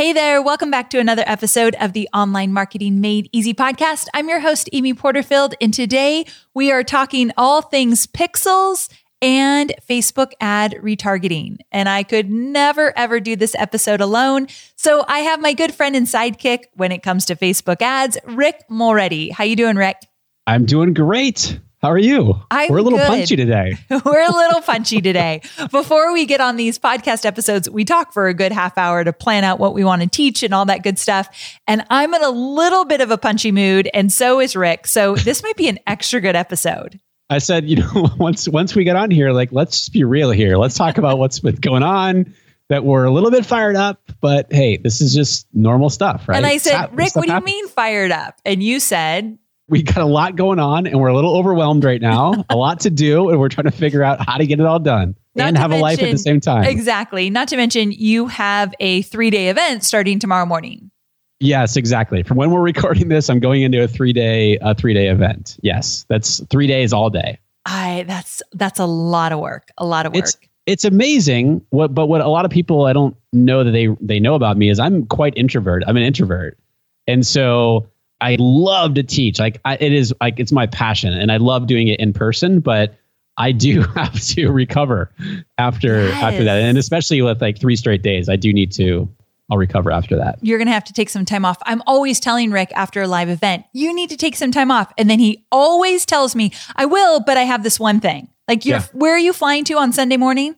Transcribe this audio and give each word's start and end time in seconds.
Hey 0.00 0.14
there, 0.14 0.40
welcome 0.40 0.70
back 0.70 0.88
to 0.90 0.98
another 0.98 1.24
episode 1.26 1.76
of 1.78 1.92
the 1.92 2.08
Online 2.14 2.54
Marketing 2.54 3.02
Made 3.02 3.28
Easy 3.32 3.52
podcast. 3.52 4.06
I'm 4.14 4.30
your 4.30 4.40
host, 4.40 4.70
Amy 4.72 4.94
Porterfield, 4.94 5.54
and 5.60 5.74
today 5.74 6.24
we 6.54 6.72
are 6.72 6.82
talking 6.82 7.32
all 7.36 7.60
things 7.60 8.06
pixels 8.06 8.88
and 9.20 9.74
Facebook 9.86 10.32
ad 10.40 10.74
retargeting. 10.82 11.58
And 11.70 11.86
I 11.86 12.02
could 12.02 12.30
never 12.30 12.96
ever 12.96 13.20
do 13.20 13.36
this 13.36 13.54
episode 13.56 14.00
alone. 14.00 14.46
So 14.74 15.04
I 15.06 15.18
have 15.18 15.38
my 15.38 15.52
good 15.52 15.74
friend 15.74 15.94
and 15.94 16.06
sidekick 16.06 16.60
when 16.72 16.92
it 16.92 17.02
comes 17.02 17.26
to 17.26 17.36
Facebook 17.36 17.82
ads, 17.82 18.16
Rick 18.24 18.64
Mulready. 18.70 19.28
How 19.28 19.44
you 19.44 19.54
doing, 19.54 19.76
Rick? 19.76 19.98
I'm 20.46 20.64
doing 20.64 20.94
great. 20.94 21.60
How 21.80 21.90
are 21.90 21.98
you? 21.98 22.38
I'm 22.50 22.70
We're 22.70 22.78
a 22.78 22.82
little 22.82 22.98
good. 22.98 23.08
punchy 23.08 23.36
today. 23.36 23.74
We're 24.04 24.28
a 24.28 24.30
little 24.30 24.60
punchy 24.60 25.00
today. 25.00 25.40
Before 25.70 26.12
we 26.12 26.26
get 26.26 26.38
on 26.38 26.56
these 26.56 26.78
podcast 26.78 27.24
episodes, 27.24 27.70
we 27.70 27.86
talk 27.86 28.12
for 28.12 28.28
a 28.28 28.34
good 28.34 28.52
half 28.52 28.76
hour 28.76 29.02
to 29.02 29.14
plan 29.14 29.44
out 29.44 29.58
what 29.58 29.72
we 29.72 29.82
want 29.82 30.02
to 30.02 30.08
teach 30.08 30.42
and 30.42 30.52
all 30.52 30.66
that 30.66 30.82
good 30.82 30.98
stuff. 30.98 31.58
And 31.66 31.82
I'm 31.88 32.12
in 32.12 32.22
a 32.22 32.28
little 32.28 32.84
bit 32.84 33.00
of 33.00 33.10
a 33.10 33.16
punchy 33.16 33.50
mood, 33.50 33.88
and 33.94 34.12
so 34.12 34.40
is 34.40 34.54
Rick. 34.54 34.86
So 34.88 35.14
this 35.24 35.42
might 35.42 35.56
be 35.56 35.68
an 35.68 35.78
extra 35.86 36.20
good 36.20 36.36
episode. 36.36 37.00
I 37.30 37.38
said, 37.38 37.66
you 37.66 37.76
know, 37.76 38.10
once 38.18 38.46
once 38.46 38.74
we 38.74 38.84
get 38.84 38.96
on 38.96 39.10
here, 39.10 39.32
like 39.32 39.50
let's 39.50 39.78
just 39.78 39.94
be 39.94 40.04
real 40.04 40.30
here. 40.32 40.58
Let's 40.58 40.76
talk 40.76 40.98
about 40.98 41.18
what's 41.18 41.40
been 41.40 41.56
going 41.56 41.82
on. 41.82 42.34
That 42.68 42.84
we're 42.84 43.04
a 43.04 43.10
little 43.10 43.30
bit 43.30 43.46
fired 43.46 43.74
up, 43.74 44.00
but 44.20 44.52
hey, 44.52 44.76
this 44.76 45.00
is 45.00 45.14
just 45.14 45.46
normal 45.54 45.88
stuff, 45.88 46.28
right? 46.28 46.36
And 46.36 46.46
I 46.46 46.58
said, 46.58 46.96
Rick, 46.96 47.16
what 47.16 47.26
do 47.26 47.32
you 47.32 47.40
mean 47.40 47.66
fired 47.68 48.12
up? 48.12 48.38
And 48.44 48.62
you 48.62 48.78
said, 48.78 49.38
We 49.70 49.82
got 49.84 49.98
a 49.98 50.04
lot 50.04 50.34
going 50.34 50.58
on, 50.58 50.86
and 50.88 50.98
we're 51.00 51.08
a 51.08 51.14
little 51.14 51.36
overwhelmed 51.36 51.84
right 51.84 52.00
now. 52.00 52.44
a 52.50 52.56
lot 52.56 52.80
to 52.80 52.90
do, 52.90 53.30
and 53.30 53.38
we're 53.38 53.48
trying 53.48 53.66
to 53.66 53.70
figure 53.70 54.02
out 54.02 54.18
how 54.24 54.36
to 54.36 54.46
get 54.46 54.58
it 54.58 54.66
all 54.66 54.80
done 54.80 55.14
Not 55.36 55.48
and 55.48 55.58
have 55.58 55.70
a 55.70 55.78
life 55.78 56.02
at 56.02 56.10
the 56.10 56.18
same 56.18 56.40
time. 56.40 56.64
exactly. 56.64 57.30
Not 57.30 57.48
to 57.48 57.56
mention, 57.56 57.92
you 57.92 58.26
have 58.26 58.74
a 58.80 59.02
three 59.02 59.30
day 59.30 59.48
event 59.48 59.84
starting 59.84 60.18
tomorrow 60.18 60.44
morning. 60.44 60.90
Yes, 61.38 61.76
exactly. 61.76 62.22
From 62.22 62.36
when 62.36 62.50
we're 62.50 62.60
recording 62.60 63.08
this, 63.08 63.30
I'm 63.30 63.40
going 63.40 63.62
into 63.62 63.82
a 63.82 63.88
three 63.88 64.12
day 64.12 64.58
a 64.60 64.74
three 64.74 64.92
day 64.92 65.08
event. 65.08 65.56
Yes, 65.62 66.04
that's 66.08 66.44
three 66.50 66.66
days 66.66 66.92
all 66.92 67.08
day. 67.08 67.38
I 67.64 68.04
that's 68.08 68.42
that's 68.52 68.80
a 68.80 68.86
lot 68.86 69.32
of 69.32 69.38
work. 69.38 69.70
A 69.78 69.86
lot 69.86 70.04
of 70.04 70.12
work. 70.12 70.24
It's 70.24 70.36
it's 70.66 70.84
amazing. 70.84 71.64
What 71.70 71.94
but 71.94 72.06
what 72.06 72.20
a 72.20 72.28
lot 72.28 72.44
of 72.44 72.50
people 72.50 72.86
I 72.86 72.92
don't 72.92 73.16
know 73.32 73.64
that 73.64 73.70
they 73.70 73.88
they 74.00 74.20
know 74.20 74.34
about 74.34 74.56
me 74.56 74.68
is 74.68 74.78
I'm 74.78 75.06
quite 75.06 75.32
introvert. 75.36 75.82
I'm 75.86 75.96
an 75.96 76.02
introvert, 76.02 76.58
and 77.06 77.26
so 77.26 77.86
I 78.20 78.36
love 78.38 78.94
to 78.94 79.02
teach. 79.02 79.38
Like 79.38 79.60
I, 79.64 79.76
it 79.80 79.92
is 79.92 80.14
like 80.20 80.38
it's 80.40 80.52
my 80.52 80.66
passion, 80.66 81.12
and 81.12 81.30
I 81.32 81.36
love 81.38 81.66
doing 81.66 81.88
it 81.88 81.98
in 82.00 82.12
person. 82.12 82.60
But 82.60 82.94
I 83.36 83.52
do 83.52 83.82
have 83.96 84.20
to 84.20 84.48
recover 84.50 85.10
after 85.58 86.10
after 86.10 86.44
that, 86.44 86.60
and 86.62 86.76
especially 86.78 87.22
with 87.22 87.40
like 87.40 87.58
three 87.58 87.76
straight 87.76 88.02
days, 88.02 88.28
I 88.28 88.36
do 88.36 88.52
need 88.52 88.72
to. 88.72 89.08
I'll 89.52 89.58
recover 89.58 89.90
after 89.90 90.14
that. 90.16 90.38
you're 90.42 90.58
going 90.58 90.68
to 90.68 90.72
have 90.72 90.84
to 90.84 90.92
take 90.92 91.08
some 91.10 91.24
time 91.24 91.44
off. 91.44 91.58
I'm 91.66 91.82
always 91.84 92.20
telling 92.20 92.52
Rick 92.52 92.70
after 92.76 93.02
a 93.02 93.08
live 93.08 93.28
event, 93.28 93.64
you 93.72 93.92
need 93.92 94.10
to 94.10 94.16
take 94.16 94.36
some 94.36 94.52
time 94.52 94.70
off. 94.70 94.92
And 94.96 95.10
then 95.10 95.18
he 95.18 95.44
always 95.50 96.06
tells 96.06 96.36
me, 96.36 96.52
I 96.76 96.84
will, 96.84 97.18
but 97.18 97.36
I 97.36 97.42
have 97.42 97.64
this 97.64 97.80
one 97.80 97.98
thing. 97.98 98.28
Like, 98.46 98.64
you're, 98.64 98.76
Yeah. 98.78 98.84
where 98.92 99.12
are 99.12 99.18
you 99.18 99.32
flying 99.32 99.64
to 99.64 99.74
on 99.76 99.92
Sunday 99.92 100.16
morning? 100.18 100.54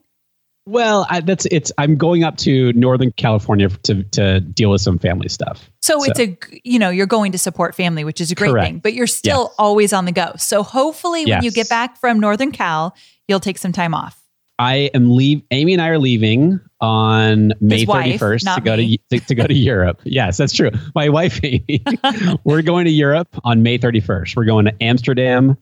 Well, 0.65 1.05
I, 1.09 1.19
that's 1.19 1.45
it's. 1.51 1.71
I'm 1.77 1.97
going 1.97 2.23
up 2.23 2.37
to 2.37 2.71
Northern 2.73 3.11
California 3.11 3.67
to 3.69 4.03
to 4.03 4.39
deal 4.39 4.71
with 4.71 4.79
some 4.81 4.97
family 4.97 5.27
stuff. 5.27 5.69
So, 5.81 5.99
So- 5.99 6.05
it's 6.11 6.19
a 6.19 6.37
you 6.63 6.79
know, 6.79 6.89
you're 6.89 7.05
going 7.05 7.33
to 7.33 7.37
support 7.37 7.75
family, 7.75 8.03
which 8.05 8.21
is 8.21 8.31
a 8.31 8.35
great 8.35 8.51
Correct. 8.51 8.65
thing, 8.67 8.79
but 8.79 8.93
you're 8.93 9.07
still 9.07 9.43
Yes. 9.49 9.55
always 9.59 9.91
on 9.93 10.05
the 10.05 10.11
go. 10.13 10.31
So, 10.37 10.63
hopefully, 10.63 11.25
when 11.25 11.43
you 11.43 11.51
get 11.51 11.67
back 11.67 11.97
from 11.99 12.19
Northern 12.21 12.51
Cal, 12.53 12.95
you'll 13.27 13.41
take 13.41 13.57
some 13.57 13.73
time 13.73 13.93
off. 13.93 14.19
I 14.59 14.91
am 14.93 15.11
leave. 15.11 15.41
Amy 15.51 15.73
and 15.73 15.81
I 15.81 15.89
are 15.89 15.97
leaving 15.99 16.59
on 16.79 17.51
May 17.59 17.79
His 17.79 17.87
wife, 17.87 18.05
thirty 18.05 18.17
first 18.17 18.45
to 18.47 18.61
go 18.61 18.75
to, 18.77 18.97
to 19.09 19.19
to 19.19 19.35
go 19.35 19.45
to 19.47 19.53
Europe. 19.53 19.99
Yes, 20.05 20.37
that's 20.37 20.53
true. 20.53 20.69
My 20.95 21.09
wife 21.09 21.41
Amy. 21.43 21.83
We're 22.45 22.61
going 22.61 22.85
to 22.85 22.91
Europe 22.91 23.27
on 23.43 23.63
May 23.63 23.79
thirty 23.79 23.99
first. 23.99 24.35
We're 24.37 24.45
going 24.45 24.65
to 24.65 24.73
Amsterdam, 24.81 25.57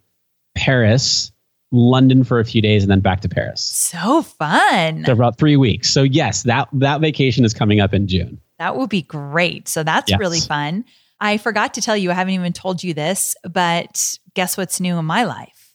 Paris, 0.55 1.30
London 1.71 2.23
for 2.23 2.39
a 2.39 2.45
few 2.45 2.61
days, 2.61 2.83
and 2.83 2.91
then 2.91 2.99
back 2.99 3.21
to 3.21 3.29
Paris. 3.29 3.61
So 3.61 4.21
fun. 4.21 5.05
So 5.05 5.13
about 5.13 5.37
three 5.37 5.55
weeks. 5.57 5.89
So 5.89 6.03
yes, 6.03 6.43
that 6.43 6.67
that 6.73 7.01
vacation 7.01 7.45
is 7.45 7.53
coming 7.53 7.79
up 7.79 7.93
in 7.93 8.07
June. 8.07 8.39
That 8.59 8.75
will 8.75 8.87
be 8.87 9.01
great. 9.01 9.67
So 9.67 9.83
that's 9.83 10.09
Yes. 10.11 10.19
really 10.19 10.39
fun. 10.39 10.85
I 11.19 11.37
forgot 11.37 11.73
to 11.75 11.81
tell 11.81 11.95
you, 11.95 12.11
I 12.11 12.13
haven't 12.15 12.33
even 12.33 12.51
told 12.53 12.83
you 12.83 12.93
this, 12.93 13.35
but 13.43 14.17
guess 14.33 14.57
what's 14.57 14.79
new 14.79 14.97
in 14.97 15.05
my 15.05 15.23
life? 15.23 15.73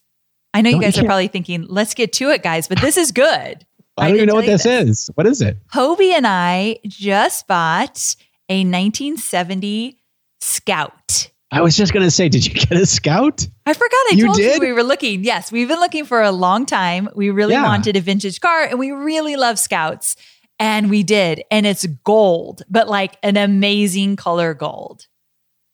I 0.52 0.60
know 0.60 0.70
you 0.70 0.74
Don't 0.76 0.82
you 0.82 0.86
guys 0.86 0.98
are 0.98 1.04
probably 1.04 1.28
thinking, 1.28 1.66
let's 1.68 1.94
get 1.94 2.12
to 2.14 2.30
it, 2.30 2.42
guys, 2.42 2.66
but 2.68 2.80
this 2.80 2.96
is 2.96 3.12
good. 3.12 3.64
I 3.98 4.08
don't 4.08 4.16
even 4.16 4.26
know 4.26 4.34
what 4.34 4.44
you 4.44 4.50
this 4.50 4.66
is. 4.66 5.08
What 5.14 5.26
is 5.26 5.40
it? 5.40 5.56
Hobie 5.72 6.12
and 6.12 6.26
I 6.26 6.78
just 6.86 7.46
bought 7.46 8.16
a 8.48 8.58
1970 8.64 9.98
Scout. 10.40 11.30
I 11.52 11.60
was 11.60 11.76
just 11.76 11.92
gonna 11.92 12.10
say, 12.10 12.28
did 12.28 12.44
you 12.46 12.52
get 12.54 12.72
a 12.72 12.86
Scout? 12.86 13.46
I 13.66 13.72
forgot 13.72 13.92
I 14.10 14.14
You 14.14 14.24
told 14.26 14.36
did? 14.36 14.54
you 14.56 14.60
we 14.68 14.72
were 14.72 14.82
looking. 14.82 15.22
Yes, 15.24 15.52
we've 15.52 15.68
been 15.68 15.78
looking 15.80 16.04
for 16.04 16.20
a 16.22 16.32
long 16.32 16.66
time. 16.66 17.08
We 17.14 17.30
really 17.30 17.52
Yeah. 17.54 17.62
wanted 17.64 17.96
a 17.96 18.00
vintage 18.00 18.40
car 18.40 18.62
and 18.64 18.78
we 18.78 18.90
really 18.90 19.36
love 19.36 19.58
Scouts. 19.58 20.16
And 20.58 20.88
we 20.90 21.02
did. 21.02 21.42
And 21.50 21.66
it's 21.66 21.84
gold, 22.04 22.62
but 22.70 22.88
like 22.88 23.16
an 23.22 23.36
amazing 23.36 24.16
color 24.16 24.54
gold. 24.54 25.06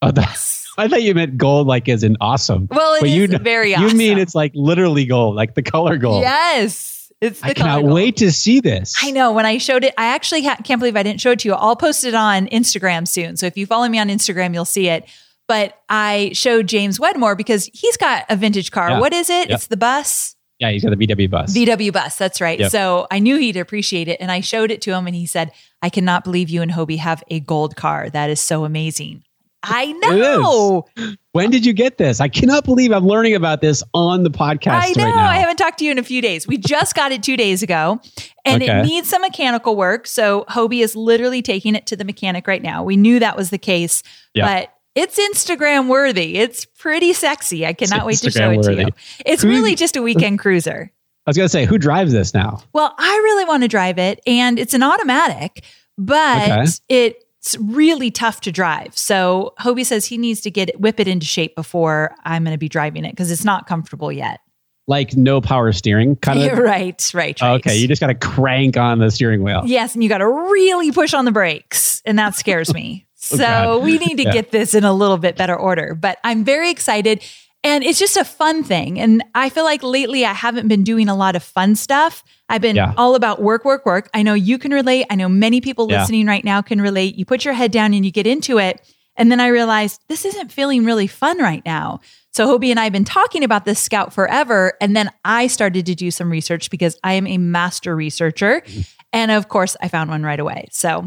Oh, 0.02 0.10
that's, 0.10 0.66
I 0.78 0.88
thought 0.88 1.02
you 1.02 1.14
meant 1.14 1.38
gold, 1.38 1.66
like 1.68 1.88
as 1.88 2.02
in 2.02 2.16
awesome. 2.20 2.66
Well, 2.70 2.94
it 2.94 3.00
But 3.00 3.08
is 3.10 3.14
you 3.16 3.38
very 3.38 3.70
You 3.74 3.94
mean 3.94 4.18
it's 4.18 4.34
like 4.34 4.50
literally 4.54 5.06
gold, 5.06 5.36
like 5.36 5.54
the 5.54 5.62
color 5.62 5.96
gold? 5.96 6.22
Yes. 6.22 7.10
It's 7.20 7.38
the 7.40 7.46
I 7.46 7.54
color 7.54 7.68
cannot 7.68 7.80
gold. 7.82 7.94
wait 7.94 8.16
to 8.16 8.32
see 8.32 8.58
this. 8.60 8.94
I 9.00 9.12
know. 9.12 9.32
When 9.32 9.46
I 9.46 9.58
showed 9.58 9.84
it, 9.84 9.94
I 9.96 10.06
actually 10.06 10.42
ha- 10.42 10.56
can't 10.64 10.80
believe 10.80 10.96
I 10.96 11.04
didn't 11.04 11.20
show 11.20 11.30
it 11.30 11.38
to 11.40 11.48
you. 11.48 11.54
I'll 11.54 11.76
post 11.76 12.04
it 12.04 12.14
on 12.14 12.48
Instagram 12.48 13.06
soon. 13.06 13.36
So 13.36 13.46
if 13.46 13.56
you 13.56 13.64
follow 13.64 13.88
me 13.88 14.00
on 14.00 14.08
Instagram, 14.08 14.52
you'll 14.52 14.64
see 14.64 14.88
it. 14.88 15.04
But 15.52 15.76
I 15.90 16.30
showed 16.32 16.66
James 16.66 16.98
Wedmore 16.98 17.36
because 17.36 17.68
he's 17.74 17.98
got 17.98 18.24
a 18.30 18.36
vintage 18.36 18.70
car. 18.70 18.88
Yeah. 18.88 19.00
What 19.00 19.12
is 19.12 19.28
it? 19.28 19.50
Yep. 19.50 19.54
It's 19.58 19.66
the 19.66 19.76
bus. 19.76 20.34
Yeah, 20.58 20.70
he's 20.70 20.82
got 20.82 20.96
the 20.98 21.06
VW 21.06 21.28
bus. 21.28 21.54
VW 21.54 21.92
bus. 21.92 22.16
That's 22.16 22.40
right. 22.40 22.58
Yep. 22.58 22.70
So 22.70 23.06
I 23.10 23.18
knew 23.18 23.36
he'd 23.36 23.58
appreciate 23.58 24.08
it. 24.08 24.18
And 24.18 24.32
I 24.32 24.40
showed 24.40 24.70
it 24.70 24.80
to 24.80 24.92
him 24.94 25.06
and 25.06 25.14
he 25.14 25.26
said, 25.26 25.52
I 25.82 25.90
cannot 25.90 26.24
believe 26.24 26.48
you 26.48 26.62
and 26.62 26.70
Hobie 26.72 26.96
have 26.96 27.22
a 27.28 27.38
gold 27.40 27.76
car. 27.76 28.08
That 28.08 28.30
is 28.30 28.40
so 28.40 28.64
amazing. 28.64 29.24
I 29.62 29.92
know. 29.92 30.86
when 31.32 31.50
did 31.50 31.66
you 31.66 31.74
get 31.74 31.98
this? 31.98 32.18
I 32.18 32.28
cannot 32.28 32.64
believe 32.64 32.90
I'm 32.90 33.06
learning 33.06 33.34
about 33.34 33.60
this 33.60 33.82
on 33.92 34.22
the 34.22 34.30
podcast 34.30 34.68
I 34.72 34.92
know. 34.96 35.04
right 35.04 35.14
now. 35.16 35.28
I 35.28 35.36
haven't 35.36 35.58
talked 35.58 35.80
to 35.80 35.84
you 35.84 35.90
in 35.90 35.98
a 35.98 36.02
few 36.02 36.22
days. 36.22 36.48
We 36.48 36.56
just 36.56 36.94
got 36.94 37.12
it 37.12 37.22
two 37.22 37.36
days 37.36 37.62
ago 37.62 38.00
and 38.46 38.62
it 38.62 38.84
needs 38.86 39.10
some 39.10 39.20
mechanical 39.20 39.76
work. 39.76 40.06
So 40.06 40.46
Hobie 40.48 40.82
is 40.82 40.96
literally 40.96 41.42
taking 41.42 41.74
it 41.74 41.86
to 41.88 41.96
the 41.96 42.04
mechanic 42.04 42.46
right 42.46 42.62
now. 42.62 42.82
We 42.84 42.96
knew 42.96 43.18
that 43.18 43.36
was 43.36 43.50
the 43.50 43.58
case, 43.58 44.02
Yeah. 44.32 44.46
but 44.46 44.72
it's 44.94 45.18
Instagram 45.18 45.88
worthy. 45.88 46.36
It's 46.36 46.64
pretty 46.64 47.12
sexy. 47.12 47.66
I 47.66 47.72
cannot 47.72 48.06
wait 48.06 48.18
to 48.18 48.30
show 48.30 48.50
it 48.50 48.62
to 48.64 48.74
you. 48.74 48.88
It's 49.24 49.44
really 49.44 49.74
just 49.74 49.96
a 49.96 50.02
weekend 50.02 50.38
cruiser. 50.38 50.90
I 51.26 51.30
was 51.30 51.36
gonna 51.36 51.48
say, 51.48 51.64
who 51.64 51.78
drives 51.78 52.12
this 52.12 52.34
now? 52.34 52.62
Well, 52.72 52.94
I 52.98 53.20
really 53.24 53.44
want 53.44 53.62
to 53.62 53.68
drive 53.68 53.98
it, 53.98 54.20
and 54.26 54.58
it's 54.58 54.74
an 54.74 54.82
automatic, 54.82 55.64
but 55.96 56.50
Okay. 56.50 56.64
it's 56.88 57.56
really 57.58 58.10
tough 58.10 58.40
to 58.42 58.52
drive. 58.52 58.96
So 58.96 59.54
Hobie 59.60 59.86
says 59.86 60.06
he 60.06 60.18
needs 60.18 60.40
to 60.42 60.50
get 60.50 60.68
it, 60.68 60.80
whip 60.80 60.98
it 61.00 61.08
into 61.08 61.26
shape 61.26 61.54
before 61.56 62.14
I'm 62.24 62.44
going 62.44 62.54
to 62.54 62.58
be 62.58 62.68
driving 62.68 63.04
it 63.04 63.10
because 63.12 63.30
it's 63.30 63.44
not 63.44 63.66
comfortable 63.66 64.10
yet. 64.12 64.40
Like 64.88 65.16
no 65.16 65.40
power 65.40 65.70
steering, 65.72 66.16
kind 66.16 66.40
of. 66.42 66.58
right, 66.58 67.10
right, 67.14 67.40
right. 67.40 67.42
Okay, 67.42 67.76
you 67.76 67.86
just 67.86 68.00
got 68.00 68.08
to 68.08 68.14
crank 68.16 68.76
on 68.76 68.98
the 68.98 69.10
steering 69.10 69.42
wheel. 69.44 69.62
yes, 69.64 69.94
and 69.94 70.02
you 70.02 70.08
got 70.08 70.18
to 70.18 70.26
really 70.28 70.90
push 70.90 71.14
on 71.14 71.24
the 71.24 71.30
brakes, 71.32 72.02
and 72.04 72.18
that 72.18 72.34
scares 72.34 72.72
me. 72.74 73.06
Oh, 73.32 73.36
so 73.36 73.44
God. 73.44 73.82
we 73.84 73.98
need 73.98 74.16
to 74.16 74.24
Yeah. 74.24 74.32
get 74.32 74.50
this 74.50 74.74
in 74.74 74.84
a 74.84 74.92
little 74.92 75.18
bit 75.18 75.36
better 75.36 75.56
order. 75.56 75.94
But 75.94 76.18
I'm 76.24 76.44
very 76.44 76.70
excited. 76.70 77.22
And 77.64 77.84
it's 77.84 77.98
just 78.00 78.16
a 78.16 78.24
fun 78.24 78.64
thing. 78.64 78.98
And 78.98 79.22
I 79.36 79.48
feel 79.48 79.62
like 79.62 79.84
lately 79.84 80.24
I 80.26 80.32
haven't 80.32 80.66
been 80.66 80.82
doing 80.82 81.08
a 81.08 81.14
lot 81.14 81.36
of 81.36 81.44
fun 81.44 81.76
stuff. 81.76 82.24
I've 82.48 82.60
been 82.60 82.74
Yeah. 82.74 82.92
all 82.96 83.14
about 83.14 83.40
work, 83.40 83.64
work, 83.64 83.86
work. 83.86 84.10
I 84.12 84.22
know 84.24 84.34
you 84.34 84.58
can 84.58 84.72
relate. 84.72 85.06
I 85.10 85.14
know 85.14 85.28
many 85.28 85.60
people 85.60 85.86
Yeah. 85.88 86.00
listening 86.00 86.26
right 86.26 86.44
now 86.44 86.60
can 86.60 86.80
relate. 86.80 87.16
You 87.16 87.24
put 87.24 87.44
your 87.44 87.54
head 87.54 87.70
down 87.70 87.94
and 87.94 88.04
you 88.04 88.10
get 88.10 88.26
into 88.26 88.58
it. 88.58 88.80
And 89.16 89.30
then 89.30 89.38
I 89.40 89.46
realized 89.48 90.00
this 90.08 90.24
isn't 90.24 90.50
feeling 90.50 90.84
really 90.84 91.06
fun 91.06 91.38
right 91.38 91.62
now. 91.64 92.00
So 92.32 92.48
Hobie 92.48 92.70
and 92.70 92.80
I 92.80 92.84
have 92.84 92.92
been 92.94 93.04
talking 93.04 93.44
about 93.44 93.64
this 93.64 93.78
scout 93.78 94.12
forever. 94.12 94.72
And 94.80 94.96
then 94.96 95.10
I 95.24 95.46
started 95.46 95.86
to 95.86 95.94
do 95.94 96.10
some 96.10 96.30
research 96.30 96.68
because 96.70 96.98
I 97.04 97.12
am 97.12 97.26
a 97.28 97.36
master 97.38 97.94
researcher. 97.94 98.62
Mm-hmm. 98.66 98.80
And 99.12 99.30
of 99.30 99.48
course, 99.48 99.76
I 99.82 99.88
found 99.88 100.10
one 100.10 100.22
right 100.24 100.40
away. 100.40 100.66
So 100.72 101.06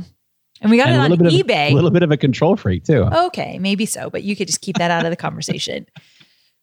And 0.61 0.71
we 0.71 0.77
got 0.77 0.87
And 0.87 0.95
it 0.95 0.99
a 0.99 1.01
on 1.03 1.09
little 1.11 1.25
bit 1.25 1.33
of 1.41 1.47
eBay. 1.47 1.71
a 1.71 1.73
little 1.75 1.91
bit 1.91 2.03
of 2.03 2.11
a 2.11 2.17
control 2.17 2.55
freak 2.55 2.83
too. 2.85 3.03
okay, 3.03 3.59
maybe 3.59 3.85
so, 3.85 4.09
but 4.09 4.23
you 4.23 4.35
could 4.35 4.47
just 4.47 4.61
keep 4.61 4.77
that 4.77 4.89
out 4.91 5.05
of 5.05 5.11
the 5.11 5.17
conversation. 5.17 5.85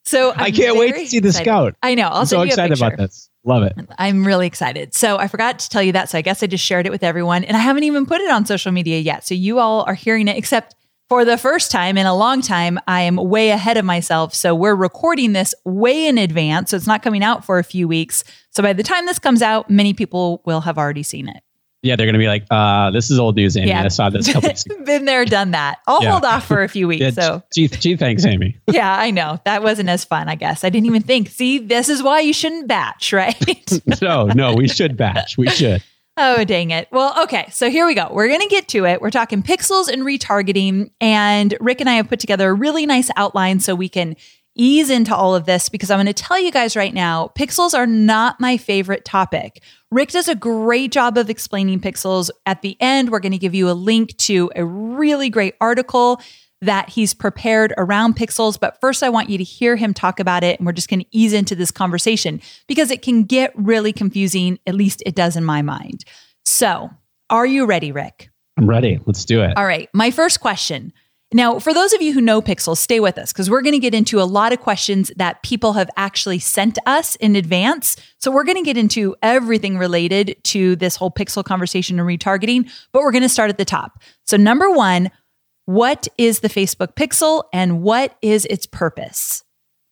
So 0.04 0.30
I 0.36 0.46
I'm 0.46 0.52
can't 0.52 0.76
wait 0.78 0.94
to 0.94 1.06
see 1.06 1.18
the 1.20 1.28
excited. 1.28 1.44
scout. 1.44 1.74
I 1.82 1.94
know. 1.94 2.08
I'll 2.08 2.20
I'm 2.20 2.26
so 2.26 2.36
send 2.38 2.40
you 2.40 2.50
a 2.50 2.64
excited 2.64 2.78
about 2.78 2.96
this. 2.96 3.28
Love 3.44 3.62
it. 3.64 3.74
I'm 3.98 4.24
really 4.24 4.46
excited. 4.46 4.94
So 4.94 5.18
I 5.18 5.28
forgot 5.28 5.58
to 5.60 5.68
tell 5.68 5.82
you 5.82 5.92
that. 5.92 6.08
So 6.08 6.16
I 6.18 6.22
guess 6.22 6.42
I 6.42 6.46
just 6.46 6.64
shared 6.64 6.86
it 6.86 6.90
with 6.90 7.02
everyone 7.02 7.44
and 7.44 7.56
I 7.56 7.60
haven't 7.60 7.82
even 7.84 8.06
put 8.06 8.20
it 8.20 8.30
on 8.30 8.46
social 8.46 8.72
media 8.72 8.98
yet. 9.00 9.26
So 9.26 9.34
you 9.34 9.58
all 9.58 9.82
are 9.86 9.94
hearing 9.94 10.28
it, 10.28 10.36
except 10.36 10.74
for 11.08 11.24
the 11.24 11.36
first 11.36 11.70
time 11.70 11.98
in 11.98 12.06
a 12.06 12.14
long 12.16 12.40
time, 12.40 12.78
I 12.86 13.02
am 13.02 13.16
way 13.16 13.50
ahead 13.50 13.76
of 13.76 13.84
myself. 13.84 14.34
So 14.34 14.54
we're 14.54 14.74
recording 14.76 15.32
this 15.34 15.54
way 15.64 16.06
in 16.06 16.16
advance. 16.18 16.70
So 16.70 16.76
it's 16.76 16.86
not 16.86 17.02
coming 17.02 17.22
out 17.22 17.44
for 17.44 17.58
a 17.58 17.64
few 17.64 17.86
weeks. 17.86 18.24
So 18.50 18.62
by 18.62 18.72
the 18.72 18.82
time 18.82 19.04
this 19.06 19.18
comes 19.18 19.42
out, 19.42 19.68
many 19.68 19.92
people 19.92 20.40
will 20.46 20.62
have 20.62 20.78
already 20.78 21.02
seen 21.02 21.28
it. 21.28 21.42
Yeah, 21.82 21.96
they're 21.96 22.06
gonna 22.06 22.19
be 22.19 22.29
like, 22.29 22.44
uh, 22.50 22.90
this 22.93 23.11
is 23.11 23.19
old 23.19 23.34
news, 23.37 23.56
Amy. 23.56 23.69
Yeah. 23.69 23.82
I 23.84 23.88
saw 23.88 24.08
this 24.08 24.29
a 24.29 24.32
couple 24.34 24.49
weeks 24.50 24.64
ago. 24.64 24.76
Been 24.84 25.05
there, 25.05 25.25
done 25.25 25.50
that. 25.50 25.79
I'll 25.88 26.02
Yeah. 26.02 26.12
hold 26.12 26.25
off 26.25 26.46
for 26.46 26.62
a 26.62 26.69
few 26.69 26.87
weeks. 26.88 27.00
Yeah, 27.02 27.11
So 27.11 27.43
gee, 27.55 27.67
gee, 27.69 27.96
thanks, 27.96 28.25
Amy. 28.25 28.56
yeah, 28.70 28.96
I 28.96 29.11
know. 29.11 29.40
That 29.44 29.62
wasn't 29.64 29.88
as 29.88 30.05
fun, 30.05 30.29
I 30.29 30.37
guess. 30.37 30.62
I 30.62 30.70
didn't 30.70 30.87
even 30.87 31.02
think. 31.02 31.29
See, 31.29 31.58
this 31.58 31.88
is 31.88 32.02
why 32.02 32.20
you 32.20 32.32
shouldn't 32.32 32.69
batch, 32.69 33.12
right? 33.12 33.37
no, 34.00 34.26
no, 34.26 34.55
we 34.55 34.69
should 34.69 34.96
batch. 34.96 35.37
We 35.37 35.49
should. 35.49 35.82
Oh, 36.19 36.44
dang 36.44 36.70
it. 36.73 36.88
Well, 36.93 37.20
okay. 37.25 37.49
So 37.50 37.70
here 37.70 37.87
we 37.87 37.94
go. 37.94 38.06
We're 38.12 38.29
going 38.29 38.43
to 38.43 38.46
get 38.46 38.69
to 38.69 38.84
it. 38.84 39.00
We're 39.00 39.11
talking 39.11 39.43
pixels 39.43 39.88
and 39.88 40.02
retargeting. 40.02 40.90
And 41.00 41.56
Rick 41.58 41.81
and 41.81 41.88
I 41.88 41.94
have 41.94 42.08
put 42.08 42.20
together 42.20 42.50
a 42.50 42.55
really 42.55 42.84
nice 42.84 43.11
outline 43.17 43.61
so 43.61 43.75
we 43.75 43.88
can 43.88 44.17
ease 44.54 44.90
into 44.90 45.14
all 45.14 45.34
of 45.34 45.46
this 45.46 45.69
because 45.69 45.90
I'm 45.90 45.96
going 45.96 46.06
to 46.06 46.12
tell 46.12 46.38
you 46.38 46.50
guys 46.50 46.76
right 46.76 46.93
now 46.93 47.32
pixels 47.37 47.75
are 47.75 47.87
not 47.87 48.40
my 48.40 48.56
favorite 48.56 49.04
topic. 49.04 49.62
Rick 49.90 50.10
does 50.10 50.28
a 50.28 50.34
great 50.34 50.93
job 50.93 51.19
of 51.19 51.31
explaining 51.31 51.81
pixels. 51.81 52.31
At 52.46 52.62
the 52.62 52.76
end, 52.81 53.10
we're 53.10 53.20
going 53.20 53.32
to 53.32 53.38
give 53.38 53.54
you 53.54 53.70
a 53.70 53.72
link 53.72 54.16
to 54.19 54.50
a 54.56 54.64
really 54.64 55.31
great 55.31 55.54
article 55.60 56.20
that 56.62 56.88
he's 56.88 57.12
prepared 57.12 57.75
around 57.76 58.16
pixels. 58.16 58.58
But 58.58 58.81
first, 58.81 59.02
I 59.02 59.08
want 59.08 59.28
you 59.28 59.37
to 59.37 59.44
hear 59.44 59.76
him 59.76 59.93
talk 59.93 60.20
about 60.20 60.44
it. 60.44 60.58
And 60.58 60.66
we're 60.66 60.72
just 60.72 60.88
going 60.88 61.00
to 61.00 61.06
ease 61.10 61.32
into 61.32 61.55
this 61.55 61.70
conversation 61.70 62.40
because 62.69 62.90
it 62.90 63.02
can 63.02 63.25
get 63.25 63.52
really 63.56 63.93
confusing. 63.93 64.58
At 64.66 64.75
least 64.75 65.02
it 65.05 65.14
does 65.14 65.37
in 65.37 65.44
my 65.44 65.60
mind. 65.60 66.05
So, 66.44 66.90
are 67.28 67.46
you 67.46 67.66
ready, 67.66 67.90
Rick? 67.93 68.31
I'm 68.56 68.69
ready. 68.69 69.00
Let's 69.06 69.25
do 69.25 69.43
it. 69.43 69.56
All 69.56 69.66
right. 69.66 69.88
My 69.93 70.10
first 70.10 70.40
question. 70.40 70.93
Now, 71.32 71.58
for 71.58 71.73
those 71.73 71.93
of 71.93 72.02
you 72.02 72.12
who 72.12 72.20
know 72.20 72.43
Pixels, 72.43 72.76
stay 72.79 73.00
with 73.00 73.19
us 73.19 73.32
because 73.32 73.49
we're 73.49 73.62
going 73.62 73.75
to 73.75 73.79
get 73.79 73.94
into 73.94 74.20
a 74.20 74.25
lot 74.25 74.52
of 74.52 74.61
questions 74.61 75.11
that 75.17 75.43
people 75.43 75.73
have 75.73 75.88
actually 75.96 76.38
sent 76.38 76.79
us 76.87 77.17
in 77.17 77.37
advance. 77.37 77.96
So, 78.19 78.31
we're 78.31 78.44
going 78.44 78.58
to 78.58 78.64
get 78.64 78.76
into 78.76 79.17
everything 79.23 79.79
related 79.79 80.37
to 80.44 80.76
this 80.76 80.96
whole 80.96 81.11
Pixel 81.11 81.44
conversation 81.44 81.99
and 81.99 82.08
retargeting, 82.08 82.70
but 82.93 83.02
we're 83.02 83.12
going 83.12 83.23
to 83.23 83.29
start 83.29 83.50
at 83.50 83.58
the 83.58 83.64
top. 83.64 84.02
So, 84.25 84.37
number 84.37 84.70
one, 84.70 85.11
what 85.64 86.08
is 86.19 86.40
the 86.40 86.49
Facebook 86.49 86.94
Pixel 86.94 87.44
and 87.52 87.82
what 87.82 88.17
is 88.20 88.44
its 88.46 88.67
purpose? 88.67 89.43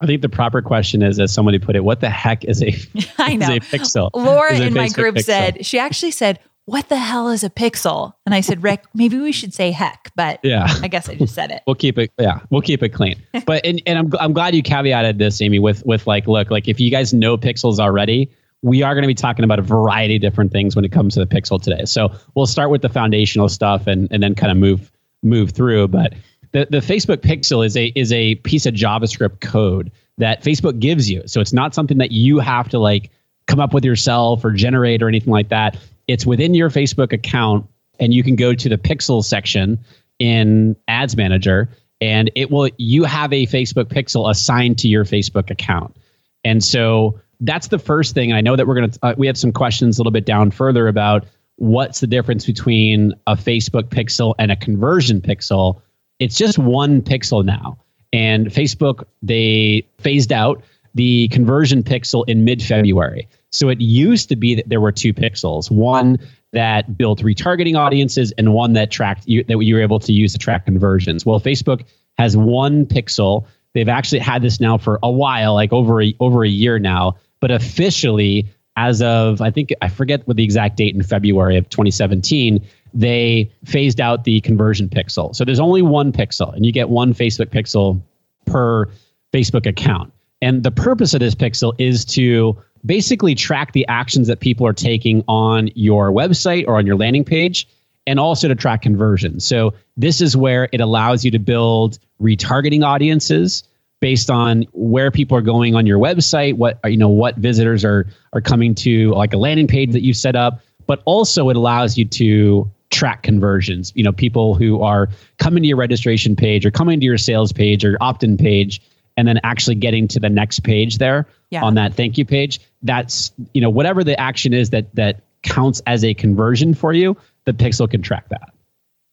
I 0.03 0.07
think 0.07 0.23
the 0.23 0.31
proper 0.31 0.63
question 0.63 1.03
is, 1.03 1.21
as 1.21 1.33
somebody 1.33 1.59
put 1.59 1.77
it, 1.77 1.85
what 1.85 2.01
the 2.01 2.09
heck 2.09 2.45
is 2.45 2.63
a, 2.63 2.69
I 3.19 3.33
is 3.33 3.49
a 3.49 3.61
pixel? 3.61 4.11
Laura 4.15 4.59
in 4.59 4.73
my 4.73 4.89
group 4.89 5.17
pixel? 5.17 5.25
said, 5.25 5.67
she 5.67 5.79
actually 5.79 6.13
said, 6.13 6.39
What 6.70 6.88
the 6.88 6.99
hell 6.99 7.31
is 7.31 7.43
a 7.43 7.50
pixel? 7.50 8.14
And 8.25 8.32
I 8.32 8.43
said, 8.43 8.62
Rick, 8.62 8.84
maybe 8.94 9.19
we 9.19 9.32
should 9.32 9.52
say 9.52 9.72
heck, 9.72 10.12
but 10.14 10.38
Yeah. 10.44 10.69
I 10.82 10.87
guess 10.87 11.08
I 11.08 11.17
just 11.17 11.34
said 11.34 11.50
it. 11.50 11.64
We'll 11.67 11.75
keep 11.75 11.99
it. 11.99 12.12
Yeah, 12.17 12.38
we'll 12.50 12.62
keep 12.62 12.81
it 12.84 12.90
clean. 12.90 13.20
But 13.44 13.67
and, 13.67 13.82
and 13.87 13.99
I'm 13.99 14.12
I'm 14.20 14.32
glad 14.32 14.55
you 14.55 14.62
caveated 14.62 15.19
this, 15.19 15.40
Amy, 15.43 15.58
with 15.58 15.84
with 15.84 16.06
like, 16.06 16.28
look, 16.28 16.49
like 16.49 16.69
if 16.69 16.78
you 16.78 16.88
guys 16.88 17.12
know 17.12 17.37
pixels 17.37 17.81
already, 17.81 18.31
we 18.62 18.84
are 18.84 18.94
going 18.94 19.02
to 19.02 19.08
be 19.08 19.14
talking 19.14 19.44
about 19.44 19.58
a 19.58 19.62
variety 19.62 20.14
of 20.14 20.22
different 20.22 20.52
things 20.52 20.76
when 20.76 20.84
it 20.84 20.93
comes 20.93 21.14
to 21.14 21.20
the 21.20 21.26
pixel 21.26 21.61
today. 21.61 21.84
So 21.87 22.12
we'll 22.37 22.46
start 22.46 22.70
with 22.70 22.82
the 22.82 22.88
foundational 22.88 23.49
stuff 23.49 23.88
and 23.88 24.06
and 24.12 24.22
then 24.22 24.37
kind 24.37 24.52
of 24.52 24.56
move 24.56 24.93
move 25.25 25.50
through. 25.50 25.88
But 25.88 26.14
the 26.52 26.69
the 26.70 26.78
Facebook 26.78 27.17
pixel 27.17 27.67
is 27.67 27.76
a 27.76 27.87
is 27.96 28.12
a 28.12 28.37
piece 28.37 28.64
of 28.67 28.75
JavaScript 28.75 29.40
code 29.40 29.90
that 30.19 30.44
Facebook 30.44 30.78
gives 30.78 31.11
you. 31.11 31.25
So 31.26 31.40
it's 31.40 31.52
not 31.52 31.75
something 31.75 31.99
that 31.99 32.12
you 32.12 32.38
have 32.38 32.69
to 32.69 32.78
like 32.78 33.11
come 33.49 33.58
up 33.58 33.75
with 33.75 33.84
yourself 33.84 34.44
or 34.44 34.52
generate 34.52 35.02
or 35.02 35.08
anything 35.08 35.32
like 35.32 35.49
that. 35.49 35.76
It's 36.11 36.27
within 36.27 36.55
your 36.55 36.71
Facebook 36.71 37.12
account 37.12 37.67
and 38.01 38.12
you 38.12 38.25
can 38.25 38.35
go 38.35 38.53
to 38.53 38.69
the 38.69 38.77
pixel 38.77 39.23
section 39.23 39.79
in 40.19 40.75
ads 40.89 41.17
manager 41.17 41.69
and 42.01 42.33
it 42.35 42.51
will 42.51 42.69
you 42.79 43.05
have 43.05 43.33
a 43.33 43.47
facebook 43.47 43.85
pixel 43.85 44.29
assigned 44.29 44.79
to 44.79 44.89
your 44.89 45.05
facebook 45.05 45.51
account. 45.51 45.97
And 46.43 46.65
so 46.65 47.21
that's 47.41 47.69
the 47.69 47.79
first 47.79 48.12
thing. 48.15 48.33
I 48.33 48.41
know 48.41 48.57
that 48.57 48.67
we're 48.67 48.75
going 48.75 48.91
to 48.91 48.99
uh, 49.03 49.15
we 49.17 49.29
have 49.29 49.39
some 49.39 49.53
questions 49.53 49.99
a 49.99 50.03
little 50.03 50.11
bit 50.11 50.27
down 50.27 50.51
further 50.51 50.89
about 50.89 51.27
what's 51.57 52.01
the 52.01 52.09
difference 52.09 52.45
between 52.45 53.13
a 53.29 53.37
facebook 53.37 53.85
pixel 53.85 54.35
and 54.39 54.51
a 54.51 54.56
conversion 54.56 55.21
pixel. 55.21 55.81
It's 56.19 56.37
just 56.37 56.59
one 56.59 57.03
pixel 57.03 57.45
now. 57.45 57.79
And 58.13 58.49
facebook 58.49 59.05
they 59.23 59.87
phased 59.99 60.33
out 60.33 60.65
the 60.95 61.29
conversion 61.29 61.85
pixel 61.85 62.25
in 62.27 62.45
mid-february 62.45 63.29
so 63.50 63.69
it 63.69 63.81
used 63.81 64.29
to 64.29 64.37
be 64.37 64.55
that 64.55 64.69
there 64.69 64.81
were 64.81 64.93
two 64.93 65.12
pixels 65.12 65.70
one 65.70 66.19
that 66.52 66.97
built 66.97 67.20
retargeting 67.20 67.76
audiences 67.76 68.32
and 68.32 68.52
one 68.52 68.73
that 68.73 68.91
tracked 68.91 69.26
you, 69.26 69.44
that 69.44 69.58
you 69.58 69.75
were 69.75 69.81
able 69.81 70.00
to 70.00 70.12
use 70.12 70.32
to 70.32 70.38
track 70.38 70.64
conversions. 70.64 71.25
Well, 71.25 71.41
Facebook 71.41 71.85
has 72.19 72.37
one 72.37 72.87
pixel. 72.87 73.47
They've 73.73 73.88
actually 73.88 74.19
had 74.19 74.43
this 74.43 74.61
now 74.61 74.76
for 74.76 74.99
a 75.02 75.11
while, 75.11 75.55
like 75.55 75.73
over 75.73 76.02
a, 76.02 76.14
over 76.19 76.44
a 76.44 76.49
year 76.49 76.79
now. 76.79 77.17
But 77.41 77.50
officially, 77.50 78.49
as 78.76 79.00
of 79.00 79.41
I 79.41 79.50
think 79.50 79.73
I 79.81 79.88
forget 79.88 80.26
what 80.26 80.37
the 80.37 80.44
exact 80.44 80.76
date 80.76 80.94
in 80.94 81.03
February 81.03 81.56
of 81.56 81.69
2017, 81.70 82.64
they 82.93 83.50
phased 83.64 84.00
out 84.00 84.25
the 84.25 84.41
conversion 84.41 84.88
pixel. 84.88 85.35
So 85.35 85.44
there's 85.44 85.61
only 85.61 85.82
one 85.82 86.12
pixel, 86.12 86.55
and 86.55 86.67
you 86.67 86.73
get 86.73 86.88
one 86.88 87.14
Facebook 87.14 87.46
pixel 87.46 88.03
per 88.46 88.87
Facebook 89.32 89.67
account. 89.67 90.12
And 90.43 90.62
the 90.62 90.70
purpose 90.70 91.14
of 91.14 91.20
this 91.20 91.35
pixel 91.35 91.75
is 91.79 92.05
to 92.06 92.56
basically 92.85 93.35
track 93.35 93.73
the 93.73 93.87
actions 93.88 94.29
that 94.29 94.41
people 94.41 94.67
are 94.67 94.73
taking 94.73 95.23
on 95.29 95.71
your 95.75 96.11
website 96.11 96.67
or 96.67 96.77
on 96.77 96.87
your 96.87 96.97
landing 96.97 97.25
page 97.25 97.69
and 98.06 98.19
also 98.19 98.49
to 98.49 98.55
track 98.55 98.82
conversions. 98.82 99.44
So 99.44 99.75
this 99.97 100.21
is 100.21 100.37
where 100.37 100.69
it 100.73 100.81
allows 100.81 101.25
you 101.25 101.31
to 101.32 101.38
build 101.38 101.99
retargeting 102.21 102.85
audiences 102.85 103.65
based 104.00 104.31
on 104.31 104.67
where 104.73 105.11
people 105.11 105.37
are 105.37 105.43
going 105.43 105.75
on 105.75 105.87
your 105.87 105.99
website, 105.99 106.56
what 106.56 106.81
you 106.85 106.97
know, 106.97 107.09
what 107.09 107.37
visitors 107.37 107.85
are 107.85 108.06
are 108.32 108.41
coming 108.41 108.75
to 108.77 109.11
like 109.11 109.35
a 109.35 109.37
landing 109.37 109.67
page 109.67 109.93
that 109.93 110.03
you 110.03 110.15
set 110.15 110.35
up, 110.35 110.61
but 110.87 111.03
also 111.05 111.50
it 111.50 111.56
allows 111.56 111.99
you 111.99 112.06
to 112.06 112.71
track 112.88 113.23
conversions. 113.23 113.93
You 113.94 114.03
know, 114.03 114.12
people 114.12 114.55
who 114.55 114.82
are 114.82 115.09
coming 115.38 115.62
to 115.62 115.69
your 115.69 115.77
registration 115.77 116.35
page 116.35 116.67
or 116.67 116.71
coming 116.71 116.99
to 116.99 117.06
your 117.06 117.19
sales 117.19 117.53
page 117.53 117.85
or 117.85 117.97
opt-in 118.00 118.37
page 118.37 118.81
and 119.17 119.27
then 119.29 119.39
actually 119.44 119.75
getting 119.77 120.08
to 120.08 120.20
the 120.20 120.29
next 120.31 120.61
page 120.61 120.99
there 120.99 121.27
Yeah. 121.51 121.63
on 121.65 121.75
that 121.75 121.94
thank 121.94 122.17
you 122.19 122.25
page. 122.25 122.61
That's, 122.82 123.32
you 123.55 123.61
know, 123.61 123.70
whatever 123.70 124.03
the 124.05 124.19
action 124.19 124.53
is 124.53 124.70
that 124.70 124.94
that 124.94 125.20
counts 125.43 125.81
as 125.87 126.05
a 126.05 126.15
conversion 126.15 126.75
for 126.75 126.93
you, 126.93 127.17
the 127.44 127.53
pixel 127.53 127.91
can 127.91 128.03
track 128.03 128.29
that. 128.31 128.53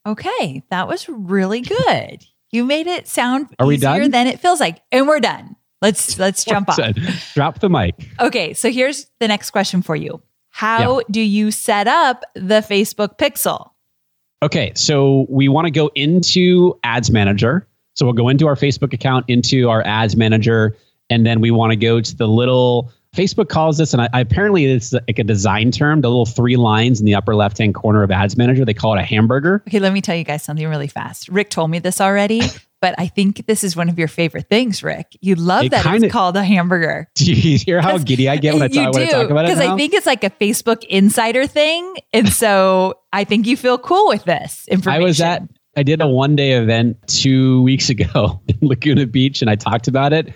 Okay, 0.06 0.64
that 0.70 0.88
was 0.88 1.08
really 1.10 1.62
good. 1.62 2.26
You 2.52 2.64
made 2.64 2.88
it 2.88 3.08
sound 3.08 3.48
Are 3.60 3.66
we 3.68 3.76
easier 3.76 4.00
done? 4.00 4.12
than 4.12 4.28
it 4.28 4.40
feels 4.40 4.60
like. 4.60 4.82
And 4.92 5.08
we're 5.08 5.20
done. 5.20 5.56
Let's 5.82 6.18
let's 6.18 6.44
jump 6.46 6.70
off. 6.70 6.80
Drop 7.34 7.60
the 7.60 7.70
mic. 7.70 7.96
Okay, 8.20 8.54
so 8.54 8.72
here's 8.72 9.08
the 9.20 9.28
next 9.28 9.52
question 9.52 9.82
for 9.82 9.96
you. 9.96 10.22
How 10.50 11.02
do 11.12 11.22
you 11.22 11.52
set 11.52 11.88
up 11.88 12.24
the 12.34 12.62
Facebook 12.68 13.18
pixel? 13.18 13.72
Okay, 14.42 14.72
so 14.76 15.26
we 15.30 15.50
want 15.50 15.66
to 15.66 15.72
go 15.72 15.92
into 15.94 16.80
Ads 16.84 17.12
Manager. 17.12 17.67
So 17.98 18.06
we'll 18.06 18.14
go 18.14 18.30
into 18.30 18.46
our 18.46 18.54
Facebook 18.56 18.94
account, 18.94 19.26
into 19.28 19.70
our 19.70 19.82
Ads 19.86 20.16
Manager, 20.16 20.78
and 21.10 21.26
then 21.26 21.42
we 21.42 21.50
want 21.50 21.72
to 21.72 21.76
go 21.76 22.00
to 22.00 22.16
the 22.16 22.28
little 22.28 22.92
Facebook 23.16 23.50
calls 23.50 23.80
this, 23.80 23.92
and 23.94 24.02
I, 24.04 24.10
I- 24.14 24.20
apparently 24.20 24.66
it's 24.66 24.94
like 24.94 25.18
a 25.18 25.24
design 25.24 25.72
term. 25.72 26.02
The 26.02 26.08
little 26.10 26.28
three 26.28 26.58
lines 26.58 27.00
in 27.00 27.08
the 27.08 27.16
upper 27.16 27.34
left 27.36 27.58
hand 27.58 27.74
corner 27.74 28.04
of 28.04 28.12
Ads 28.12 28.38
Manager, 28.38 28.66
they 28.66 28.76
call 28.76 28.94
it 28.96 29.00
a 29.00 29.04
hamburger. 29.04 29.64
Okay, 29.68 29.80
let 29.80 29.94
me 29.94 30.02
tell 30.02 30.16
you 30.16 30.24
guys 30.24 30.44
something 30.44 30.68
really 30.68 30.88
fast. 30.88 31.28
Rick 31.30 31.50
told 31.50 31.72
me 31.72 31.80
this 31.80 32.00
already, 32.00 32.42
but 32.82 32.94
I 33.00 33.08
think 33.08 33.48
this 33.48 33.64
is 33.64 33.76
one 33.76 33.90
of 33.90 33.98
your 33.98 34.10
favorite 34.10 34.48
things, 34.48 34.84
Rick. 34.84 35.18
You 35.22 35.34
love 35.34 35.64
It 35.66 35.72
that 35.72 35.84
kinda- 35.84 36.06
it's 36.06 36.14
called 36.14 36.38
a 36.38 36.44
hamburger. 36.44 37.10
Do 37.16 37.34
you 37.34 37.58
hear 37.58 37.82
how 37.82 37.98
giddy 37.98 38.30
I 38.30 38.38
get 38.38 38.54
when 38.54 38.62
I 38.62 38.68
talk, 38.68 38.94
when 38.94 39.02
I 39.02 39.06
do 39.08 39.12
talk 39.12 39.30
about 39.32 39.46
it? 39.46 39.56
because 39.56 39.68
I 39.68 39.76
think 39.76 39.94
it's 39.96 40.06
like 40.06 40.24
a 40.24 40.30
Facebook 40.30 40.84
insider 40.84 41.48
thing, 41.48 41.96
and 42.14 42.30
so 42.30 43.00
I 43.12 43.24
think 43.24 43.48
you 43.48 43.58
feel 43.58 43.80
cool 43.80 44.10
with 44.10 44.24
this 44.26 44.68
information. 44.68 45.02
I 45.02 45.04
was 45.04 45.20
at 45.22 45.42
I 45.78 45.84
did 45.84 46.02
a 46.02 46.08
one 46.08 46.36
day 46.36 46.54
event 46.54 46.98
two 47.08 47.62
weeks 47.62 47.90
ago 47.90 48.42
in 48.48 48.58
Laguna 48.68 49.06
Beach 49.06 49.42
and 49.42 49.50
I 49.50 49.56
talked 49.56 49.88
about 49.88 50.12
it. 50.12 50.34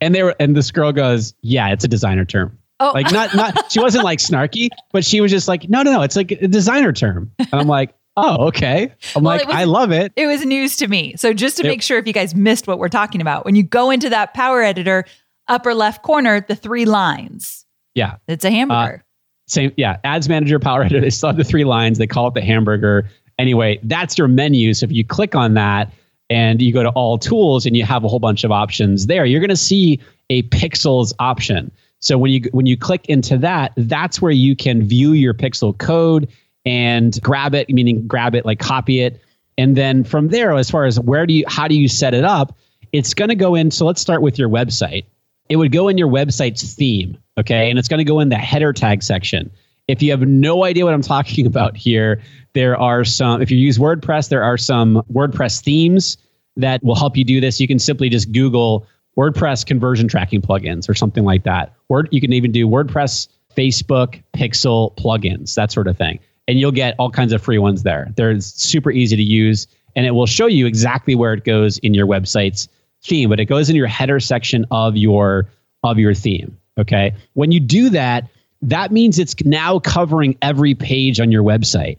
And 0.00 0.14
they 0.14 0.22
were 0.22 0.34
and 0.40 0.56
this 0.56 0.70
girl 0.70 0.92
goes, 0.92 1.34
Yeah, 1.42 1.68
it's 1.70 1.84
a 1.84 1.88
designer 1.88 2.24
term. 2.24 2.56
Oh. 2.80 2.92
Like 2.94 3.10
not 3.12 3.34
not 3.34 3.70
she 3.70 3.80
wasn't 3.80 4.04
like 4.04 4.20
snarky, 4.20 4.68
but 4.92 5.04
she 5.04 5.20
was 5.20 5.30
just 5.30 5.48
like, 5.48 5.68
No, 5.68 5.82
no, 5.82 5.92
no, 5.92 6.02
it's 6.02 6.16
like 6.16 6.30
a 6.32 6.48
designer 6.48 6.92
term. 6.92 7.30
And 7.38 7.48
I'm 7.52 7.66
like, 7.68 7.94
Oh, 8.16 8.46
okay. 8.46 8.92
I'm 9.16 9.24
Well, 9.24 9.36
like, 9.38 9.46
was- 9.48 9.56
I 9.56 9.64
love 9.64 9.90
it. 9.90 10.12
It 10.14 10.28
was 10.28 10.44
news 10.44 10.76
to 10.76 10.86
me. 10.86 11.16
So 11.16 11.32
just 11.32 11.56
to 11.56 11.64
It- 11.64 11.68
make 11.68 11.82
sure 11.82 11.98
if 11.98 12.06
you 12.06 12.12
guys 12.12 12.34
missed 12.34 12.66
what 12.68 12.78
we're 12.78 12.88
talking 12.88 13.20
about, 13.20 13.44
when 13.44 13.56
you 13.56 13.64
go 13.64 13.90
into 13.90 14.08
that 14.10 14.34
power 14.34 14.62
editor, 14.62 15.04
upper 15.48 15.74
left 15.74 16.02
corner, 16.04 16.40
the 16.46 16.54
three 16.54 16.84
lines, 16.84 17.66
Yeah. 17.96 18.14
it's 18.28 18.44
a 18.44 18.50
hamburger. 18.52 18.98
Uh, 19.00 19.02
same, 19.48 19.72
yeah. 19.76 19.96
Ads 20.04 20.28
manager, 20.28 20.58
power 20.60 20.82
editor. 20.84 21.00
They 21.00 21.10
still 21.10 21.28
have 21.28 21.36
the 21.36 21.44
three 21.44 21.64
lines. 21.64 21.98
They 21.98 22.06
call 22.06 22.28
it 22.28 22.34
the 22.34 22.40
hamburger. 22.40 23.10
Anyway, 23.38 23.78
that's 23.82 24.16
your 24.16 24.28
menu. 24.28 24.74
So 24.74 24.84
if 24.84 24.92
you 24.92 25.04
click 25.04 25.34
on 25.34 25.54
that 25.54 25.92
and 26.30 26.62
you 26.62 26.72
go 26.72 26.82
to 26.82 26.90
all 26.90 27.18
tools 27.18 27.66
and 27.66 27.76
you 27.76 27.84
have 27.84 28.04
a 28.04 28.08
whole 28.08 28.18
bunch 28.18 28.44
of 28.44 28.52
options 28.52 29.06
there, 29.06 29.24
you're 29.24 29.40
going 29.40 29.50
to 29.50 29.56
see 29.56 30.00
a 30.30 30.42
pixels 30.44 31.12
option. 31.18 31.70
So 32.00 32.18
when 32.18 32.32
you 32.32 32.42
when 32.52 32.66
you 32.66 32.76
click 32.76 33.06
into 33.06 33.38
that, 33.38 33.72
that's 33.76 34.20
where 34.20 34.32
you 34.32 34.54
can 34.54 34.82
view 34.82 35.12
your 35.12 35.34
pixel 35.34 35.76
code 35.76 36.28
and 36.66 37.18
grab 37.22 37.54
it, 37.54 37.68
meaning 37.70 38.06
grab 38.06 38.34
it 38.34 38.44
like 38.44 38.58
copy 38.58 39.00
it. 39.00 39.20
And 39.56 39.76
then 39.76 40.04
from 40.04 40.28
there, 40.28 40.52
as 40.52 40.70
far 40.70 40.84
as 40.84 41.00
where 41.00 41.26
do 41.26 41.32
you 41.32 41.44
how 41.48 41.66
do 41.68 41.74
you 41.74 41.88
set 41.88 42.14
it 42.14 42.24
up, 42.24 42.56
it's 42.92 43.14
going 43.14 43.30
to 43.30 43.34
go 43.34 43.54
in. 43.54 43.70
So 43.70 43.86
let's 43.86 44.00
start 44.00 44.22
with 44.22 44.38
your 44.38 44.48
website. 44.48 45.04
It 45.48 45.56
would 45.56 45.72
go 45.72 45.88
in 45.88 45.98
your 45.98 46.08
website's 46.08 46.74
theme, 46.74 47.18
okay? 47.38 47.68
And 47.68 47.78
it's 47.78 47.88
going 47.88 47.98
to 47.98 48.04
go 48.04 48.20
in 48.20 48.28
the 48.28 48.36
header 48.36 48.72
tag 48.72 49.02
section. 49.02 49.50
If 49.88 50.02
you 50.02 50.10
have 50.12 50.22
no 50.22 50.64
idea 50.64 50.84
what 50.84 50.94
I'm 50.94 51.02
talking 51.02 51.46
about 51.54 51.76
here, 51.76 52.22
there 52.54 52.76
are 52.78 53.04
some, 53.04 53.42
if 53.42 53.50
you 53.50 53.58
use 53.58 53.78
WordPress, 53.78 54.28
there 54.28 54.42
are 54.42 54.56
some 54.56 55.02
WordPress 55.12 55.62
themes 55.62 56.16
that 56.56 56.82
will 56.84 56.94
help 56.94 57.16
you 57.16 57.24
do 57.24 57.40
this. 57.40 57.60
You 57.60 57.66
can 57.66 57.78
simply 57.78 58.08
just 58.08 58.32
Google 58.32 58.86
WordPress 59.16 59.66
conversion 59.66 60.08
tracking 60.08 60.40
plugins 60.40 60.88
or 60.88 60.94
something 60.94 61.24
like 61.24 61.44
that. 61.44 61.74
Word, 61.88 62.08
you 62.10 62.20
can 62.20 62.32
even 62.32 62.52
do 62.52 62.66
WordPress 62.66 63.28
Facebook 63.56 64.22
pixel 64.36 64.96
plugins, 64.96 65.54
that 65.54 65.72
sort 65.72 65.86
of 65.86 65.96
thing. 65.96 66.18
And 66.46 66.58
you'll 66.58 66.72
get 66.72 66.94
all 66.98 67.10
kinds 67.10 67.32
of 67.32 67.42
free 67.42 67.58
ones 67.58 67.82
there. 67.82 68.12
They're 68.16 68.38
super 68.40 68.90
easy 68.90 69.16
to 69.16 69.22
use 69.22 69.66
and 69.96 70.06
it 70.06 70.10
will 70.10 70.26
show 70.26 70.46
you 70.46 70.66
exactly 70.66 71.14
where 71.14 71.32
it 71.32 71.44
goes 71.44 71.78
in 71.78 71.94
your 71.94 72.06
website's 72.06 72.68
theme, 73.04 73.28
but 73.28 73.40
it 73.40 73.46
goes 73.46 73.70
in 73.70 73.76
your 73.76 73.86
header 73.86 74.20
section 74.20 74.64
of 74.70 74.96
your 74.96 75.48
of 75.82 75.98
your 75.98 76.14
theme. 76.14 76.56
Okay. 76.78 77.14
When 77.34 77.52
you 77.52 77.60
do 77.60 77.90
that, 77.90 78.28
that 78.68 78.92
means 78.92 79.18
it's 79.18 79.34
now 79.44 79.78
covering 79.78 80.36
every 80.42 80.74
page 80.74 81.20
on 81.20 81.30
your 81.30 81.42
website. 81.42 81.98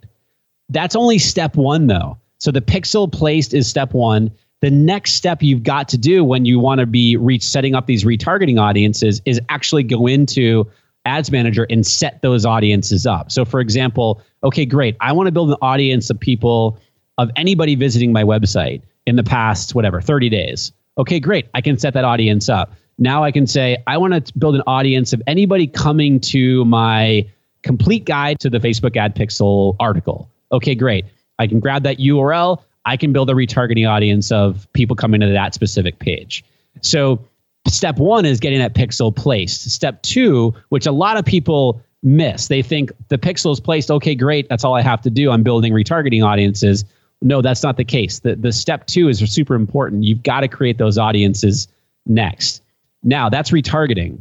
That's 0.70 0.96
only 0.96 1.20
step 1.20 1.56
one, 1.56 1.88
though. 1.88 2.18
So 2.40 2.52
the 2.52 2.62
pixel 2.62 3.12
placed 3.12 3.54
is 3.54 3.68
step 3.68 3.94
one. 3.94 4.32
The 4.62 4.72
next 4.72 5.14
step 5.14 5.44
you've 5.44 5.64
got 5.64 5.90
to 5.90 5.98
do 5.98 6.24
when 6.24 6.46
you 6.46 6.60
want 6.60 6.80
to 6.80 6.86
be 6.86 7.18
reach 7.18 7.44
setting 7.44 7.76
up 7.76 7.86
these 7.86 8.04
retargeting 8.04 8.60
audiences 8.60 9.22
is 9.26 9.40
actually 9.50 9.84
go 9.84 10.08
into 10.08 10.70
ads 11.06 11.32
manager 11.32 11.68
and 11.70 11.86
set 11.86 12.22
those 12.24 12.46
audiences 12.46 13.06
up. 13.06 13.32
So 13.32 13.46
for 13.46 13.60
example, 13.60 14.22
okay, 14.44 14.66
great. 14.66 14.96
I 15.00 15.12
want 15.12 15.28
to 15.28 15.32
build 15.32 15.52
an 15.52 15.58
audience 15.62 16.10
of 16.10 16.20
people 16.20 16.80
of 17.18 17.30
anybody 17.36 17.76
visiting 17.76 18.12
my 18.12 18.24
website 18.24 18.82
in 19.06 19.16
the 19.16 19.24
past 19.24 19.76
whatever 19.76 20.02
30 20.02 20.30
days. 20.30 20.72
Okay, 20.98 21.20
great. 21.20 21.48
I 21.54 21.62
can 21.62 21.78
set 21.78 21.94
that 21.94 22.06
audience 22.06 22.50
up. 22.50 22.74
Now 22.98 23.24
I 23.24 23.32
can 23.32 23.48
say, 23.48 23.84
I 23.88 23.98
want 23.98 24.26
to 24.26 24.38
build 24.38 24.56
an 24.56 24.64
audience 24.68 25.14
of 25.14 25.22
anybody 25.28 25.68
coming 25.68 26.20
to 26.22 26.64
my 26.66 27.30
complete 27.64 28.06
guide 28.06 28.40
to 28.40 28.50
the 28.50 28.60
Facebook 28.60 28.96
ad 28.96 29.16
pixel 29.16 29.76
article. 29.80 30.30
Okay, 30.52 30.76
great. 30.76 31.06
I 31.40 31.48
can 31.48 31.60
grab 31.60 31.84
that 31.84 31.98
URL. 31.98 32.62
I 32.86 32.98
can 32.98 33.12
build 33.12 33.30
a 33.30 33.34
retargeting 33.34 33.90
audience 33.90 34.32
of 34.32 34.72
people 34.74 34.96
coming 34.96 35.20
to 35.22 35.28
that 35.28 35.54
specific 35.54 36.00
page. 36.00 36.46
So, 36.82 37.26
step 37.68 37.98
one 37.98 38.26
is 38.26 38.40
getting 38.40 38.60
that 38.60 38.76
pixel 38.76 39.14
placed. 39.14 39.72
Step 39.72 40.02
two, 40.04 40.54
which 40.70 40.86
a 40.86 40.92
lot 40.92 41.18
of 41.18 41.26
people 41.26 41.82
miss, 42.06 42.48
they 42.48 42.62
think 42.62 42.92
the 43.10 43.18
pixel 43.18 43.52
is 43.52 43.60
placed. 43.60 43.92
Okay, 43.92 44.16
great. 44.16 44.48
That's 44.48 44.64
all 44.64 44.76
I 44.76 44.82
have 44.82 45.02
to 45.02 45.10
do. 45.10 45.32
I'm 45.32 45.44
building 45.44 45.74
retargeting 45.74 46.24
audiences. 46.24 46.86
No, 47.22 47.42
that's 47.42 47.64
not 47.64 47.78
the 47.78 47.84
case. 47.84 48.20
The, 48.20 48.36
the 48.36 48.54
step 48.54 48.86
two 48.86 49.10
is 49.10 49.20
super 49.20 49.56
important. 49.56 50.04
You've 50.04 50.24
got 50.24 50.42
to 50.42 50.48
create 50.48 50.78
those 50.78 50.98
audiences 50.98 51.68
next. 52.06 52.62
Now, 53.06 53.30
that's 53.30 53.52
retargeting. 53.52 54.20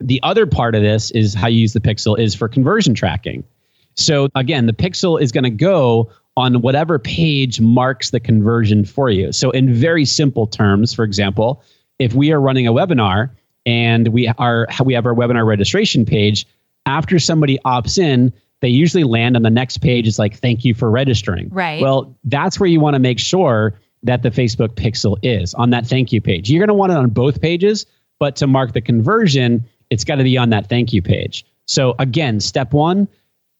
The 0.00 0.18
other 0.24 0.46
part 0.46 0.74
of 0.74 0.82
this 0.82 1.12
is 1.12 1.34
how 1.34 1.46
you 1.46 1.60
use 1.60 1.72
the 1.74 1.80
pixel 1.80 2.18
is 2.18 2.34
for 2.34 2.48
conversion 2.48 2.94
tracking. 2.94 3.44
So 3.94 4.28
again, 4.34 4.66
the 4.66 4.72
pixel 4.72 5.20
is 5.20 5.30
going 5.30 5.44
to 5.44 5.50
go 5.50 6.10
on 6.36 6.62
whatever 6.62 6.98
page 6.98 7.60
marks 7.60 8.10
the 8.10 8.18
conversion 8.18 8.84
for 8.84 9.08
you. 9.08 9.30
So 9.30 9.50
in 9.52 9.72
very 9.72 10.04
simple 10.04 10.48
terms, 10.48 10.92
for 10.92 11.04
example, 11.04 11.62
if 12.00 12.12
we 12.14 12.32
are 12.32 12.40
running 12.40 12.66
a 12.66 12.72
webinar 12.72 13.30
and 13.66 14.08
we 14.08 14.26
are 14.26 14.66
we 14.84 14.94
have 14.94 15.06
our 15.06 15.14
webinar 15.14 15.46
registration 15.46 16.04
page, 16.04 16.46
after 16.86 17.20
somebody 17.20 17.58
opts 17.64 17.98
in, 17.98 18.32
they 18.60 18.68
usually 18.68 19.04
land 19.04 19.36
on 19.36 19.42
the 19.42 19.50
next 19.50 19.78
page. 19.78 20.08
It's 20.08 20.18
like, 20.18 20.36
thank 20.36 20.64
you 20.64 20.74
for 20.74 20.90
registering. 20.90 21.50
Right. 21.50 21.80
Well, 21.80 22.16
that's 22.24 22.58
where 22.58 22.68
you 22.68 22.80
want 22.80 22.94
to 22.94 23.00
make 23.00 23.20
sure 23.20 23.78
that 24.02 24.22
the 24.22 24.30
Facebook 24.30 24.70
pixel 24.70 25.18
is 25.22 25.54
on 25.54 25.70
that 25.70 25.86
thank 25.86 26.12
you 26.12 26.20
page. 26.20 26.50
You're 26.50 26.60
going 26.60 26.68
to 26.68 26.74
want 26.74 26.92
it 26.92 26.98
on 26.98 27.10
both 27.10 27.40
pages, 27.40 27.86
but 28.18 28.36
to 28.36 28.46
mark 28.46 28.72
the 28.72 28.80
conversion, 28.80 29.64
it's 29.90 30.04
got 30.04 30.16
to 30.16 30.24
be 30.24 30.36
on 30.36 30.50
that 30.50 30.68
thank 30.68 30.92
you 30.92 31.02
page. 31.02 31.44
So 31.66 31.94
again, 31.98 32.40
step 32.40 32.72
one, 32.72 33.08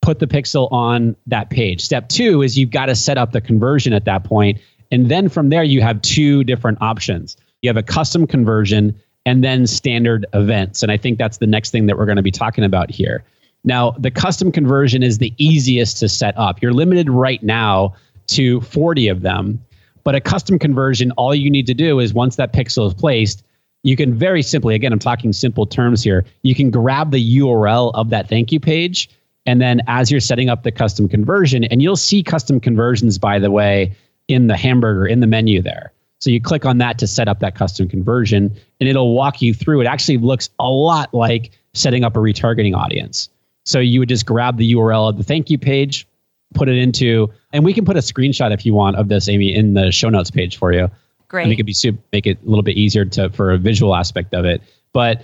put 0.03 0.19
the 0.19 0.27
pixel 0.27 0.71
on 0.71 1.17
that 1.27 1.51
page. 1.51 1.81
Step 1.81 2.09
two 2.09 2.43
is 2.43 2.59
you've 2.59 2.71
got 2.71 2.87
to 2.87 2.95
set 2.95 3.19
up 3.19 3.33
the 3.33 3.41
conversion 3.41 3.93
at 3.93 4.05
that 4.05 4.25
point. 4.25 4.59
And 4.91 5.11
then 5.11 5.29
from 5.29 5.49
there, 5.49 5.65
you 5.65 5.81
have 5.81 6.01
two 6.03 6.45
different 6.45 6.79
options. 6.81 7.37
You 7.63 7.71
have 7.71 7.77
a 7.77 7.83
custom 7.83 8.27
conversion 8.27 9.01
and 9.27 9.43
then 9.43 9.67
standard 9.67 10.27
events. 10.35 10.83
And 10.83 10.93
I 10.93 10.99
think 10.99 11.19
that's 11.19 11.39
the 11.39 11.47
next 11.47 11.71
thing 11.71 11.87
that 11.87 11.97
we're 11.97 12.05
going 12.05 12.17
to 12.17 12.23
be 12.23 12.31
talking 12.31 12.65
about 12.65 12.91
here. 12.91 13.25
Now, 13.65 13.93
the 13.93 14.11
custom 14.11 14.53
conversion 14.53 15.03
is 15.03 15.19
the 15.19 15.33
easiest 15.39 15.97
to 15.99 16.09
set 16.09 16.37
up. 16.37 16.61
You're 16.61 16.75
limited 16.75 17.09
right 17.09 17.43
now 17.43 17.95
to 18.29 18.61
40 18.61 19.09
of 19.09 19.23
them. 19.23 19.65
But 20.05 20.15
a 20.15 20.21
custom 20.21 20.59
conversion, 20.59 21.13
all 21.13 21.35
you 21.35 21.51
need 21.51 21.67
to 21.67 21.75
do 21.75 21.99
is 21.99 22.13
once 22.13 22.37
that 22.37 22.53
pixel 22.53 22.87
is 22.87 22.93
placed, 22.93 23.43
you 23.85 23.97
can 23.97 24.15
very 24.15 24.43
simply, 24.43 24.75
again, 24.75 24.93
I'm 24.93 24.99
talking 24.99 25.33
simple 25.33 25.67
terms 25.67 26.03
here, 26.03 26.25
you 26.43 26.55
can 26.55 26.71
grab 26.71 27.13
the 27.13 27.39
URL 27.39 27.93
of 27.95 28.11
that 28.11 28.29
thank 28.29 28.51
you 28.51 28.59
page. 28.59 29.09
And 29.47 29.61
then 29.61 29.83
as 29.87 30.11
you're 30.11 30.21
setting 30.21 30.49
up 30.49 30.63
the 30.63 30.73
custom 30.73 31.07
conversion, 31.07 31.65
and 31.65 31.83
you'll 31.83 31.97
see 31.97 32.23
custom 32.23 32.61
conversions, 32.61 33.19
by 33.19 33.39
the 33.39 33.51
way, 33.51 33.95
in 34.27 34.47
the 34.47 34.57
hamburger, 34.57 35.07
in 35.07 35.21
the 35.21 35.27
menu 35.27 35.61
there. 35.61 35.93
So 36.19 36.31
you 36.31 36.41
click 36.41 36.65
on 36.65 36.79
that 36.79 36.99
to 37.01 37.07
set 37.07 37.29
up 37.29 37.41
that 37.41 37.55
custom 37.55 37.87
conversion, 37.87 38.57
and 38.81 38.89
it'll 38.89 39.15
walk 39.15 39.43
you 39.43 39.53
through. 39.53 39.83
It 39.83 39.87
actually 39.87 40.17
looks 40.17 40.49
a 40.59 40.71
lot 40.71 41.13
like 41.13 41.53
setting 41.75 42.05
up 42.05 42.17
a 42.17 42.21
retargeting 42.21 42.75
audience. 42.75 43.29
So 43.67 43.81
you 43.81 44.01
would 44.01 44.09
just 44.09 44.25
grab 44.25 44.57
the 44.57 44.73
URL 44.73 45.11
of 45.11 45.19
the 45.19 45.25
thank 45.25 45.51
you 45.51 45.59
page, 45.59 46.09
put 46.55 46.71
it 46.71 46.79
into, 46.79 47.31
and 47.53 47.67
we 47.67 47.75
can 47.75 47.85
put 47.85 47.97
a 47.97 48.01
screenshot 48.01 48.55
if 48.55 48.65
you 48.65 48.73
want 48.73 48.97
of 48.97 49.09
this, 49.09 49.29
Amy, 49.29 49.55
in 49.55 49.75
the 49.75 49.93
show 49.93 50.09
notes 50.09 50.31
page 50.31 50.57
for 50.57 50.73
you. 50.73 50.91
Great. 51.35 51.59
It 51.59 51.65
be 51.65 51.73
super, 51.73 51.99
make 52.13 52.29
it 52.29 52.39
a 52.41 52.49
little 52.49 52.63
bit 52.63 52.77
easier 52.77 53.05
to 53.07 53.29
for 53.29 53.51
a 53.51 53.59
visual 53.59 53.97
aspect 53.97 54.33
of 54.35 54.45
it. 54.45 54.63
But 54.93 55.23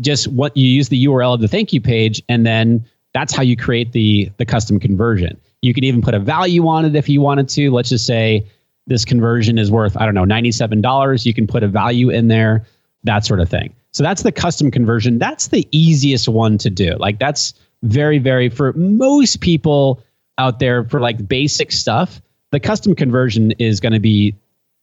just 0.00 0.26
what 0.26 0.56
you 0.56 0.66
use 0.66 0.88
the 0.88 1.06
URL 1.06 1.34
of 1.34 1.40
the 1.40 1.46
thank 1.46 1.72
you 1.72 1.80
page, 1.80 2.20
and 2.28 2.44
then 2.44 2.84
that's 3.14 3.32
how 3.32 3.44
you 3.44 3.56
create 3.56 3.92
the 3.92 4.28
the 4.38 4.44
custom 4.44 4.80
conversion. 4.80 5.40
You 5.60 5.72
could 5.72 5.84
even 5.84 6.02
put 6.02 6.14
a 6.14 6.18
value 6.18 6.66
on 6.66 6.84
it 6.84 6.96
if 6.96 7.08
you 7.08 7.20
wanted 7.20 7.48
to. 7.50 7.70
Let's 7.70 7.90
just 7.90 8.04
say 8.04 8.44
this 8.88 9.04
conversion 9.04 9.56
is 9.56 9.70
worth 9.70 9.96
I 9.96 10.04
don't 10.04 10.16
know 10.16 10.24
ninety 10.24 10.50
seven 10.50 10.80
dollars. 10.80 11.24
You 11.24 11.32
can 11.32 11.46
put 11.46 11.62
a 11.62 11.68
value 11.68 12.10
in 12.10 12.26
there, 12.26 12.66
that 13.04 13.24
sort 13.24 13.38
of 13.38 13.48
thing. 13.48 13.72
So 13.92 14.02
that's 14.02 14.24
the 14.24 14.32
custom 14.32 14.68
conversion. 14.68 15.20
That's 15.20 15.46
the 15.46 15.68
easiest 15.70 16.28
one 16.28 16.58
to 16.58 16.70
do. 16.70 16.96
Like 16.96 17.20
that's 17.20 17.54
very 17.84 18.18
very 18.18 18.48
for 18.48 18.72
most 18.72 19.40
people 19.40 20.02
out 20.38 20.58
there 20.58 20.82
for 20.82 20.98
like 20.98 21.28
basic 21.28 21.70
stuff. 21.70 22.20
The 22.50 22.58
custom 22.58 22.96
conversion 22.96 23.52
is 23.52 23.78
going 23.78 23.92
to 23.92 24.00
be 24.00 24.34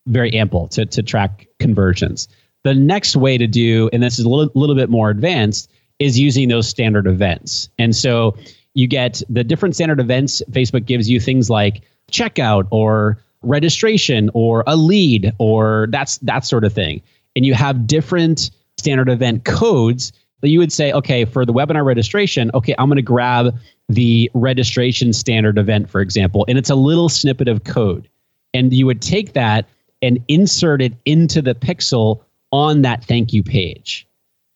very 0.07 0.33
ample 0.33 0.67
to, 0.69 0.85
to 0.85 1.03
track 1.03 1.47
conversions. 1.59 2.27
The 2.63 2.73
next 2.73 3.15
way 3.15 3.37
to 3.37 3.47
do, 3.47 3.89
and 3.93 4.03
this 4.03 4.19
is 4.19 4.25
a 4.25 4.29
little, 4.29 4.51
little 4.55 4.75
bit 4.75 4.89
more 4.89 5.09
advanced, 5.09 5.69
is 5.99 6.19
using 6.19 6.49
those 6.49 6.67
standard 6.67 7.07
events. 7.07 7.69
And 7.77 7.95
so 7.95 8.37
you 8.73 8.87
get 8.87 9.21
the 9.29 9.43
different 9.43 9.75
standard 9.75 9.99
events. 9.99 10.41
Facebook 10.51 10.85
gives 10.85 11.09
you 11.09 11.19
things 11.19 11.49
like 11.49 11.81
checkout 12.11 12.67
or 12.71 13.19
registration 13.41 14.29
or 14.33 14.63
a 14.67 14.75
lead 14.75 15.33
or 15.37 15.87
that's 15.91 16.17
that 16.19 16.45
sort 16.45 16.63
of 16.63 16.73
thing. 16.73 17.01
And 17.35 17.45
you 17.45 17.53
have 17.53 17.87
different 17.87 18.51
standard 18.77 19.09
event 19.09 19.45
codes 19.45 20.11
that 20.41 20.49
you 20.49 20.59
would 20.59 20.71
say, 20.71 20.91
okay, 20.93 21.25
for 21.25 21.45
the 21.45 21.53
webinar 21.53 21.83
registration, 21.83 22.49
okay, 22.53 22.73
I'm 22.77 22.87
going 22.87 22.97
to 22.97 23.01
grab 23.01 23.57
the 23.89 24.31
registration 24.33 25.13
standard 25.13 25.57
event, 25.57 25.89
for 25.89 25.99
example, 25.99 26.45
and 26.47 26.57
it's 26.57 26.69
a 26.69 26.75
little 26.75 27.09
snippet 27.09 27.47
of 27.47 27.63
code. 27.63 28.07
And 28.53 28.73
you 28.73 28.85
would 28.85 29.01
take 29.01 29.33
that 29.33 29.67
and 30.01 30.23
insert 30.27 30.81
it 30.81 30.93
into 31.05 31.41
the 31.41 31.55
pixel 31.55 32.21
on 32.51 32.81
that 32.81 33.03
thank 33.03 33.33
you 33.33 33.43
page. 33.43 34.07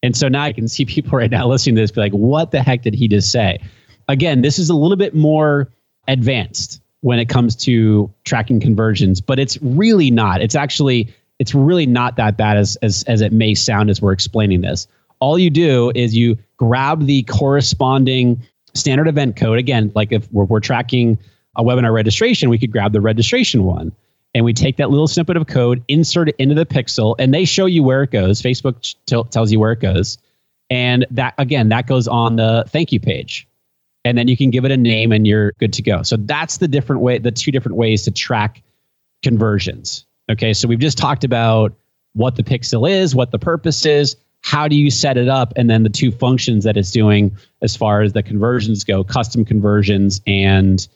And 0.02 0.16
so 0.16 0.28
now 0.28 0.44
I 0.44 0.54
can 0.54 0.68
see 0.68 0.86
people 0.86 1.18
right 1.18 1.32
now 1.32 1.48
listening 1.48 1.76
to 1.76 1.82
this 1.82 1.92
be 1.92 2.02
like, 2.02 2.14
what 2.14 2.52
the 2.52 2.62
heck 2.62 2.82
did 2.82 2.94
he 2.94 3.08
just 3.08 3.32
say? 3.32 3.60
Again, 4.08 4.42
this 4.42 4.60
is 4.60 4.70
a 4.70 4.76
little 4.76 4.98
bit 4.98 5.16
more 5.16 5.70
advanced 6.08 6.82
when 7.02 7.20
it 7.20 7.30
comes 7.30 7.56
to 7.56 8.12
tracking 8.24 8.60
conversions, 8.60 9.22
but 9.22 9.40
it's 9.40 9.62
really 9.62 10.12
not. 10.12 10.42
It's 10.42 10.56
actually 10.56 11.14
it's 11.40 11.54
really 11.54 11.86
not 11.86 12.16
that 12.18 12.38
bad 12.38 12.58
as 12.58 12.76
as 12.78 13.04
as 13.04 13.22
it 13.22 13.32
may 13.32 13.54
sound 13.54 13.90
as 13.90 14.02
we're 14.02 14.12
explaining 14.12 14.62
this. 14.62 14.88
All 15.20 15.40
you 15.40 15.50
do 15.50 15.92
is 15.96 16.16
you 16.16 16.38
grab 16.58 17.06
the 17.06 17.24
corresponding 17.24 18.42
standard 18.74 19.08
event 19.08 19.36
code. 19.36 19.58
Again, 19.58 19.92
like 19.96 20.12
if 20.12 20.32
we're, 20.32 20.46
we're 20.46 20.60
tracking 20.60 21.18
a 21.56 21.64
webinar 21.64 21.94
registration, 21.94 22.50
we 22.50 22.58
could 22.58 22.72
grab 22.72 22.92
the 22.94 23.02
registration 23.02 23.64
one 23.64 23.94
and 24.36 24.44
we 24.46 24.54
take 24.54 24.78
that 24.78 24.90
little 24.90 25.08
snippet 25.08 25.38
of 25.38 25.48
code, 25.48 25.84
insert 25.88 26.30
it 26.30 26.36
into 26.40 26.56
the 26.56 26.66
pixel, 26.66 27.16
and 27.20 27.34
they 27.34 27.46
show 27.46 27.66
you 27.66 27.84
where 27.84 28.04
it 28.04 28.12
goes. 28.12 28.42
Facebook 28.42 28.96
t- 29.06 29.24
tells 29.30 29.52
you 29.52 29.60
where 29.60 29.72
it 29.72 29.80
goes. 29.80 30.18
And 30.70 31.06
that, 31.12 31.36
again, 31.38 31.70
that 31.70 31.86
goes 31.88 32.08
on 32.08 32.36
the 32.38 32.63
thank 32.68 32.92
you 32.92 33.00
page. 33.00 33.48
and 34.06 34.18
then 34.18 34.28
you 34.28 34.36
can 34.38 34.50
give 34.50 34.66
it 34.66 34.72
a 34.72 34.78
name 34.78 35.12
and 35.12 35.25
you're 35.25 35.54
good 35.54 35.74
to 35.74 35.82
go. 35.82 36.04
So 36.04 36.18
that's 36.18 36.58
the 36.58 36.68
different 36.68 37.02
way, 37.02 37.18
the 37.20 37.32
two 37.32 37.52
different 37.52 37.78
ways 37.78 38.04
to 38.04 38.12
track 38.12 38.62
conversions. 39.22 40.06
Okay, 40.30 40.54
so 40.54 40.68
we've 40.68 40.80
just 40.80 40.98
talked 40.98 41.24
about 41.24 41.74
what 42.13 42.36
the 42.36 42.44
pixel 42.44 42.90
is, 42.90 43.16
what 43.16 43.32
the 43.32 43.40
purpose 43.40 43.86
is, 43.86 44.16
how 44.42 44.68
do 44.68 44.75
you 44.75 44.92
set 44.92 45.18
it 45.18 45.30
up, 45.30 45.54
and 45.56 45.70
then 45.70 45.84
the 45.84 45.90
two 45.90 46.12
functions 46.12 46.63
that 46.66 46.75
it's 46.78 46.92
doing 46.92 47.36
as 47.62 47.75
far 47.75 48.02
as 48.02 48.13
the 48.13 48.24
conversions 48.24 48.84
go 48.84 49.04
custom 49.04 49.46
conversions 49.46 50.22
and 50.28 50.88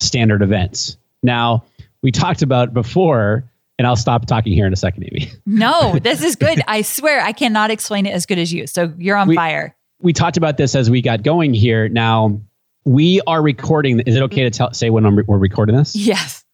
standard 0.00 0.42
events. 0.42 0.96
Now, 1.22 1.64
we 2.02 2.10
talked 2.10 2.42
about 2.42 2.74
before, 2.74 3.44
and 3.78 3.86
I'll 3.86 3.96
stop 3.96 4.26
talking 4.26 4.52
here 4.52 4.66
in 4.66 4.72
a 4.72 4.76
second, 4.76 5.04
Amy. 5.04 5.30
No, 5.46 5.98
this 5.98 6.22
is 6.22 6.36
good. 6.36 6.60
I 6.66 6.82
swear 6.82 7.20
I 7.20 7.32
cannot 7.32 7.70
explain 7.70 8.06
it 8.06 8.10
as 8.10 8.26
good 8.26 8.38
as 8.38 8.52
you. 8.52 8.66
So 8.66 8.92
you're 8.98 9.16
on 9.16 9.28
we, 9.28 9.36
fire. 9.36 9.74
We 10.00 10.12
talked 10.12 10.36
about 10.36 10.56
this 10.56 10.74
as 10.74 10.90
we 10.90 11.02
got 11.02 11.22
going 11.22 11.54
here. 11.54 11.88
Now, 11.88 12.40
we 12.84 13.20
are 13.26 13.42
recording. 13.42 14.00
Is 14.00 14.16
it 14.16 14.22
okay 14.22 14.42
to 14.42 14.50
tell, 14.50 14.72
say 14.72 14.90
when 14.90 15.04
we're 15.26 15.38
recording 15.38 15.76
this? 15.76 15.94
Yes. 15.94 16.44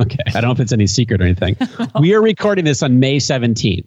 Okay. 0.00 0.18
I 0.26 0.32
don't 0.32 0.44
know 0.44 0.52
if 0.52 0.60
it's 0.60 0.72
any 0.72 0.86
secret 0.86 1.20
or 1.20 1.24
anything. 1.24 1.56
we 2.00 2.14
are 2.14 2.22
recording 2.22 2.64
this 2.64 2.82
on 2.82 2.98
May 2.98 3.18
17th. 3.18 3.86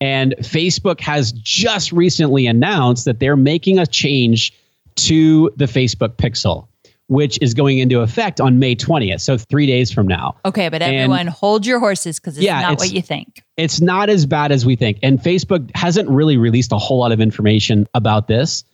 And 0.00 0.34
Facebook 0.40 1.00
has 1.00 1.32
just 1.32 1.92
recently 1.92 2.46
announced 2.46 3.04
that 3.04 3.20
they're 3.20 3.36
making 3.36 3.78
a 3.78 3.86
change 3.86 4.52
to 4.96 5.50
the 5.56 5.64
Facebook 5.66 6.16
Pixel, 6.16 6.68
which 7.08 7.38
is 7.42 7.54
going 7.54 7.78
into 7.78 8.00
effect 8.00 8.40
on 8.40 8.58
May 8.58 8.74
20th. 8.74 9.20
So 9.20 9.36
three 9.36 9.66
days 9.66 9.92
from 9.92 10.06
now. 10.06 10.36
Okay. 10.44 10.68
But 10.68 10.82
everyone 10.82 11.20
and 11.20 11.28
hold 11.28 11.66
your 11.66 11.78
horses 11.78 12.18
because 12.18 12.36
it's 12.36 12.44
yeah, 12.44 12.60
not 12.62 12.74
it's, 12.74 12.84
what 12.84 12.92
you 12.92 13.02
think. 13.02 13.42
It's 13.56 13.80
not 13.80 14.08
as 14.08 14.26
bad 14.26 14.52
as 14.52 14.64
we 14.64 14.76
think. 14.76 14.98
And 15.02 15.18
Facebook 15.18 15.70
hasn't 15.74 16.08
really 16.08 16.36
released 16.36 16.72
a 16.72 16.78
whole 16.78 16.98
lot 16.98 17.12
of 17.12 17.20
information 17.20 17.86
about 17.94 18.28
this 18.28 18.64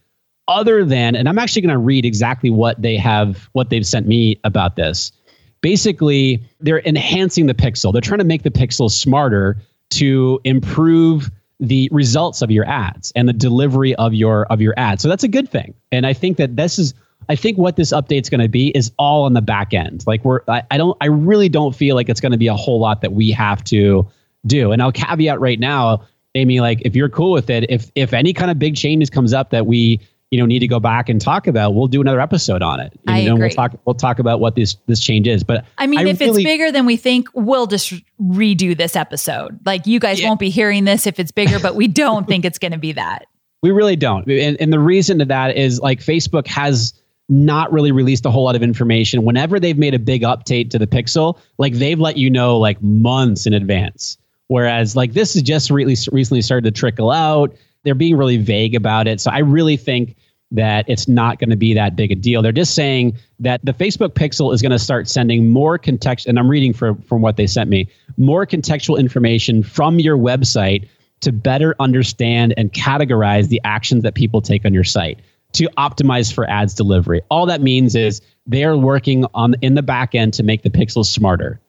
other 0.49 0.85
than, 0.85 1.15
and 1.15 1.29
I'm 1.29 1.39
actually 1.39 1.63
going 1.63 1.75
to 1.75 1.79
read 1.79 2.05
exactly 2.05 2.51
what 2.51 2.81
they 2.81 2.97
have, 2.97 3.49
what 3.53 3.71
they've 3.71 3.87
sent 3.87 4.07
me 4.07 4.41
about 4.45 4.77
this 4.77 5.13
basically 5.61 6.43
they're 6.61 6.81
enhancing 6.81 7.47
the 7.47 7.55
pixel. 7.55 7.93
They're 7.93 8.01
trying 8.01 8.19
to 8.19 8.25
make 8.25 8.43
the 8.43 8.51
pixel 8.51 8.91
smarter 8.91 9.57
to 9.91 10.41
improve 10.45 11.31
the 11.59 11.89
results 11.93 12.41
of 12.41 12.51
your 12.51 12.65
ads 12.67 13.13
and 13.15 13.29
the 13.29 13.33
delivery 13.33 13.95
of 13.97 14.15
your 14.15 14.47
of 14.47 14.61
your 14.61 14.75
ads. 14.77 15.03
So 15.03 15.09
that's 15.09 15.25
a 15.25 15.29
good 15.29 15.51
thing. 15.51 15.75
And 15.93 16.07
I 16.07 16.13
think 16.13 16.39
that 16.39 16.57
this 16.57 16.79
is 16.79 16.95
I 17.29 17.37
think 17.37 17.59
what 17.59 17.77
this 17.77 17.93
update's 17.93 18.29
going 18.29 18.41
to 18.41 18.49
be 18.49 18.69
is 18.69 18.91
all 18.99 19.25
on 19.25 19.35
the 19.35 19.43
back 19.43 19.73
end. 19.73 20.05
Like 20.07 20.25
we're 20.25 20.41
I, 20.49 20.63
I 20.71 20.77
don't 20.79 20.97
I 21.01 21.07
really 21.07 21.49
don't 21.49 21.75
feel 21.75 21.97
like 21.97 22.09
it's 22.09 22.21
going 22.21 22.33
to 22.33 22.39
be 22.39 22.49
a 22.49 22.57
whole 22.57 22.81
lot 22.81 23.03
that 23.03 23.13
we 23.13 23.31
have 23.31 23.63
to 23.65 24.09
do. 24.47 24.73
And 24.73 24.83
I'll 24.83 24.93
caveat 24.93 25.41
right 25.41 25.59
now, 25.59 26.05
Amy, 26.35 26.61
like 26.61 26.83
if 26.85 26.97
you're 26.97 27.09
cool 27.09 27.33
with 27.33 27.51
it, 27.51 27.67
if 27.69 27.91
if 27.95 28.13
any 28.13 28.33
kind 28.33 28.51
of 28.51 28.59
big 28.59 28.77
changes 28.77 29.11
comes 29.11 29.33
up 29.33 29.51
that 29.51 29.67
we 29.67 30.01
you 30.31 30.39
know 30.39 30.47
need 30.47 30.61
to 30.61 30.69
go 30.69 30.81
back 30.81 31.09
and 31.09 31.21
talk 31.21 31.47
about, 31.47 31.75
we'll 31.75 31.89
do 31.89 32.01
another 32.01 32.21
episode 32.21 32.63
on 32.63 32.81
it. 32.81 32.93
I 33.07 33.25
know, 33.25 33.35
agree. 33.35 33.47
we'll 33.47 33.55
talk 33.55 33.73
we'll 33.85 33.95
talk 33.95 34.19
about 34.19 34.41
what 34.41 34.55
this 34.55 34.77
this 34.87 35.01
change 35.01 35.27
is. 35.27 35.43
But 35.45 35.65
I 35.79 35.87
mean, 35.87 36.01
I 36.01 36.05
if 36.05 36.21
really, 36.21 36.43
it's 36.43 36.49
bigger 36.49 36.71
than 36.73 36.87
we 36.87 36.97
think, 36.97 37.29
we'll 37.35 37.67
just 37.67 37.93
redo 38.21 38.77
this 38.77 38.97
episode. 38.97 39.59
Like 39.67 39.87
you 39.87 39.99
guys 39.99 40.21
yeah. 40.21 40.29
won't 40.29 40.41
be 40.41 40.51
hearing 40.51 40.85
this 40.85 41.07
if 41.07 41.19
it's 41.19 41.33
bigger, 41.33 41.59
but 41.59 41.75
we 41.75 41.89
don't 41.89 42.27
think 42.29 42.45
it's 42.45 42.59
going 42.59 42.73
to 42.73 42.79
be 42.79 42.93
that. 42.93 43.27
We 43.63 43.73
really 43.73 43.97
don't. 43.97 44.27
And, 44.31 44.57
and 44.59 44.73
the 44.73 44.79
reason 44.79 45.19
to 45.19 45.27
that 45.27 45.57
is 45.57 45.81
like 45.81 46.01
Facebook 46.01 46.47
has 46.47 46.95
not 47.31 47.73
really 47.73 47.93
released 47.93 48.27
a 48.27 48.31
whole 48.31 48.45
lot 48.45 48.57
of 48.57 48.63
information. 48.63 49.23
Whenever 49.23 49.61
they've 49.61 49.79
made 49.79 49.95
a 49.95 49.99
big 49.99 50.23
update 50.23 50.71
to 50.71 50.79
the 50.79 50.87
Pixel, 50.87 51.39
like 51.59 51.75
they've 51.75 51.99
let 51.99 52.17
you 52.17 52.29
know 52.29 52.59
like 52.59 52.83
months 52.83 53.47
in 53.47 53.55
advance. 53.55 54.19
Whereas 54.49 54.97
like 54.97 55.13
this 55.13 55.37
is 55.37 55.43
just 55.43 55.71
really 55.71 55.97
recently 56.11 56.43
started 56.43 56.75
to 56.75 56.79
trickle 56.79 57.11
out. 57.11 57.55
They're 57.85 57.95
being 57.95 58.17
really 58.17 58.37
vague 58.37 58.75
about 58.75 59.07
it. 59.07 59.21
So 59.21 59.31
I 59.31 59.39
really 59.39 59.77
think 59.77 60.17
that 60.51 60.85
it's 60.89 61.07
not 61.07 61.39
going 61.39 61.51
to 61.51 61.57
be 61.57 61.73
that 61.75 61.95
big 61.95 62.11
a 62.11 62.17
deal. 62.17 62.43
They're 62.43 62.51
just 62.51 62.75
saying 62.75 63.17
that 63.39 63.65
the 63.65 63.73
Facebook 63.73 64.15
Pixel 64.15 64.53
is 64.53 64.61
going 64.61 64.73
to 64.73 64.79
start 64.81 65.09
sending 65.09 65.49
more 65.49 65.79
context, 65.79 66.27
and 66.27 66.37
I'm 66.37 66.51
reading 66.51 66.73
from, 66.73 67.01
from 67.03 67.23
what 67.23 67.37
they 67.37 67.47
sent 67.47 67.71
me, 67.71 67.89
more 68.17 68.45
contextual 68.45 68.99
information 68.99 69.63
from 69.63 70.01
your 70.01 70.19
website 70.19 70.89
to 71.21 71.31
better 71.31 71.77
understand 71.79 72.55
and 72.57 72.73
categorize 72.73 73.49
the 73.49 73.61
actions 73.63 74.03
that 74.03 74.15
people 74.15 74.41
take 74.41 74.65
on 74.65 74.75
your 74.75 74.83
site 74.83 75.21
to 75.53 75.69
optimize 75.77 76.33
for 76.33 76.49
ads 76.49 76.75
delivery. 76.75 77.23
All 77.31 77.47
that 77.47 77.61
means 77.61 77.95
is 77.95 78.21
they're 78.47 78.77
working 78.77 79.25
on 79.35 79.55
in 79.63 79.75
the 79.75 79.83
back 79.83 80.15
end 80.15 80.35
to 80.35 80.43
make 80.43 80.63
the 80.63 80.71
pixels 80.71 81.07
smarter 81.07 81.61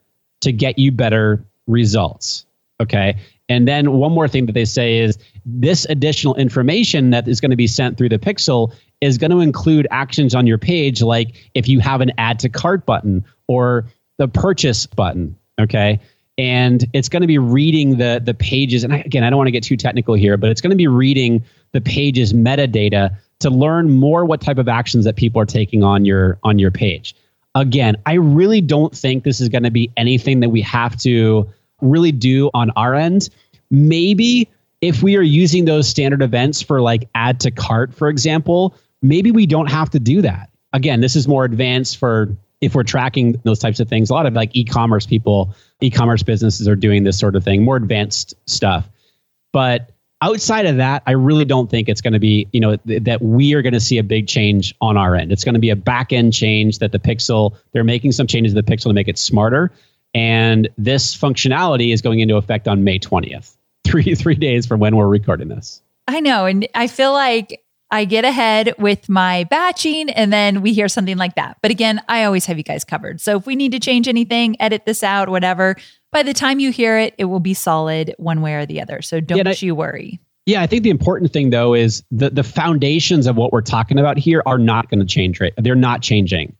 to 0.42 0.52
get 0.52 0.78
you 0.78 0.92
better 0.92 1.44
results. 1.68 2.46
Okay. 2.80 3.16
And 3.50 3.68
then 3.68 3.92
one 3.92 4.12
more 4.12 4.28
thing 4.28 4.46
that 4.46 4.54
they 4.54 4.66
say 4.66 5.00
is 5.00 5.18
this 5.46 5.86
additional 5.90 6.36
information 6.36 7.10
that 7.12 7.28
is 7.28 7.42
going 7.42 7.52
to 7.52 7.58
be 7.58 7.68
sent 7.68 7.98
through 7.98 8.10
the 8.10 8.18
pixel 8.18 8.74
is 9.02 9.18
going 9.18 9.32
to 9.32 9.40
include 9.40 9.88
actions 9.92 10.34
on 10.34 10.48
your 10.48 10.58
page, 10.58 11.02
like 11.02 11.50
if 11.54 11.68
you 11.68 11.80
have 11.80 12.02
an 12.02 12.12
add 12.18 12.40
to 12.40 12.50
cart 12.50 12.86
button 12.86 13.26
or 13.48 13.86
the 14.18 14.28
purchase 14.28 14.86
button. 14.86 15.36
Okay. 15.60 16.00
And 16.38 16.86
it's 16.94 17.10
going 17.10 17.22
to 17.22 17.28
be 17.28 17.38
reading 17.38 17.98
the, 17.98 18.22
the 18.24 18.34
pages. 18.34 18.84
And 18.84 18.94
again, 18.94 19.24
I 19.24 19.30
don't 19.30 19.38
want 19.38 19.48
to 19.48 19.52
get 19.52 19.64
too 19.64 19.78
technical 19.78 20.16
here, 20.16 20.38
but 20.38 20.50
it's 20.50 20.62
going 20.62 20.72
to 20.72 20.78
be 20.78 20.88
reading 20.88 21.44
the 21.74 21.82
page's 21.82 22.34
metadata 22.34 23.16
to 23.42 23.50
learn 23.50 23.92
more 23.92 24.26
what 24.26 24.42
type 24.42 24.58
of 24.58 24.68
actions 24.68 25.06
that 25.06 25.16
people 25.16 25.42
are 25.42 25.46
taking 25.46 25.84
on 25.84 26.06
your 26.06 26.38
on 26.44 26.60
your 26.60 26.72
page. 26.72 27.16
Again, 27.56 27.98
I 28.06 28.14
really 28.14 28.62
don't 28.62 28.96
think 28.96 29.24
this 29.24 29.42
is 29.42 29.50
going 29.50 29.64
to 29.64 29.72
be 29.72 29.92
anything 29.98 30.40
that 30.40 30.50
we 30.50 30.62
have 30.62 30.96
to 31.02 31.50
really 31.82 32.12
do 32.12 32.50
on 32.54 32.70
our 32.72 32.96
end. 32.96 33.30
Maybe 33.70 34.48
if 34.80 35.04
we 35.04 35.18
are 35.18 35.22
using 35.22 35.66
those 35.66 35.88
standard 35.88 36.22
events 36.22 36.62
for 36.62 36.82
like 36.82 37.10
add 37.14 37.40
to 37.42 37.52
cart, 37.52 37.94
for 37.94 38.08
example, 38.08 38.76
maybe 39.02 39.32
we 39.32 39.46
don't 39.46 39.70
have 39.70 39.90
to 39.92 40.00
do 40.00 40.22
that. 40.22 40.50
Again, 40.74 41.02
this 41.02 41.16
is 41.16 41.28
more 41.28 41.44
advanced 41.44 41.98
for 41.98 42.36
if 42.62 42.76
we're 42.76 42.84
tracking 42.84 43.40
those 43.44 43.60
types 43.60 43.80
of 43.80 43.90
things. 43.90 44.10
A 44.10 44.14
lot 44.14 44.26
of 44.26 44.34
like 44.34 44.52
e-commerce 44.54 45.06
people, 45.06 45.54
e-commerce 45.82 46.24
businesses 46.24 46.68
are 46.68 46.76
doing 46.76 47.04
this 47.04 47.20
sort 47.20 47.36
of 47.36 47.44
thing, 47.44 47.64
more 47.64 47.76
advanced 47.76 48.34
stuff. 48.46 48.88
But 49.52 49.92
outside 50.22 50.66
of 50.66 50.78
that, 50.78 51.04
I 51.08 51.12
really 51.12 51.46
don't 51.46 51.70
think 51.70 51.90
it's 51.90 52.02
going 52.02 52.14
to 52.14 52.20
be, 52.20 52.48
you 52.52 52.60
know, 52.60 52.76
th- 52.76 53.04
that 53.04 53.22
we 53.22 53.54
are 53.54 53.62
going 53.62 53.74
to 53.74 53.80
see 53.80 53.98
a 53.98 54.04
big 54.04 54.28
change 54.28 54.74
on 54.82 54.98
our 54.98 55.16
end. 55.16 55.32
It's 55.32 55.44
going 55.44 55.54
to 55.54 55.60
be 55.60 55.70
a 55.70 55.76
back 55.76 56.14
end 56.14 56.34
change 56.34 56.80
that 56.80 56.92
the 56.92 57.00
Pixel, 57.00 57.56
they're 57.72 57.84
making 57.84 58.12
some 58.12 58.28
changes 58.28 58.54
to 58.54 58.62
the 58.62 58.72
Pixel 58.72 58.84
to 58.84 58.94
make 58.94 59.08
it 59.08 59.18
smarter. 59.18 59.72
And 60.14 60.70
this 60.78 61.16
functionality 61.16 61.94
is 61.94 62.02
going 62.02 62.20
into 62.20 62.36
effect 62.36 62.68
on 62.68 62.84
May 62.84 63.00
20th, 63.00 63.56
three, 63.84 64.16
three 64.16 64.36
days 64.36 64.66
from 64.66 64.80
when 64.80 64.96
we're 64.96 65.08
recording 65.08 65.48
this. 65.48 65.82
I 66.08 66.20
know. 66.20 66.46
And 66.46 66.68
I 66.76 66.88
feel 66.88 67.14
like 67.14 67.64
I 67.92 68.06
get 68.06 68.24
ahead 68.24 68.74
with 68.78 69.10
my 69.10 69.44
batching 69.46 70.10
and 70.10 70.32
then 70.32 70.62
we 70.62 70.74
hear 70.74 70.88
something 70.88 71.18
like 71.18 71.36
that. 71.36 71.58
But 71.62 71.72
again, 71.72 72.02
I 72.08 72.24
always 72.24 72.46
have 72.46 72.58
you 72.58 72.64
guys 72.64 72.84
covered. 72.84 73.20
So 73.20 73.38
if 73.38 73.46
we 73.46 73.56
need 73.56 73.74
to 73.74 73.80
change 73.80 74.08
anything, 74.08 74.60
edit 74.62 74.86
this 74.86 75.04
out, 75.04 75.30
whatever, 75.30 75.76
by 76.12 76.24
the 76.24 76.34
time 76.34 76.60
you 76.60 76.72
hear 76.72 76.98
it, 76.98 77.14
it 77.18 77.26
will 77.26 77.40
be 77.40 77.54
solid 77.54 78.16
one 78.18 78.42
way 78.42 78.56
or 78.56 78.66
the 78.66 78.82
other. 78.82 79.02
So 79.02 79.20
don't 79.20 79.46
yeah, 79.46 79.54
you 79.60 79.76
worry. 79.76 80.20
Yeah, 80.46 80.62
I 80.62 80.68
think 80.68 80.84
the 80.84 80.90
important 80.90 81.32
thing 81.32 81.50
though 81.52 81.74
is 81.74 82.04
the 82.12 82.30
the 82.30 82.44
foundations 82.44 83.28
of 83.28 83.36
what 83.36 83.54
we're 83.54 83.62
talking 83.62 84.00
about 84.00 84.18
here 84.18 84.42
are 84.46 84.58
not 84.58 84.90
going 84.90 85.00
to 85.00 85.06
change, 85.06 85.40
right? 85.40 85.54
They're 85.58 85.76
not 85.76 86.02
changing. 86.02 86.56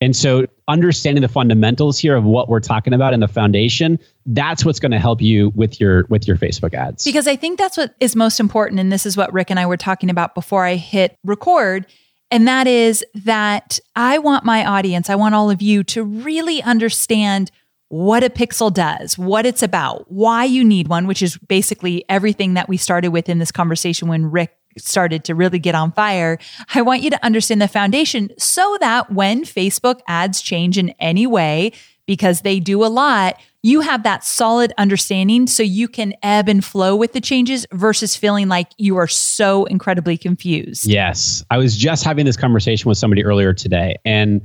And 0.00 0.14
so 0.14 0.46
understanding 0.68 1.22
the 1.22 1.28
fundamentals 1.28 1.98
here 1.98 2.14
of 2.14 2.24
what 2.24 2.48
we're 2.48 2.60
talking 2.60 2.92
about 2.92 3.14
in 3.14 3.20
the 3.20 3.28
foundation, 3.28 3.98
that's 4.26 4.64
what's 4.64 4.78
going 4.78 4.92
to 4.92 4.98
help 4.98 5.20
you 5.20 5.50
with 5.56 5.80
your 5.80 6.06
with 6.08 6.28
your 6.28 6.36
Facebook 6.36 6.72
ads. 6.72 7.04
Because 7.04 7.26
I 7.26 7.34
think 7.34 7.58
that's 7.58 7.76
what 7.76 7.94
is 7.98 8.14
most 8.14 8.38
important 8.38 8.80
and 8.80 8.92
this 8.92 9.06
is 9.06 9.16
what 9.16 9.32
Rick 9.32 9.50
and 9.50 9.58
I 9.58 9.66
were 9.66 9.76
talking 9.76 10.08
about 10.08 10.34
before 10.34 10.64
I 10.64 10.76
hit 10.76 11.16
record 11.24 11.86
and 12.30 12.46
that 12.46 12.66
is 12.66 13.04
that 13.14 13.78
I 13.96 14.18
want 14.18 14.44
my 14.44 14.64
audience, 14.64 15.08
I 15.08 15.14
want 15.14 15.34
all 15.34 15.50
of 15.50 15.62
you 15.62 15.82
to 15.84 16.02
really 16.02 16.62
understand 16.62 17.50
what 17.88 18.22
a 18.22 18.28
pixel 18.28 18.72
does, 18.72 19.16
what 19.16 19.46
it's 19.46 19.62
about, 19.62 20.10
why 20.12 20.44
you 20.44 20.62
need 20.62 20.88
one, 20.88 21.06
which 21.06 21.22
is 21.22 21.38
basically 21.38 22.04
everything 22.08 22.54
that 22.54 22.68
we 22.68 22.76
started 22.76 23.08
with 23.08 23.30
in 23.30 23.38
this 23.38 23.50
conversation 23.50 24.08
when 24.08 24.30
Rick 24.30 24.57
started 24.78 25.24
to 25.24 25.34
really 25.34 25.58
get 25.58 25.74
on 25.74 25.92
fire. 25.92 26.38
I 26.74 26.82
want 26.82 27.02
you 27.02 27.10
to 27.10 27.24
understand 27.24 27.60
the 27.60 27.68
foundation 27.68 28.30
so 28.38 28.76
that 28.80 29.12
when 29.12 29.44
Facebook 29.44 30.00
ads 30.06 30.40
change 30.40 30.78
in 30.78 30.90
any 31.00 31.26
way, 31.26 31.72
because 32.06 32.40
they 32.40 32.58
do 32.58 32.84
a 32.84 32.88
lot, 32.88 33.38
you 33.62 33.80
have 33.80 34.02
that 34.04 34.24
solid 34.24 34.72
understanding 34.78 35.46
so 35.46 35.62
you 35.62 35.88
can 35.88 36.14
ebb 36.22 36.48
and 36.48 36.64
flow 36.64 36.96
with 36.96 37.12
the 37.12 37.20
changes 37.20 37.66
versus 37.72 38.16
feeling 38.16 38.48
like 38.48 38.70
you 38.78 38.96
are 38.96 39.06
so 39.08 39.66
incredibly 39.66 40.16
confused. 40.16 40.86
Yes. 40.86 41.44
I 41.50 41.58
was 41.58 41.76
just 41.76 42.04
having 42.04 42.24
this 42.24 42.36
conversation 42.36 42.88
with 42.88 42.96
somebody 42.96 43.24
earlier 43.24 43.52
today, 43.52 43.96
and 44.04 44.40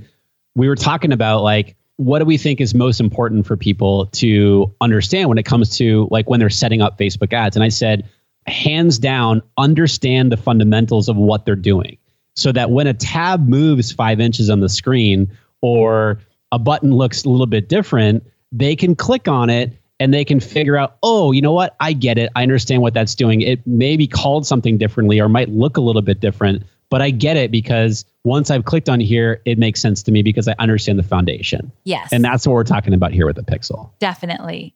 we 0.55 0.67
were 0.67 0.75
talking 0.75 1.11
about 1.11 1.41
like, 1.41 1.75
what 1.97 2.19
do 2.19 2.25
we 2.25 2.37
think 2.37 2.59
is 2.59 2.73
most 2.73 2.99
important 2.99 3.45
for 3.45 3.55
people 3.55 4.07
to 4.07 4.73
understand 4.81 5.29
when 5.29 5.37
it 5.37 5.43
comes 5.43 5.77
to 5.77 6.07
like 6.11 6.29
when 6.29 6.39
they're 6.39 6.49
setting 6.49 6.81
up 6.81 6.97
Facebook 6.97 7.31
ads? 7.31 7.55
And 7.55 7.63
I 7.63 7.69
said, 7.69 8.09
hands 8.47 8.99
down 8.99 9.41
understand 9.57 10.31
the 10.31 10.37
fundamentals 10.37 11.09
of 11.09 11.15
what 11.15 11.45
they're 11.45 11.55
doing 11.55 11.97
so 12.35 12.51
that 12.51 12.71
when 12.71 12.87
a 12.87 12.93
tab 12.93 13.47
moves 13.47 13.91
five 13.91 14.19
inches 14.19 14.49
on 14.49 14.59
the 14.59 14.69
screen 14.69 15.31
or 15.61 16.19
a 16.51 16.59
button 16.59 16.91
looks 16.91 17.23
a 17.23 17.29
little 17.29 17.45
bit 17.45 17.69
different, 17.69 18.23
they 18.51 18.75
can 18.75 18.95
click 18.95 19.27
on 19.27 19.49
it 19.49 19.73
and 19.99 20.13
they 20.13 20.25
can 20.25 20.39
figure 20.39 20.75
out, 20.75 20.97
oh, 21.03 21.31
you 21.31 21.41
know 21.41 21.51
what? 21.51 21.75
I 21.79 21.93
get 21.93 22.17
it. 22.17 22.29
I 22.35 22.43
understand 22.43 22.81
what 22.81 22.93
that's 22.93 23.15
doing. 23.15 23.41
It 23.41 23.65
may 23.65 23.95
be 23.95 24.07
called 24.07 24.45
something 24.45 24.77
differently 24.77 25.19
or 25.19 25.29
might 25.29 25.49
look 25.49 25.77
a 25.77 25.81
little 25.81 26.01
bit 26.01 26.19
different, 26.19 26.63
but 26.89 27.01
I 27.01 27.11
get 27.11 27.37
it 27.37 27.51
because 27.51 28.05
once 28.23 28.51
I've 28.51 28.65
clicked 28.65 28.89
on 28.89 28.99
here, 28.99 29.41
it 29.45 29.57
makes 29.57 29.81
sense 29.81 30.03
to 30.03 30.11
me 30.11 30.23
because 30.23 30.47
I 30.47 30.55
understand 30.59 30.99
the 30.99 31.03
foundation. 31.03 31.71
Yes. 31.83 32.09
And 32.11 32.23
that's 32.23 32.45
what 32.45 32.53
we're 32.53 32.63
talking 32.63 32.93
about 32.93 33.13
here 33.13 33.25
with 33.25 33.35
the 33.35 33.43
Pixel. 33.43 33.91
Definitely. 33.99 34.75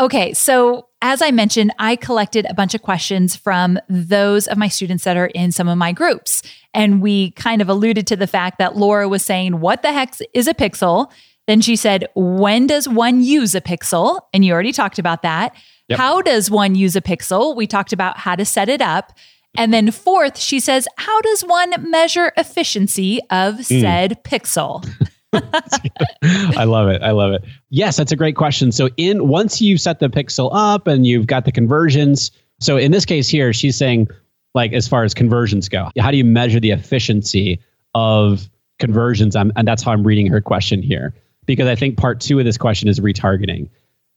Okay, 0.00 0.32
so 0.32 0.88
as 1.02 1.20
I 1.20 1.30
mentioned, 1.30 1.72
I 1.78 1.96
collected 1.96 2.46
a 2.48 2.54
bunch 2.54 2.74
of 2.74 2.82
questions 2.82 3.36
from 3.36 3.78
those 3.88 4.46
of 4.46 4.56
my 4.56 4.68
students 4.68 5.04
that 5.04 5.16
are 5.16 5.26
in 5.26 5.52
some 5.52 5.68
of 5.68 5.76
my 5.76 5.92
groups. 5.92 6.42
And 6.72 7.02
we 7.02 7.32
kind 7.32 7.60
of 7.60 7.68
alluded 7.68 8.06
to 8.06 8.16
the 8.16 8.26
fact 8.26 8.58
that 8.58 8.76
Laura 8.76 9.08
was 9.08 9.24
saying, 9.24 9.60
What 9.60 9.82
the 9.82 9.92
heck 9.92 10.14
is 10.32 10.48
a 10.48 10.54
pixel? 10.54 11.10
Then 11.46 11.60
she 11.60 11.76
said, 11.76 12.06
When 12.14 12.66
does 12.66 12.88
one 12.88 13.22
use 13.22 13.54
a 13.54 13.60
pixel? 13.60 14.20
And 14.32 14.44
you 14.44 14.52
already 14.52 14.72
talked 14.72 14.98
about 14.98 15.22
that. 15.22 15.54
Yep. 15.88 15.98
How 15.98 16.22
does 16.22 16.50
one 16.50 16.74
use 16.74 16.96
a 16.96 17.02
pixel? 17.02 17.54
We 17.54 17.66
talked 17.66 17.92
about 17.92 18.16
how 18.16 18.36
to 18.36 18.44
set 18.44 18.68
it 18.68 18.80
up. 18.80 19.12
And 19.58 19.74
then 19.74 19.90
fourth, 19.90 20.38
she 20.38 20.60
says, 20.60 20.88
How 20.96 21.20
does 21.20 21.42
one 21.42 21.90
measure 21.90 22.32
efficiency 22.36 23.20
of 23.30 23.56
hmm. 23.56 23.62
said 23.62 24.10
mm. 24.12 24.22
pixel? 24.22 24.88
I 26.56 26.64
love 26.64 26.88
it. 26.88 27.02
I 27.02 27.12
love 27.12 27.32
it. 27.32 27.42
Yes, 27.70 27.96
that's 27.96 28.12
a 28.12 28.16
great 28.16 28.36
question. 28.36 28.70
So 28.72 28.88
in 28.96 29.28
once 29.28 29.60
you've 29.60 29.80
set 29.80 29.98
the 29.98 30.08
pixel 30.08 30.50
up 30.52 30.86
and 30.86 31.06
you've 31.06 31.26
got 31.26 31.44
the 31.44 31.52
conversions, 31.52 32.30
so 32.60 32.76
in 32.76 32.92
this 32.92 33.04
case 33.04 33.28
here, 33.28 33.52
she's 33.52 33.76
saying 33.76 34.08
like 34.54 34.72
as 34.72 34.86
far 34.86 35.04
as 35.04 35.14
conversions 35.14 35.68
go, 35.68 35.88
how 35.98 36.10
do 36.10 36.16
you 36.16 36.24
measure 36.24 36.60
the 36.60 36.70
efficiency 36.70 37.60
of 37.94 38.48
conversions? 38.78 39.34
I'm, 39.34 39.52
and 39.56 39.66
that's 39.66 39.82
how 39.82 39.92
I'm 39.92 40.06
reading 40.06 40.26
her 40.26 40.40
question 40.40 40.82
here 40.82 41.14
because 41.46 41.66
I 41.66 41.74
think 41.74 41.96
part 41.96 42.20
two 42.20 42.38
of 42.38 42.44
this 42.44 42.58
question 42.58 42.88
is 42.88 43.00
retargeting. 43.00 43.68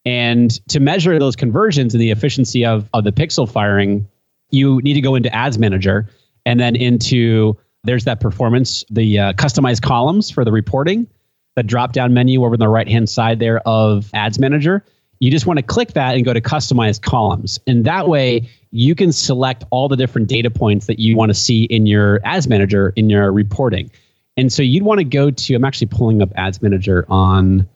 And 0.05 0.51
to 0.69 0.79
measure 0.79 1.17
those 1.17 1.35
conversions 1.35 1.93
and 1.93 2.01
the 2.01 2.11
efficiency 2.11 2.65
of, 2.65 2.89
of 2.93 3.05
the 3.05 3.11
pixel 3.11 3.49
firing, 3.49 4.07
you 4.51 4.79
need 4.81 4.93
to 4.93 5.01
go 5.01 5.15
into 5.15 5.33
Ads 5.33 5.57
Manager 5.57 6.07
and 6.45 6.59
then 6.59 6.75
into 6.75 7.57
there's 7.85 8.03
that 8.05 8.19
performance, 8.19 8.83
the 8.89 9.19
uh, 9.19 9.33
customized 9.33 9.81
columns 9.81 10.29
for 10.29 10.43
the 10.43 10.51
reporting, 10.51 11.07
the 11.55 11.63
drop 11.63 11.93
down 11.93 12.13
menu 12.13 12.43
over 12.43 12.55
on 12.55 12.59
the 12.59 12.67
right 12.67 12.87
hand 12.87 13.09
side 13.09 13.39
there 13.39 13.59
of 13.67 14.09
Ads 14.13 14.39
Manager. 14.39 14.83
You 15.19 15.31
just 15.31 15.45
want 15.45 15.57
to 15.57 15.63
click 15.63 15.93
that 15.93 16.15
and 16.15 16.25
go 16.25 16.33
to 16.33 16.41
customized 16.41 17.01
columns. 17.01 17.59
And 17.67 17.85
that 17.85 18.07
way 18.07 18.49
you 18.71 18.95
can 18.95 19.13
select 19.13 19.63
all 19.69 19.87
the 19.87 19.95
different 19.95 20.27
data 20.27 20.51
points 20.51 20.87
that 20.87 20.99
you 20.99 21.15
want 21.15 21.29
to 21.29 21.33
see 21.33 21.63
in 21.65 21.85
your 21.85 22.19
Ads 22.25 22.47
Manager 22.47 22.91
in 22.97 23.09
your 23.09 23.31
reporting. 23.31 23.89
And 24.37 24.51
so 24.51 24.61
you'd 24.61 24.83
want 24.83 24.99
to 24.99 25.05
go 25.05 25.31
to, 25.31 25.55
I'm 25.55 25.63
actually 25.63 25.87
pulling 25.87 26.21
up 26.21 26.29
Ads 26.35 26.61
Manager 26.61 27.05
on 27.07 27.67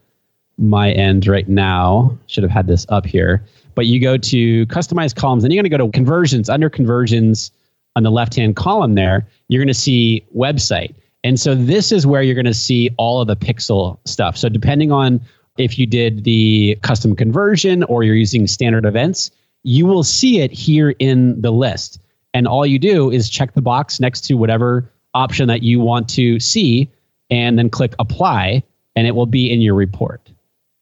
my 0.57 0.91
end 0.91 1.25
right 1.25 1.47
now. 1.47 2.17
Should 2.27 2.43
have 2.43 2.51
had 2.51 2.67
this 2.67 2.85
up 2.89 3.05
here. 3.05 3.45
But 3.75 3.85
you 3.85 4.01
go 4.01 4.17
to 4.17 4.65
customized 4.65 5.15
columns 5.15 5.45
and 5.45 5.53
you're 5.53 5.63
going 5.63 5.71
to 5.71 5.77
go 5.77 5.85
to 5.85 5.91
conversions. 5.91 6.49
Under 6.49 6.69
conversions, 6.69 7.51
on 7.95 8.03
the 8.03 8.11
left 8.11 8.35
hand 8.35 8.55
column 8.55 8.95
there, 8.95 9.27
you're 9.47 9.59
going 9.59 9.67
to 9.67 9.73
see 9.73 10.25
website. 10.35 10.95
And 11.23 11.39
so 11.39 11.53
this 11.53 11.91
is 11.91 12.07
where 12.07 12.21
you're 12.21 12.35
going 12.35 12.45
to 12.45 12.53
see 12.53 12.89
all 12.97 13.21
of 13.21 13.27
the 13.27 13.35
pixel 13.35 13.99
stuff. 14.05 14.37
So 14.37 14.47
depending 14.49 14.91
on 14.91 15.21
if 15.57 15.77
you 15.77 15.85
did 15.85 16.23
the 16.23 16.77
custom 16.81 17.15
conversion 17.15 17.83
or 17.83 18.03
you're 18.03 18.15
using 18.15 18.47
standard 18.47 18.85
events, 18.85 19.31
you 19.63 19.85
will 19.85 20.03
see 20.03 20.39
it 20.39 20.51
here 20.51 20.91
in 20.99 21.41
the 21.41 21.51
list. 21.51 21.99
And 22.33 22.47
all 22.47 22.65
you 22.65 22.79
do 22.79 23.11
is 23.11 23.29
check 23.29 23.53
the 23.53 23.61
box 23.61 23.99
next 23.99 24.21
to 24.21 24.35
whatever 24.35 24.89
option 25.13 25.47
that 25.47 25.63
you 25.63 25.79
want 25.79 26.07
to 26.09 26.39
see 26.39 26.89
and 27.29 27.57
then 27.57 27.69
click 27.69 27.93
apply 27.99 28.63
and 28.95 29.07
it 29.07 29.15
will 29.15 29.25
be 29.25 29.51
in 29.51 29.61
your 29.61 29.75
report 29.75 30.31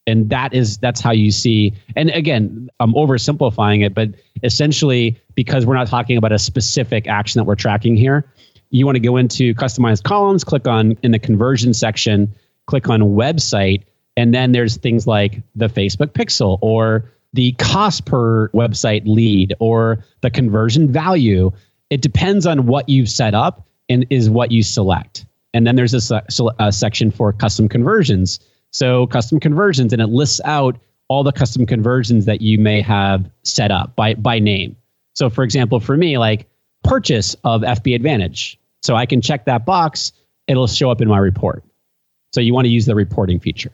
and 0.07 0.29
that 0.29 0.53
is 0.53 0.77
that's 0.77 1.01
how 1.01 1.11
you 1.11 1.29
see 1.31 1.73
and 1.95 2.09
again 2.11 2.69
i'm 2.79 2.93
oversimplifying 2.93 3.85
it 3.85 3.93
but 3.93 4.09
essentially 4.43 5.19
because 5.35 5.65
we're 5.65 5.75
not 5.75 5.87
talking 5.87 6.17
about 6.17 6.31
a 6.31 6.39
specific 6.39 7.07
action 7.07 7.39
that 7.39 7.43
we're 7.43 7.55
tracking 7.55 7.95
here 7.95 8.31
you 8.69 8.85
want 8.85 8.95
to 8.95 8.99
go 8.99 9.17
into 9.17 9.53
customized 9.53 10.03
columns 10.03 10.43
click 10.43 10.67
on 10.67 10.97
in 11.03 11.11
the 11.11 11.19
conversion 11.19 11.73
section 11.73 12.33
click 12.65 12.89
on 12.89 13.01
website 13.01 13.83
and 14.15 14.33
then 14.33 14.51
there's 14.51 14.77
things 14.77 15.05
like 15.05 15.41
the 15.55 15.67
facebook 15.67 16.07
pixel 16.07 16.57
or 16.61 17.11
the 17.33 17.51
cost 17.53 18.05
per 18.05 18.47
website 18.49 19.03
lead 19.05 19.53
or 19.59 20.03
the 20.21 20.31
conversion 20.31 20.91
value 20.91 21.51
it 21.89 22.01
depends 22.01 22.45
on 22.45 22.65
what 22.65 22.89
you've 22.89 23.09
set 23.09 23.33
up 23.33 23.67
and 23.89 24.05
is 24.09 24.29
what 24.29 24.51
you 24.51 24.63
select. 24.63 25.25
And 25.53 25.65
then 25.65 25.75
there's 25.75 26.11
a, 26.11 26.23
a 26.59 26.71
section 26.71 27.11
for 27.11 27.33
custom 27.33 27.69
conversions. 27.69 28.39
So 28.77 29.07
custom 29.07 29.39
conversions, 29.39 29.91
and 29.91 29.99
it 30.01 30.07
lists 30.07 30.39
out 30.45 30.77
all 31.07 31.23
the 31.23 31.31
custom 31.31 31.65
conversions 31.65 32.25
that 32.25 32.41
you 32.41 32.59
may 32.59 32.79
have 32.81 33.27
set 33.43 33.71
up 33.71 33.95
by 33.95 34.13
by 34.13 34.37
name. 34.37 34.75
So 35.15 35.31
for 35.31 35.43
example, 35.43 35.79
for 35.79 35.97
me, 35.97 36.19
like 36.19 36.47
purchase 36.83 37.35
of 37.43 37.61
FB 37.61 37.95
Advantage. 37.95 38.59
So 38.83 38.95
I 38.95 39.07
can 39.07 39.19
check 39.19 39.45
that 39.45 39.65
box, 39.65 40.11
it'll 40.45 40.67
show 40.67 40.91
up 40.91 41.01
in 41.01 41.07
my 41.07 41.17
report. 41.17 41.63
So 42.33 42.39
you 42.39 42.53
want 42.53 42.65
to 42.65 42.69
use 42.69 42.85
the 42.85 42.93
reporting 42.93 43.39
feature. 43.39 43.71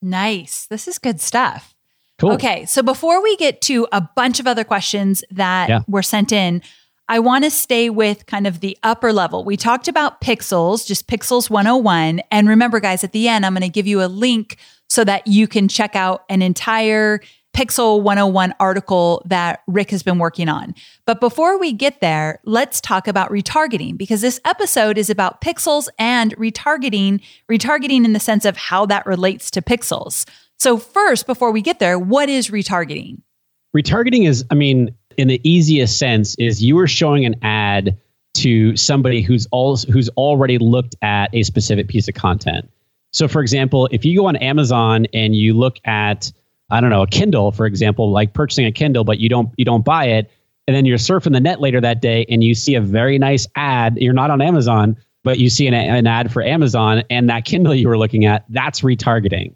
Nice. 0.00 0.66
This 0.68 0.88
is 0.88 0.98
good 0.98 1.20
stuff. 1.20 1.74
Cool. 2.18 2.32
Okay. 2.32 2.64
So 2.64 2.82
before 2.82 3.22
we 3.22 3.36
get 3.36 3.60
to 3.62 3.86
a 3.92 4.00
bunch 4.00 4.40
of 4.40 4.46
other 4.46 4.64
questions 4.64 5.22
that 5.30 5.68
Yeah. 5.68 5.80
were 5.86 6.02
sent 6.02 6.32
in, 6.32 6.62
I 7.08 7.20
want 7.20 7.44
to 7.44 7.50
stay 7.50 7.88
with 7.88 8.26
kind 8.26 8.46
of 8.46 8.60
the 8.60 8.76
upper 8.82 9.12
level. 9.12 9.44
We 9.44 9.56
talked 9.56 9.86
about 9.86 10.20
pixels, 10.20 10.86
just 10.86 11.06
pixels 11.06 11.48
101. 11.48 12.20
And 12.30 12.48
remember, 12.48 12.80
guys, 12.80 13.04
at 13.04 13.12
the 13.12 13.28
end, 13.28 13.46
I'm 13.46 13.52
going 13.52 13.62
to 13.62 13.68
give 13.68 13.86
you 13.86 14.02
a 14.02 14.06
link 14.06 14.56
so 14.88 15.04
that 15.04 15.26
you 15.26 15.46
can 15.46 15.68
check 15.68 15.94
out 15.94 16.24
an 16.28 16.42
entire 16.42 17.20
Pixel 17.56 18.02
101 18.02 18.54
article 18.60 19.22
that 19.24 19.62
Rick 19.66 19.90
has 19.90 20.02
been 20.02 20.18
working 20.18 20.46
on. 20.46 20.74
But 21.06 21.20
before 21.20 21.58
we 21.58 21.72
get 21.72 22.02
there, 22.02 22.38
let's 22.44 22.82
talk 22.82 23.08
about 23.08 23.30
retargeting 23.30 23.96
because 23.96 24.20
this 24.20 24.38
episode 24.44 24.98
is 24.98 25.08
about 25.08 25.40
pixels 25.40 25.88
and 25.98 26.36
retargeting, 26.36 27.22
retargeting 27.50 28.04
in 28.04 28.12
the 28.12 28.20
sense 28.20 28.44
of 28.44 28.58
how 28.58 28.84
that 28.86 29.06
relates 29.06 29.50
to 29.52 29.62
pixels. 29.62 30.28
So, 30.58 30.76
first, 30.76 31.26
before 31.26 31.50
we 31.50 31.62
get 31.62 31.78
there, 31.78 31.98
what 31.98 32.28
is 32.28 32.50
retargeting? 32.50 33.22
Retargeting 33.74 34.28
is, 34.28 34.44
I 34.50 34.54
mean, 34.54 34.94
in 35.18 35.28
the 35.28 35.40
easiest 35.48 35.98
sense, 35.98 36.34
is 36.36 36.62
you 36.62 36.78
are 36.78 36.86
showing 36.86 37.24
an 37.24 37.36
ad 37.42 37.98
to 38.34 38.76
somebody 38.76 39.22
who's 39.22 39.46
all, 39.50 39.76
who's 39.76 40.08
already 40.10 40.58
looked 40.58 40.94
at 41.02 41.30
a 41.32 41.42
specific 41.42 41.88
piece 41.88 42.08
of 42.08 42.14
content. 42.14 42.70
So, 43.12 43.28
for 43.28 43.40
example, 43.40 43.88
if 43.90 44.04
you 44.04 44.18
go 44.18 44.26
on 44.26 44.36
Amazon 44.36 45.06
and 45.14 45.34
you 45.34 45.54
look 45.54 45.78
at, 45.84 46.30
I 46.70 46.80
don't 46.80 46.90
know, 46.90 47.02
a 47.02 47.06
Kindle, 47.06 47.50
for 47.50 47.64
example, 47.64 48.10
like 48.10 48.34
purchasing 48.34 48.66
a 48.66 48.72
Kindle, 48.72 49.04
but 49.04 49.18
you 49.18 49.28
don't 49.28 49.50
you 49.56 49.64
don't 49.64 49.84
buy 49.84 50.06
it, 50.06 50.30
and 50.66 50.76
then 50.76 50.84
you're 50.84 50.98
surfing 50.98 51.32
the 51.32 51.40
net 51.40 51.60
later 51.60 51.80
that 51.80 52.02
day 52.02 52.26
and 52.28 52.42
you 52.42 52.54
see 52.54 52.74
a 52.74 52.80
very 52.80 53.18
nice 53.18 53.46
ad. 53.54 53.96
You're 53.98 54.12
not 54.12 54.30
on 54.30 54.42
Amazon, 54.42 54.96
but 55.22 55.38
you 55.38 55.48
see 55.48 55.66
an, 55.66 55.74
an 55.74 56.06
ad 56.06 56.32
for 56.32 56.42
Amazon 56.42 57.04
and 57.08 57.28
that 57.30 57.44
Kindle 57.44 57.74
you 57.74 57.88
were 57.88 57.98
looking 57.98 58.24
at. 58.24 58.44
That's 58.48 58.80
retargeting. 58.80 59.54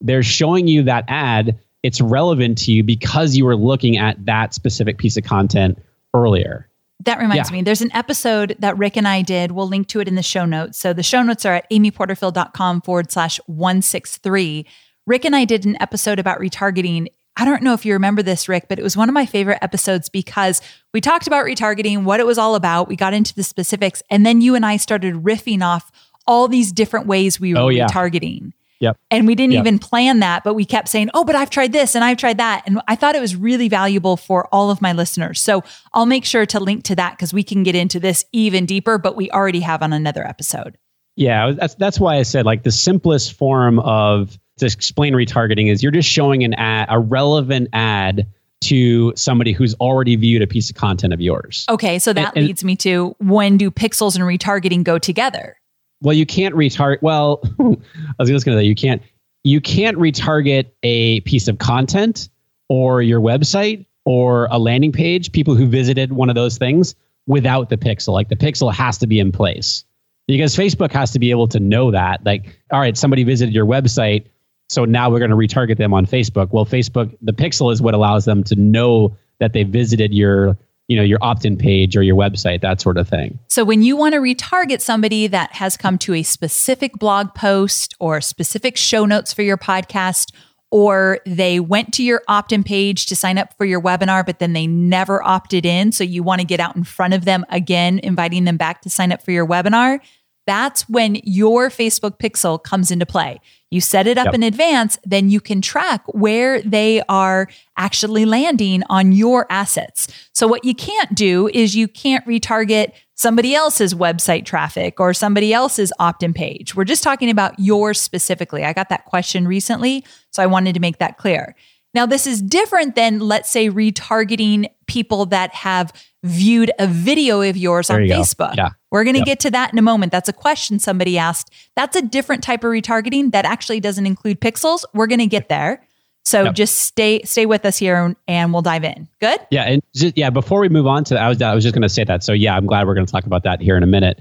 They're 0.00 0.22
showing 0.22 0.68
you 0.68 0.82
that 0.84 1.04
ad. 1.08 1.58
It's 1.82 2.00
relevant 2.00 2.58
to 2.58 2.72
you 2.72 2.82
because 2.82 3.36
you 3.36 3.44
were 3.44 3.56
looking 3.56 3.96
at 3.96 4.24
that 4.26 4.52
specific 4.54 4.98
piece 4.98 5.16
of 5.16 5.24
content 5.24 5.78
earlier. 6.14 6.68
That 7.04 7.18
reminds 7.20 7.50
Yeah. 7.50 7.56
me, 7.56 7.62
there's 7.62 7.80
an 7.82 7.92
episode 7.94 8.56
that 8.58 8.76
Rick 8.76 8.96
and 8.96 9.06
I 9.06 9.22
did. 9.22 9.52
We'll 9.52 9.68
link 9.68 9.86
to 9.88 10.00
it 10.00 10.08
in 10.08 10.16
the 10.16 10.22
show 10.22 10.44
notes. 10.44 10.78
So 10.78 10.92
the 10.92 11.04
show 11.04 11.22
notes 11.22 11.46
are 11.46 11.54
at 11.54 11.70
amyporterfield.com 11.70 12.80
forward 12.80 13.12
slash 13.12 13.38
163. 13.46 14.66
Rick 15.06 15.24
and 15.24 15.36
I 15.36 15.44
did 15.44 15.64
an 15.64 15.76
episode 15.80 16.18
about 16.18 16.40
retargeting. 16.40 17.06
I 17.36 17.44
don't 17.44 17.62
know 17.62 17.72
if 17.72 17.86
you 17.86 17.92
remember 17.92 18.20
this, 18.22 18.48
Rick, 18.48 18.66
but 18.68 18.80
it 18.80 18.82
was 18.82 18.96
one 18.96 19.08
of 19.08 19.12
my 19.14 19.24
favorite 19.26 19.58
episodes 19.62 20.08
because 20.08 20.60
we 20.92 21.00
talked 21.00 21.28
about 21.28 21.46
retargeting, 21.46 22.02
what 22.02 22.18
it 22.18 22.26
was 22.26 22.36
all 22.36 22.56
about. 22.56 22.88
We 22.88 22.96
got 22.96 23.14
into 23.14 23.32
the 23.32 23.44
specifics, 23.44 24.02
and 24.10 24.26
then 24.26 24.40
you 24.40 24.56
and 24.56 24.66
I 24.66 24.76
started 24.76 25.14
riffing 25.14 25.62
off 25.62 25.92
all 26.26 26.48
these 26.48 26.72
different 26.72 27.06
ways 27.06 27.38
we 27.38 27.54
were 27.54 27.60
Oh, 27.60 27.68
yeah. 27.68 27.86
retargeting. 27.86 28.50
Yep. 28.80 28.96
And 29.10 29.26
we 29.26 29.34
didn't 29.34 29.54
Yep. 29.54 29.60
even 29.62 29.78
plan 29.78 30.20
that, 30.20 30.44
but 30.44 30.54
we 30.54 30.64
kept 30.64 30.88
saying, 30.88 31.10
oh, 31.14 31.24
but 31.24 31.34
I've 31.34 31.50
tried 31.50 31.72
this 31.72 31.94
and 31.96 32.04
I've 32.04 32.16
tried 32.16 32.38
that. 32.38 32.62
And 32.66 32.80
I 32.86 32.94
thought 32.94 33.16
it 33.16 33.20
was 33.20 33.34
really 33.34 33.68
valuable 33.68 34.16
for 34.16 34.46
all 34.54 34.70
of 34.70 34.80
my 34.80 34.92
listeners. 34.92 35.40
So 35.40 35.64
I'll 35.92 36.06
make 36.06 36.24
sure 36.24 36.46
to 36.46 36.60
link 36.60 36.84
to 36.84 36.94
that 36.96 37.12
because 37.16 37.32
we 37.34 37.42
can 37.42 37.62
get 37.64 37.74
into 37.74 37.98
this 37.98 38.24
even 38.32 38.66
deeper, 38.66 38.96
but 38.98 39.16
we 39.16 39.30
already 39.32 39.60
have 39.60 39.82
on 39.82 39.92
another 39.92 40.24
episode. 40.26 40.78
Yeah, 41.16 41.50
that's 41.50 41.74
that's 41.74 41.98
why 41.98 42.16
I 42.16 42.22
said 42.22 42.46
like 42.46 42.62
the 42.62 42.70
simplest 42.70 43.32
form 43.32 43.80
of 43.80 44.38
to 44.58 44.66
explain 44.66 45.14
retargeting 45.14 45.70
is 45.70 45.82
you're 45.82 45.90
just 45.92 46.08
showing 46.08 46.44
an 46.44 46.54
ad, 46.54 46.86
a 46.90 46.98
relevant 47.00 47.68
ad 47.72 48.28
to 48.60 49.12
somebody 49.16 49.52
who's 49.52 49.74
already 49.74 50.16
viewed 50.16 50.42
a 50.42 50.46
piece 50.46 50.68
of 50.70 50.74
content 50.76 51.12
of 51.12 51.20
yours. 51.20 51.64
Okay. 51.68 51.98
So 52.00 52.12
that 52.12 52.28
And- 52.28 52.38
and- 52.38 52.46
leads 52.46 52.64
me 52.64 52.74
to 52.76 53.14
when 53.18 53.56
do 53.56 53.70
pixels 53.70 54.14
and 54.16 54.24
retargeting 54.24 54.82
go 54.84 54.98
together? 54.98 55.56
Well, 56.00 56.14
you 56.14 56.26
can't 56.26 56.54
retarget. 56.54 57.02
Well, 57.02 57.40
I 57.60 57.74
was 58.18 58.28
just 58.28 58.46
going 58.46 58.56
to 58.56 58.62
say 58.62 58.66
you 58.66 58.74
can't 58.74 59.02
you 59.44 59.60
can't 59.60 59.96
retarget 59.96 60.66
a 60.82 61.20
piece 61.20 61.48
of 61.48 61.58
content 61.58 62.28
or 62.68 63.02
your 63.02 63.20
website 63.20 63.86
or 64.04 64.46
a 64.50 64.58
landing 64.58 64.92
page. 64.92 65.32
People 65.32 65.54
who 65.54 65.66
visited 65.66 66.12
one 66.12 66.28
of 66.28 66.34
those 66.34 66.58
things 66.58 66.94
without 67.26 67.68
the 67.68 67.76
pixel. 67.76 68.12
Like 68.12 68.28
the 68.28 68.36
pixel 68.36 68.72
has 68.72 68.98
to 68.98 69.06
be 69.06 69.20
in 69.20 69.32
place 69.32 69.84
because 70.26 70.56
Facebook 70.56 70.92
has 70.92 71.10
to 71.12 71.18
be 71.18 71.30
able 71.30 71.48
to 71.48 71.60
know 71.60 71.90
that. 71.90 72.24
Like, 72.24 72.60
all 72.72 72.80
right, 72.80 72.96
somebody 72.96 73.24
visited 73.24 73.54
your 73.54 73.66
website, 73.66 74.26
so 74.68 74.84
now 74.84 75.10
we're 75.10 75.18
going 75.18 75.30
to 75.30 75.36
retarget 75.36 75.78
them 75.78 75.94
on 75.94 76.06
Facebook. 76.06 76.50
Well, 76.52 76.66
Facebook, 76.66 77.16
the 77.22 77.32
pixel 77.32 77.72
is 77.72 77.80
what 77.80 77.94
allows 77.94 78.24
them 78.24 78.44
to 78.44 78.54
know 78.54 79.16
that 79.40 79.52
they 79.52 79.62
visited 79.62 80.12
your 80.12 80.58
you 80.88 80.96
know 80.96 81.02
your 81.02 81.18
opt-in 81.20 81.56
page 81.56 81.96
or 81.96 82.02
your 82.02 82.16
website, 82.16 82.62
that 82.62 82.80
sort 82.80 82.96
of 82.96 83.08
thing. 83.08 83.38
So 83.46 83.64
when 83.64 83.82
you 83.82 83.96
want 83.96 84.14
to 84.14 84.20
retarget 84.20 84.80
somebody 84.80 85.26
that 85.28 85.52
has 85.52 85.76
come 85.76 85.98
to 85.98 86.14
a 86.14 86.22
specific 86.22 86.94
blog 86.94 87.34
post 87.34 87.94
or 88.00 88.20
specific 88.20 88.76
show 88.76 89.04
notes 89.04 89.32
for 89.32 89.42
your 89.42 89.58
podcast, 89.58 90.32
or 90.70 91.20
they 91.24 91.60
went 91.60 91.94
to 91.94 92.02
your 92.02 92.22
opt 92.28 92.52
in 92.52 92.62
page 92.62 93.06
to 93.06 93.16
sign 93.16 93.38
up 93.38 93.56
for 93.56 93.64
your 93.64 93.80
webinar, 93.80 94.24
but 94.24 94.38
then 94.38 94.52
they 94.52 94.66
never 94.66 95.22
opted 95.26 95.64
in. 95.64 95.92
So 95.92 96.04
you 96.04 96.22
want 96.22 96.40
to 96.40 96.46
get 96.46 96.60
out 96.60 96.76
in 96.76 96.84
front 96.84 97.14
of 97.14 97.24
them 97.24 97.46
again, 97.48 98.00
inviting 98.02 98.44
them 98.44 98.56
back 98.56 98.82
to 98.82 98.90
sign 98.90 99.12
up 99.12 99.22
for 99.22 99.30
your 99.30 99.46
webinar. 99.46 100.00
That's 100.46 100.88
when 100.88 101.16
your 101.24 101.68
Facebook 101.68 102.18
pixel 102.18 102.62
comes 102.62 102.90
into 102.90 103.06
play. 103.06 103.40
You 103.70 103.80
set 103.80 104.06
it 104.06 104.16
up 104.16 104.26
Yep. 104.26 104.34
in 104.34 104.42
advance, 104.44 104.98
then 105.04 105.28
you 105.28 105.40
can 105.40 105.60
track 105.60 106.02
where 106.08 106.62
they 106.62 107.02
are 107.08 107.48
actually 107.76 108.24
landing 108.24 108.82
on 108.88 109.12
your 109.12 109.46
assets. 109.50 110.08
So, 110.32 110.46
what 110.46 110.64
you 110.64 110.74
can't 110.74 111.14
do 111.14 111.48
is 111.52 111.74
you 111.76 111.86
can't 111.88 112.24
retarget 112.26 112.92
somebody 113.14 113.54
else's 113.54 113.94
website 113.94 114.44
traffic 114.46 115.00
or 115.00 115.12
somebody 115.12 115.52
else's 115.52 115.92
opt 115.98 116.22
in 116.22 116.32
page. 116.32 116.74
We're 116.74 116.84
just 116.84 117.02
talking 117.02 117.28
about 117.30 117.58
yours 117.58 118.00
specifically. 118.00 118.64
I 118.64 118.72
got 118.72 118.88
that 118.90 119.04
question 119.04 119.46
recently, 119.46 120.04
so 120.30 120.42
I 120.42 120.46
wanted 120.46 120.74
to 120.74 120.80
make 120.80 120.98
that 120.98 121.18
clear. 121.18 121.54
Now, 121.94 122.06
this 122.06 122.26
is 122.26 122.40
different 122.40 122.94
than, 122.94 123.18
let's 123.18 123.50
say, 123.50 123.68
retargeting 123.70 124.66
people 124.86 125.26
that 125.26 125.52
have 125.54 125.92
viewed 126.22 126.70
a 126.78 126.86
video 126.86 127.40
of 127.42 127.56
yours 127.56 127.88
There 127.88 127.96
on 127.98 128.06
you. 128.06 128.12
Facebook. 128.14 128.56
Yeah. 128.56 128.70
We're 128.90 129.04
going 129.04 129.14
to 129.14 129.20
Yep. 129.20 129.26
get 129.26 129.40
to 129.40 129.50
that 129.50 129.72
in 129.72 129.78
a 129.78 129.82
moment. 129.82 130.12
That's 130.12 130.28
a 130.28 130.32
question 130.32 130.78
somebody 130.78 131.18
asked. 131.18 131.52
That's 131.76 131.96
a 131.96 132.02
different 132.02 132.42
type 132.42 132.64
of 132.64 132.70
retargeting 132.70 133.32
that 133.32 133.44
actually 133.44 133.80
doesn't 133.80 134.06
include 134.06 134.40
pixels. 134.40 134.84
We're 134.94 135.06
going 135.06 135.18
to 135.18 135.26
get 135.26 135.48
there. 135.48 135.82
So 136.24 136.44
Yep. 136.44 136.54
just 136.54 136.78
stay 136.80 137.22
stay 137.24 137.46
with 137.46 137.64
us 137.64 137.78
here 137.78 138.14
and 138.26 138.52
we'll 138.52 138.62
dive 138.62 138.84
in. 138.84 139.08
Good? 139.20 139.40
Yeah, 139.50 139.62
and 139.64 139.82
just, 139.94 140.16
yeah. 140.16 140.30
Before 140.30 140.60
we 140.60 140.68
move 140.68 140.86
on 140.86 141.04
to, 141.04 141.14
that, 141.14 141.22
I 141.22 141.28
was 141.28 141.40
I 141.40 141.54
was 141.54 141.64
just 141.64 141.74
going 141.74 141.82
to 141.82 141.88
say 141.88 142.04
that. 142.04 142.22
So 142.22 142.32
yeah, 142.32 142.54
I'm 142.56 142.66
glad 142.66 142.86
we're 142.86 142.94
going 142.94 143.06
to 143.06 143.12
talk 143.12 143.24
about 143.24 143.44
that 143.44 143.60
here 143.60 143.76
in 143.76 143.82
a 143.82 143.86
minute. 143.86 144.20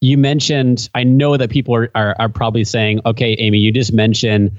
You 0.00 0.16
mentioned, 0.18 0.88
I 0.94 1.02
know 1.02 1.36
that 1.36 1.50
people 1.50 1.74
are 1.74 1.90
are, 1.96 2.14
are 2.18 2.28
probably 2.28 2.62
saying, 2.64 3.00
okay, 3.06 3.32
Amy, 3.40 3.58
you 3.58 3.72
just 3.72 3.92
mentioned 3.92 4.52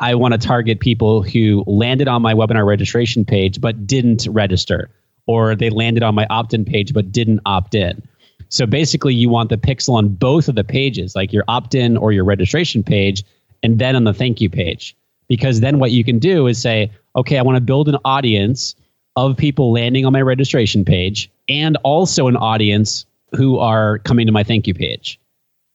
I 0.00 0.14
want 0.14 0.32
to 0.32 0.38
target 0.38 0.80
people 0.80 1.22
who 1.22 1.62
landed 1.66 2.08
on 2.08 2.20
my 2.22 2.34
webinar 2.34 2.66
registration 2.66 3.24
page 3.24 3.60
but 3.60 3.86
didn't 3.86 4.26
register, 4.30 4.90
or 5.26 5.54
they 5.54 5.70
landed 5.70 6.02
on 6.02 6.14
my 6.14 6.26
opt-in 6.30 6.64
page 6.64 6.92
but 6.94 7.12
didn't 7.12 7.40
opt 7.46 7.74
in. 7.74 8.02
So 8.48 8.66
basically, 8.66 9.14
you 9.14 9.28
want 9.28 9.50
the 9.50 9.56
pixel 9.56 9.94
on 9.94 10.08
both 10.08 10.48
of 10.48 10.54
the 10.54 10.64
pages, 10.64 11.14
like 11.14 11.32
your 11.32 11.44
opt-in 11.48 11.96
or 11.96 12.12
your 12.12 12.24
registration 12.24 12.82
page, 12.82 13.24
and 13.62 13.78
then 13.78 13.96
on 13.96 14.04
the 14.04 14.14
thank 14.14 14.40
you 14.40 14.48
page. 14.48 14.96
Because 15.28 15.60
then 15.60 15.78
what 15.78 15.90
you 15.90 16.04
can 16.04 16.18
do 16.18 16.46
is 16.46 16.60
say, 16.60 16.90
okay, 17.14 17.38
I 17.38 17.42
want 17.42 17.56
to 17.56 17.60
build 17.60 17.88
an 17.88 17.98
audience 18.04 18.74
of 19.16 19.36
people 19.36 19.72
landing 19.72 20.06
on 20.06 20.12
my 20.12 20.22
registration 20.22 20.84
page 20.84 21.30
and 21.48 21.76
also 21.82 22.28
an 22.28 22.36
audience 22.36 23.04
who 23.36 23.58
are 23.58 23.98
coming 23.98 24.26
to 24.26 24.32
my 24.32 24.44
thank 24.44 24.66
you 24.66 24.74
page. 24.74 25.20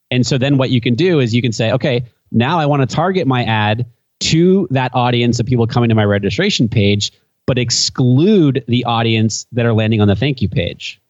And 0.09 0.25
so 0.25 0.37
then 0.37 0.57
what 0.57 0.69
you 0.69 0.81
can 0.81 0.95
do 0.95 1.19
is 1.19 1.35
you 1.35 1.41
can 1.41 1.51
say, 1.51 1.71
okay, 1.71 2.05
now 2.31 2.59
I 2.59 2.65
want 2.65 2.87
to 2.87 2.95
target 2.95 3.27
my 3.27 3.43
ad 3.43 3.85
to 4.21 4.67
that 4.71 4.93
audience 4.95 5.39
of 5.39 5.45
people 5.45 5.67
coming 5.67 5.89
to 5.89 5.95
my 5.95 6.05
registration 6.05 6.69
page, 6.69 7.11
but 7.45 7.59
exclude 7.59 8.63
the 8.67 8.85
audience 8.85 9.45
that 9.51 9.65
are 9.65 9.73
landing 9.73 10.01
on 10.01 10.07
the 10.07 10.15
thank 10.15 10.41
you 10.41 10.49
page. 10.49 11.01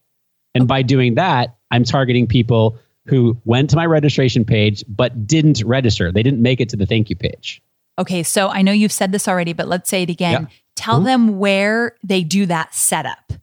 And 0.55 0.67
by 0.67 0.81
doing 0.81 1.15
that, 1.15 1.55
I'm 1.71 1.83
targeting 1.83 2.27
people 2.27 2.77
who 3.05 3.37
went 3.45 3.69
to 3.71 3.75
my 3.75 3.85
registration 3.85 4.45
page 4.45 4.83
but 4.87 5.27
didn't 5.27 5.61
register. 5.65 6.11
They 6.11 6.23
didn't 6.23 6.41
make 6.41 6.61
it 6.61 6.69
to 6.69 6.77
the 6.77 6.85
thank 6.85 7.09
you 7.09 7.15
page. 7.15 7.61
Okay, 7.99 8.23
so 8.23 8.47
I 8.49 8.61
know 8.61 8.71
you've 8.71 8.91
said 8.91 9.11
this 9.11 9.27
already, 9.27 9.53
but 9.53 9.67
let's 9.67 9.89
say 9.89 10.03
it 10.03 10.09
again. 10.09 10.43
Yeah. 10.43 10.47
Tell 10.75 11.01
Mhm. 11.01 11.05
them 11.05 11.37
where 11.39 11.95
they 12.03 12.23
do 12.23 12.45
that 12.47 12.73
setup. 12.73 13.33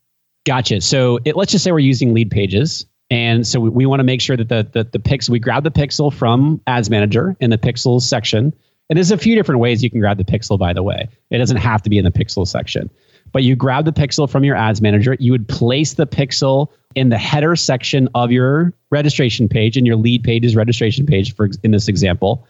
Gotcha. 0.46 0.80
So 0.80 1.18
it, 1.24 1.36
let's 1.36 1.52
just 1.52 1.62
say 1.62 1.70
we're 1.72 1.78
using 1.80 2.14
LeadPages. 2.14 2.86
And 3.10 3.46
so 3.46 3.60
we, 3.60 3.70
we 3.70 3.86
want 3.86 4.00
to 4.00 4.04
make 4.04 4.20
sure 4.20 4.36
that 4.36 4.48
the, 4.48 4.66
the, 4.72 4.84
the 4.84 4.98
pixel, 4.98 5.30
we 5.30 5.38
grab 5.38 5.64
the 5.64 5.70
pixel 5.70 6.12
from 6.12 6.60
Ads 6.66 6.90
Manager 6.90 7.36
in 7.40 7.50
the 7.50 7.58
pixels 7.58 8.02
section. 8.02 8.52
And 8.88 8.96
there's 8.96 9.10
a 9.10 9.18
few 9.18 9.36
different 9.36 9.60
ways 9.60 9.84
you 9.84 9.90
can 9.90 10.00
grab 10.00 10.16
the 10.16 10.24
pixel, 10.24 10.58
by 10.58 10.72
the 10.72 10.82
way. 10.82 11.08
It 11.30 11.38
doesn't 11.38 11.58
have 11.58 11.82
to 11.82 11.90
be 11.90 11.98
in 11.98 12.04
the 12.04 12.10
pixel 12.10 12.46
section. 12.46 12.90
But 13.32 13.42
you 13.42 13.56
grab 13.56 13.84
the 13.84 13.92
pixel 13.92 14.28
from 14.28 14.44
your 14.44 14.56
ads 14.56 14.80
manager. 14.80 15.16
You 15.18 15.32
would 15.32 15.48
place 15.48 15.94
the 15.94 16.06
pixel 16.06 16.68
in 16.94 17.08
the 17.08 17.18
header 17.18 17.56
section 17.56 18.08
of 18.14 18.32
your 18.32 18.72
registration 18.90 19.48
page, 19.48 19.76
and 19.76 19.86
your 19.86 19.96
lead 19.96 20.24
page 20.24 20.44
is 20.44 20.56
registration 20.56 21.06
page 21.06 21.34
for 21.34 21.48
in 21.62 21.70
this 21.70 21.88
example, 21.88 22.46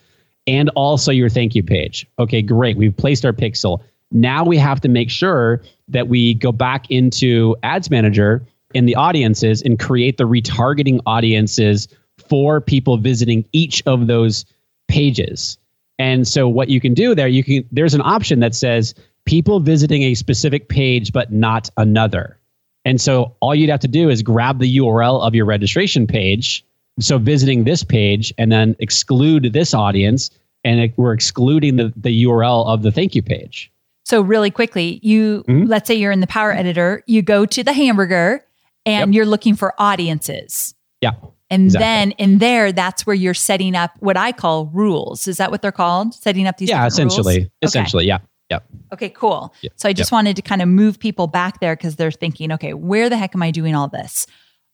and 0.47 0.71
also 0.71 1.13
your 1.13 1.29
thank 1.29 1.55
you 1.55 1.63
page. 1.63 2.07
Okay, 2.19 2.43
great. 2.43 2.77
We've 2.77 2.97
placed 2.97 3.25
our 3.25 3.33
pixel. 3.33 3.83
Now 4.11 4.45
we 4.45 4.57
have 4.57 4.81
to 4.81 4.89
make 4.89 5.11
sure 5.11 5.63
that 5.89 6.09
we 6.09 6.35
go 6.35 6.53
back 6.53 6.91
into 6.91 7.57
Ads 7.63 7.91
Manager 7.91 8.45
in 8.75 8.87
the 8.87 8.97
audiences 8.97 9.63
and 9.63 9.79
create 9.79 10.17
the 10.17 10.25
retargeting 10.25 11.01
audiences 11.07 11.89
for 12.29 12.61
people 12.61 12.97
visiting 12.97 13.45
each 13.53 13.83
of 13.87 14.07
those 14.07 14.45
pages. 14.89 15.59
And 15.99 16.27
so 16.27 16.49
what 16.49 16.69
you 16.69 16.81
can 16.81 16.95
do 16.95 17.15
there, 17.15 17.29
you 17.29 17.45
can 17.45 17.69
there's 17.71 17.95
an 17.95 18.01
option 18.03 18.41
that 18.41 18.55
says 18.55 18.95
people 19.27 19.61
visiting 19.61 20.03
a 20.03 20.15
specific 20.15 20.69
page 20.69 21.13
but 21.13 21.33
not 21.33 21.71
another. 21.77 22.39
And 22.85 23.01
so 23.01 23.37
all 23.41 23.55
you'd 23.55 23.71
have 23.71 23.81
to 23.81 23.89
do 23.89 24.09
is 24.09 24.23
grab 24.23 24.59
the 24.59 24.79
URL 24.79 25.21
of 25.21 25.35
your 25.35 25.45
registration 25.45 26.07
page. 26.07 26.65
So 26.99 27.19
visiting 27.19 27.65
this 27.65 27.85
page 27.85 28.33
and 28.39 28.51
then 28.51 28.77
exclude 28.79 29.53
this 29.53 29.75
audience 29.75 30.31
and 30.65 30.81
it, 30.81 30.93
we're 30.97 31.13
excluding 31.13 31.77
the, 31.77 31.93
the 31.97 32.25
URL 32.25 32.67
of 32.67 32.83
the 32.83 32.93
thank 32.93 33.15
you 33.15 33.23
page. 33.23 33.71
So 34.05 34.21
really 34.21 34.51
quickly, 34.51 34.99
you 35.03 35.45
mm-hmm. 35.49 35.67
let's 35.67 35.87
say 35.87 35.95
you're 35.95 36.13
in 36.13 36.21
the 36.21 36.27
power 36.27 36.53
editor, 36.53 37.03
you 37.07 37.23
go 37.23 37.47
to 37.47 37.63
the 37.63 37.73
hamburger 37.73 38.45
and 38.85 39.13
yep. 39.13 39.17
you're 39.17 39.27
looking 39.27 39.55
for 39.55 39.75
audiences. 39.79 40.75
Yeah. 41.01 41.13
And 41.49 41.65
exactly. 41.65 41.85
then 41.85 42.11
in 42.13 42.39
there, 42.39 42.73
that's 42.73 43.07
where 43.07 43.15
you're 43.15 43.35
setting 43.35 43.75
up 43.75 43.93
what 43.99 44.17
I 44.17 44.33
call 44.33 44.67
rules. 44.67 45.27
Is 45.27 45.39
that 45.39 45.51
what 45.51 45.63
they're 45.63 45.73
called? 45.73 46.15
Setting 46.15 46.47
up 46.47 46.59
these 46.59 46.69
Yeah, 46.69 46.87
essentially. 46.87 47.39
Rules? 47.39 47.51
Essentially, 47.63 48.05
okay. 48.05 48.09
yeah. 48.09 48.19
Yep. 48.51 48.65
Okay, 48.93 49.09
cool. 49.11 49.55
Yep. 49.63 49.73
So 49.77 49.89
I 49.89 49.93
just 49.93 50.11
yep. 50.11 50.17
wanted 50.17 50.37
to 50.37 50.43
kind 50.43 50.61
of 50.61 50.69
move 50.69 50.99
people 50.99 51.27
back 51.27 51.61
there 51.61 51.77
because 51.77 51.97
they're 51.97 52.11
thinking, 52.11 52.53
okay, 52.53 52.75
where 52.75 53.09
the 53.09 53.17
heck 53.17 53.35
am 53.35 53.43
I 53.43 53.51
doing 53.51 53.75
all 53.75 53.89
this? 53.89 54.27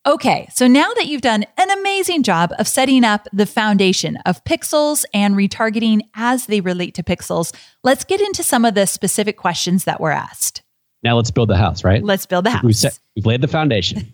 Okay, 0.06 0.48
so 0.54 0.68
now 0.68 0.88
that 0.94 1.06
you've 1.06 1.20
done 1.20 1.44
an 1.58 1.70
amazing 1.80 2.22
job 2.22 2.52
of 2.60 2.68
setting 2.68 3.02
up 3.02 3.26
the 3.32 3.44
foundation 3.44 4.16
of 4.24 4.42
pixels 4.44 5.04
and 5.12 5.34
retargeting 5.34 6.02
as 6.14 6.46
they 6.46 6.60
relate 6.60 6.94
to 6.94 7.02
pixels, 7.02 7.52
let's 7.82 8.04
get 8.04 8.20
into 8.20 8.44
some 8.44 8.64
of 8.64 8.74
the 8.74 8.86
specific 8.86 9.36
questions 9.36 9.82
that 9.82 10.00
were 10.00 10.12
asked. 10.12 10.62
Now 11.02 11.16
let's 11.16 11.32
build 11.32 11.48
the 11.48 11.56
house, 11.56 11.82
right? 11.82 12.04
Let's 12.04 12.24
build 12.24 12.46
the 12.46 12.50
house. 12.50 12.62
We've, 12.62 12.76
set, 12.76 12.98
we've 13.16 13.26
laid 13.26 13.40
the 13.40 13.48
foundation. 13.48 14.12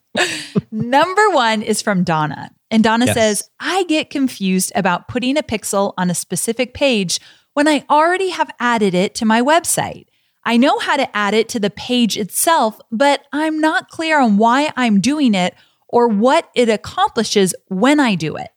Number 0.70 1.30
one 1.30 1.60
is 1.60 1.82
from 1.82 2.04
Donna. 2.04 2.50
And 2.70 2.82
Donna 2.82 3.06
yes. 3.06 3.14
says, 3.14 3.50
I 3.60 3.84
get 3.84 4.08
confused 4.08 4.72
about 4.74 5.08
putting 5.08 5.36
a 5.36 5.42
pixel 5.42 5.92
on 5.98 6.10
a 6.10 6.14
specific 6.14 6.72
page 6.72 7.20
when 7.58 7.66
I 7.66 7.84
already 7.90 8.28
have 8.28 8.54
added 8.60 8.94
it 8.94 9.16
to 9.16 9.24
my 9.24 9.42
website. 9.42 10.06
I 10.44 10.56
know 10.56 10.78
how 10.78 10.96
to 10.96 11.16
add 11.16 11.34
it 11.34 11.48
to 11.48 11.58
the 11.58 11.70
page 11.70 12.16
itself, 12.16 12.78
but 12.92 13.26
I'm 13.32 13.58
not 13.58 13.88
clear 13.88 14.20
on 14.20 14.36
why 14.36 14.72
I'm 14.76 15.00
doing 15.00 15.34
it 15.34 15.56
or 15.88 16.06
what 16.06 16.48
it 16.54 16.68
accomplishes 16.68 17.56
when 17.66 17.98
I 17.98 18.14
do 18.14 18.36
it. 18.36 18.50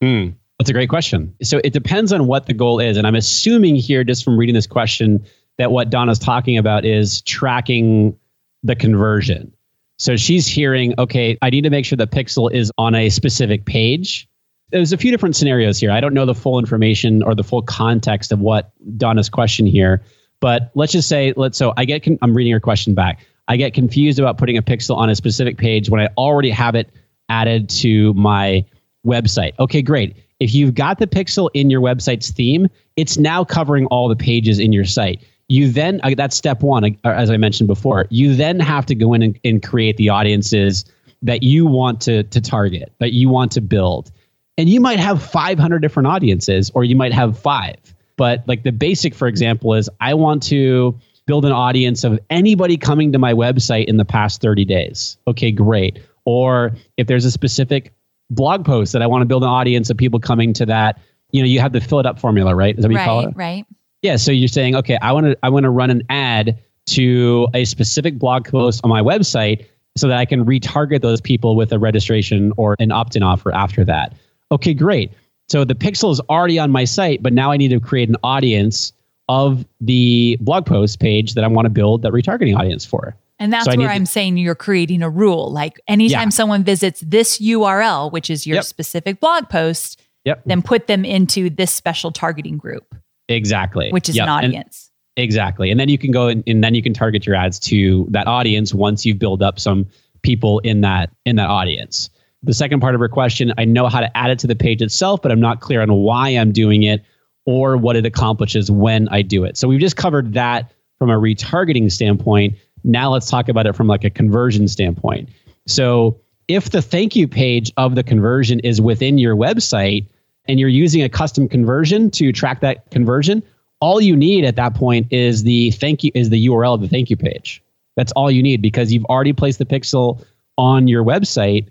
Mm, 0.00 0.36
that's 0.56 0.70
a 0.70 0.72
great 0.72 0.88
question. 0.88 1.34
So 1.42 1.60
it 1.64 1.72
depends 1.72 2.12
on 2.12 2.28
what 2.28 2.46
the 2.46 2.54
goal 2.54 2.78
is. 2.78 2.96
And 2.96 3.08
I'm 3.08 3.16
assuming 3.16 3.74
here, 3.74 4.04
just 4.04 4.22
from 4.22 4.38
reading 4.38 4.54
this 4.54 4.68
question, 4.68 5.26
that 5.56 5.72
what 5.72 5.90
Donna's 5.90 6.20
talking 6.20 6.56
about 6.56 6.84
is 6.84 7.22
tracking 7.22 8.16
the 8.62 8.76
conversion. 8.76 9.52
So 9.98 10.14
she's 10.14 10.46
hearing, 10.46 10.94
okay, 10.96 11.36
I 11.42 11.50
need 11.50 11.62
to 11.62 11.70
make 11.70 11.84
sure 11.84 11.96
the 11.96 12.06
pixel 12.06 12.52
is 12.52 12.70
on 12.78 12.94
a 12.94 13.08
specific 13.10 13.64
page. 13.64 14.28
There's 14.70 14.92
a 14.92 14.98
few 14.98 15.10
different 15.10 15.36
scenarios 15.36 15.78
here. 15.78 15.90
I 15.90 16.00
don't 16.00 16.14
know 16.14 16.26
the 16.26 16.34
full 16.34 16.58
information 16.58 17.22
or 17.22 17.34
the 17.34 17.44
full 17.44 17.62
context 17.62 18.32
of 18.32 18.40
what 18.40 18.72
Donna's 18.98 19.30
question 19.30 19.66
here, 19.66 20.02
but 20.40 20.70
let's 20.74 20.92
just 20.92 21.08
say, 21.08 21.32
let's 21.36 21.56
so 21.56 21.72
I 21.76 21.84
get 21.84 22.02
con- 22.02 22.18
I'm 22.20 22.36
reading 22.36 22.52
her 22.52 22.60
question 22.60 22.94
back. 22.94 23.26
I 23.48 23.56
get 23.56 23.72
confused 23.72 24.18
about 24.18 24.36
putting 24.36 24.58
a 24.58 24.62
pixel 24.62 24.96
on 24.96 25.08
a 25.08 25.14
specific 25.14 25.56
page 25.56 25.88
when 25.88 26.00
I 26.00 26.08
already 26.18 26.50
have 26.50 26.74
it 26.74 26.90
added 27.30 27.70
to 27.70 28.12
my 28.14 28.64
website. 29.06 29.52
Okay, 29.58 29.80
great. 29.80 30.16
If 30.38 30.54
you've 30.54 30.74
got 30.74 30.98
the 30.98 31.06
pixel 31.06 31.48
in 31.54 31.70
your 31.70 31.80
website's 31.80 32.30
theme, 32.30 32.68
it's 32.96 33.16
now 33.16 33.44
covering 33.44 33.86
all 33.86 34.08
the 34.08 34.16
pages 34.16 34.58
in 34.58 34.72
your 34.72 34.84
site. 34.84 35.24
You 35.48 35.70
then, 35.72 36.00
uh, 36.02 36.10
that's 36.16 36.36
step 36.36 36.62
one, 36.62 36.84
uh, 36.84 37.08
as 37.08 37.30
I 37.30 37.38
mentioned 37.38 37.68
before. 37.68 38.06
You 38.10 38.36
then 38.36 38.60
have 38.60 38.84
to 38.86 38.94
go 38.94 39.14
in 39.14 39.22
and, 39.22 39.40
and 39.44 39.62
create 39.62 39.96
the 39.96 40.10
audiences 40.10 40.84
that 41.22 41.42
you 41.42 41.66
want 41.66 42.02
to, 42.02 42.22
to 42.24 42.40
target, 42.40 42.92
that 42.98 43.12
you 43.12 43.30
want 43.30 43.50
to 43.52 43.60
build. 43.62 44.12
And 44.58 44.68
you 44.68 44.80
might 44.80 44.98
have 44.98 45.22
500 45.22 45.78
different 45.78 46.08
audiences, 46.08 46.70
or 46.74 46.84
you 46.84 46.96
might 46.96 47.14
have 47.14 47.38
five. 47.38 47.76
But 48.16 48.42
like 48.46 48.64
the 48.64 48.72
basic, 48.72 49.14
for 49.14 49.28
example, 49.28 49.74
is 49.74 49.88
I 50.00 50.14
want 50.14 50.42
to 50.44 50.98
build 51.26 51.44
an 51.44 51.52
audience 51.52 52.04
of 52.04 52.18
anybody 52.28 52.76
coming 52.76 53.12
to 53.12 53.18
my 53.18 53.32
website 53.32 53.84
in 53.86 53.96
the 53.98 54.04
past 54.04 54.40
30 54.40 54.64
days. 54.64 55.16
Okay, 55.26 55.52
great. 55.52 56.00
Or 56.24 56.72
if 56.96 57.06
there's 57.06 57.24
a 57.24 57.30
specific 57.30 57.94
blog 58.30 58.64
post 58.64 58.92
that 58.94 59.02
I 59.02 59.06
want 59.06 59.22
to 59.22 59.26
build 59.26 59.44
an 59.44 59.48
audience 59.48 59.90
of 59.90 59.96
people 59.96 60.18
coming 60.18 60.52
to 60.54 60.66
that, 60.66 61.00
you 61.30 61.40
know, 61.40 61.46
you 61.46 61.60
have 61.60 61.72
the 61.72 61.80
fill 61.80 62.00
it 62.00 62.06
up 62.06 62.18
formula, 62.18 62.54
right? 62.54 62.76
Is 62.76 62.82
that 62.82 62.88
what 62.88 62.96
right, 62.96 63.02
you 63.02 63.08
call 63.08 63.20
it? 63.28 63.36
Right. 63.36 63.64
Yeah. 64.02 64.16
So 64.16 64.32
you're 64.32 64.48
saying, 64.48 64.74
okay, 64.76 64.98
I 65.00 65.12
want 65.12 65.26
to 65.26 65.38
I 65.42 65.50
want 65.50 65.64
to 65.64 65.70
run 65.70 65.90
an 65.90 66.02
ad 66.08 66.58
to 66.86 67.48
a 67.54 67.64
specific 67.64 68.18
blog 68.18 68.48
post 68.48 68.80
on 68.82 68.90
my 68.90 69.02
website 69.02 69.66
so 69.96 70.08
that 70.08 70.16
I 70.16 70.24
can 70.24 70.44
retarget 70.44 71.02
those 71.02 71.20
people 71.20 71.56
with 71.56 71.72
a 71.72 71.78
registration 71.78 72.52
or 72.56 72.76
an 72.78 72.92
opt-in 72.92 73.22
offer 73.22 73.52
after 73.52 73.84
that. 73.84 74.14
Okay, 74.50 74.74
great. 74.74 75.12
So 75.48 75.64
the 75.64 75.74
pixel 75.74 76.12
is 76.12 76.20
already 76.28 76.58
on 76.58 76.70
my 76.70 76.84
site, 76.84 77.22
but 77.22 77.32
now 77.32 77.50
I 77.50 77.56
need 77.56 77.68
to 77.68 77.80
create 77.80 78.08
an 78.08 78.16
audience 78.22 78.92
of 79.28 79.64
the 79.80 80.38
blog 80.40 80.66
post 80.66 81.00
page 81.00 81.34
that 81.34 81.44
I 81.44 81.48
want 81.48 81.66
to 81.66 81.70
build 81.70 82.02
that 82.02 82.12
retargeting 82.12 82.56
audience 82.56 82.84
for. 82.84 83.16
And 83.38 83.52
that's 83.52 83.66
so 83.66 83.76
where 83.76 83.90
I'm 83.90 84.04
to, 84.04 84.10
saying 84.10 84.36
you're 84.36 84.54
creating 84.54 85.02
a 85.02 85.08
rule. 85.08 85.52
Like 85.52 85.80
anytime 85.86 86.28
yeah. 86.28 86.30
someone 86.30 86.64
visits 86.64 87.00
this 87.06 87.38
URL, 87.38 88.10
which 88.10 88.30
is 88.30 88.46
your 88.46 88.56
yep. 88.56 88.64
specific 88.64 89.20
blog 89.20 89.48
post, 89.48 90.00
yep. 90.24 90.42
then 90.44 90.60
put 90.60 90.86
them 90.86 91.04
into 91.04 91.48
this 91.48 91.70
special 91.70 92.10
targeting 92.10 92.56
group. 92.56 92.94
Exactly. 93.28 93.90
Which 93.90 94.08
is 94.08 94.16
yep. 94.16 94.24
an 94.24 94.30
audience. 94.30 94.90
And, 95.16 95.24
exactly. 95.24 95.70
And 95.70 95.78
then 95.78 95.88
you 95.88 95.98
can 95.98 96.10
go 96.10 96.28
and, 96.28 96.42
and 96.46 96.64
then 96.64 96.74
you 96.74 96.82
can 96.82 96.94
target 96.94 97.26
your 97.26 97.36
ads 97.36 97.58
to 97.60 98.06
that 98.10 98.26
audience 98.26 98.74
once 98.74 99.06
you've 99.06 99.18
built 99.18 99.42
up 99.42 99.60
some 99.60 99.86
people 100.22 100.58
in 100.60 100.80
that 100.80 101.10
in 101.24 101.36
that 101.36 101.48
audience. 101.48 102.10
The 102.42 102.54
second 102.54 102.80
part 102.80 102.94
of 102.94 103.00
her 103.00 103.08
question, 103.08 103.52
I 103.58 103.64
know 103.64 103.88
how 103.88 104.00
to 104.00 104.16
add 104.16 104.30
it 104.30 104.38
to 104.40 104.46
the 104.46 104.54
page 104.54 104.80
itself, 104.80 105.22
but 105.22 105.32
I'm 105.32 105.40
not 105.40 105.60
clear 105.60 105.80
on 105.82 105.92
why 105.92 106.30
I'm 106.30 106.52
doing 106.52 106.84
it 106.84 107.04
or 107.46 107.76
what 107.76 107.96
it 107.96 108.06
accomplishes 108.06 108.70
when 108.70 109.08
I 109.08 109.22
do 109.22 109.44
it. 109.44 109.56
So 109.56 109.66
we've 109.66 109.80
just 109.80 109.96
covered 109.96 110.34
that 110.34 110.70
from 110.98 111.10
a 111.10 111.16
retargeting 111.16 111.90
standpoint. 111.90 112.56
Now 112.84 113.12
let's 113.12 113.28
talk 113.28 113.48
about 113.48 113.66
it 113.66 113.74
from 113.74 113.86
like 113.86 114.04
a 114.04 114.10
conversion 114.10 114.68
standpoint. 114.68 115.30
So 115.66 116.20
if 116.46 116.70
the 116.70 116.80
thank 116.80 117.16
you 117.16 117.26
page 117.26 117.72
of 117.76 117.94
the 117.94 118.02
conversion 118.02 118.60
is 118.60 118.80
within 118.80 119.18
your 119.18 119.36
website, 119.36 120.06
and 120.48 120.58
you're 120.58 120.68
using 120.68 121.02
a 121.02 121.08
custom 121.08 121.46
conversion 121.48 122.10
to 122.12 122.32
track 122.32 122.60
that 122.60 122.90
conversion, 122.90 123.42
all 123.80 124.00
you 124.00 124.16
need 124.16 124.44
at 124.44 124.56
that 124.56 124.74
point 124.74 125.06
is 125.12 125.44
the 125.44 125.70
thank 125.72 126.02
you 126.02 126.10
is 126.14 126.30
the 126.30 126.46
URL 126.46 126.74
of 126.74 126.80
the 126.80 126.88
thank 126.88 127.10
you 127.10 127.16
page. 127.16 127.62
That's 127.96 128.12
all 128.12 128.30
you 128.30 128.42
need 128.42 128.62
because 128.62 128.92
you've 128.92 129.04
already 129.04 129.32
placed 129.32 129.58
the 129.58 129.66
pixel 129.66 130.24
on 130.56 130.88
your 130.88 131.04
website. 131.04 131.68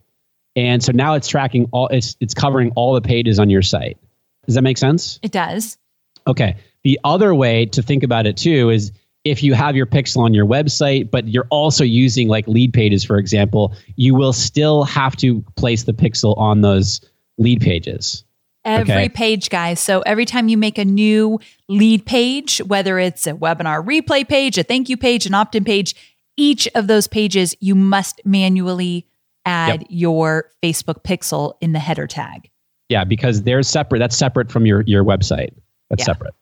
And 0.58 0.84
so 0.84 0.92
now 0.92 1.14
it's 1.14 1.28
tracking 1.28 1.70
all 1.72 1.88
it's 1.88 2.18
it's 2.20 2.34
covering 2.34 2.72
all 2.76 2.94
the 2.94 3.02
pages 3.02 3.40
on 3.40 3.50
your 3.50 3.62
site. 3.62 3.98
Does 4.46 4.56
that 4.56 4.64
make 4.64 4.78
sense? 4.78 5.20
It 5.22 5.32
does. 5.32 5.78
Okay. 6.26 6.58
The 6.84 7.00
other 7.04 7.34
way 7.36 7.68
to 7.68 7.82
think 7.82 8.04
about 8.04 8.26
it 8.26 8.36
too 8.36 8.70
is 8.72 8.92
if 9.24 9.44
you 9.44 9.54
have 9.54 9.76
your 9.76 9.86
pixel 9.86 10.20
on 10.20 10.34
your 10.34 10.46
website, 10.46 11.12
but 11.12 11.28
you're 11.28 11.48
also 11.52 11.84
using 11.84 12.28
like 12.28 12.48
LeadPages, 12.48 13.06
for 13.06 13.18
example, 13.18 13.76
you 13.96 14.16
will 14.16 14.34
still 14.34 14.84
have 14.84 15.16
to 15.18 15.44
place 15.58 15.84
the 15.84 15.94
pixel 15.94 16.38
on 16.38 16.62
those 16.62 17.02
lead 17.38 17.62
pages. 17.62 18.24
Every 18.66 18.94
okay. 18.94 19.10
page, 19.10 19.50
guys. 19.50 19.80
So 19.80 20.02
every 20.02 20.26
time 20.26 20.48
you 20.48 20.58
make 20.58 20.78
a 20.78 20.86
new 20.86 21.40
lead 21.70 22.06
page, 22.06 22.60
whether 22.60 23.00
it's 23.00 23.28
a 23.28 23.34
webinar 23.34 23.86
replay 23.86 24.28
page, 24.28 24.58
a 24.58 24.64
thank 24.64 24.90
you 24.90 24.98
page, 24.98 25.26
an 25.26 25.34
opt 25.34 25.56
in 25.56 25.64
page, 25.64 25.96
each 26.36 26.68
of 26.74 26.88
those 26.88 27.08
pages, 27.08 27.56
you 27.60 27.76
must 27.76 28.22
manually 28.26 29.06
add 29.48 29.82
yep. 29.82 29.88
your 29.90 30.52
Facebook 30.62 31.04
pixel 31.04 31.54
in 31.62 31.72
the 31.72 31.80
header 31.80 32.08
tag. 32.08 32.50
Yeah, 32.90 33.04
because 33.04 33.44
they're 33.44 33.64
separate. 33.64 34.00
That's 34.00 34.16
separate 34.16 34.52
from 34.52 34.66
your, 34.66 34.82
your 34.82 35.04
website. 35.04 35.52
That's 35.90 36.02
yeah. 36.02 36.06
separate. 36.06 36.34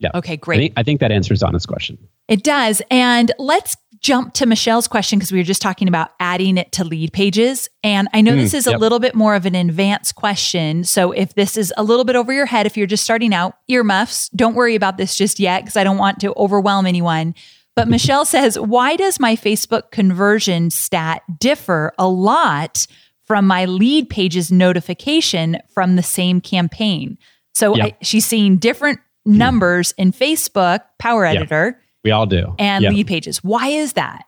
Yeah. 0.00 0.10
Okay, 0.14 0.36
great. 0.36 0.56
I 0.56 0.58
think, 0.58 0.72
I 0.76 0.82
think 0.82 1.00
that 1.00 1.12
answers 1.12 1.40
Donna's 1.40 1.66
question. 1.66 1.98
It 2.28 2.42
does. 2.42 2.82
And 2.90 3.32
let's 3.38 3.76
jump 4.00 4.34
to 4.34 4.44
Michelle's 4.44 4.86
question 4.86 5.18
because 5.18 5.32
we 5.32 5.38
were 5.38 5.44
just 5.44 5.62
talking 5.62 5.88
about 5.88 6.10
adding 6.20 6.58
it 6.58 6.72
to 6.72 6.84
LeadPages. 6.84 7.68
And 7.82 8.08
I 8.12 8.20
know 8.20 8.32
mm, 8.32 8.36
this 8.36 8.52
is 8.52 8.66
yep. 8.66 8.76
a 8.76 8.78
little 8.78 8.98
bit 8.98 9.14
more 9.14 9.34
of 9.34 9.46
an 9.46 9.54
advanced 9.54 10.14
question. 10.14 10.84
So 10.84 11.12
if 11.12 11.34
this 11.34 11.56
is 11.56 11.72
a 11.78 11.82
little 11.82 12.04
bit 12.04 12.16
over 12.16 12.30
your 12.30 12.44
head, 12.44 12.66
if 12.66 12.76
you're 12.76 12.86
just 12.86 13.02
starting 13.02 13.32
out, 13.32 13.56
earmuffs, 13.68 14.28
don't 14.30 14.54
worry 14.54 14.74
about 14.74 14.98
this 14.98 15.16
just 15.16 15.40
yet 15.40 15.62
because 15.62 15.76
I 15.76 15.84
don't 15.84 15.96
want 15.96 16.20
to 16.20 16.34
overwhelm 16.36 16.84
anyone. 16.84 17.34
But 17.76 17.88
Michelle 17.88 18.24
says, 18.24 18.58
why 18.58 18.96
does 18.96 19.18
my 19.18 19.34
Facebook 19.34 19.90
conversion 19.90 20.70
stat 20.70 21.22
differ 21.38 21.92
a 21.98 22.08
lot 22.08 22.86
from 23.24 23.46
my 23.46 23.66
LeadPages 23.66 24.52
notification 24.52 25.58
from 25.72 25.96
the 25.96 26.02
same 26.02 26.40
campaign? 26.40 27.18
So. 27.54 27.80
I, 27.80 27.96
she's 28.02 28.26
seeing 28.26 28.58
different 28.58 28.98
mm-hmm. 28.98 29.38
numbers 29.38 29.92
in 29.98 30.12
Facebook 30.12 30.80
Power 30.98 31.24
Editor. 31.24 31.80
We 32.04 32.10
all 32.10 32.26
do. 32.26 32.54
and 32.58 32.84
lead 32.84 33.06
pages. 33.06 33.42
Why 33.42 33.68
is 33.68 33.94
that? 33.94 34.24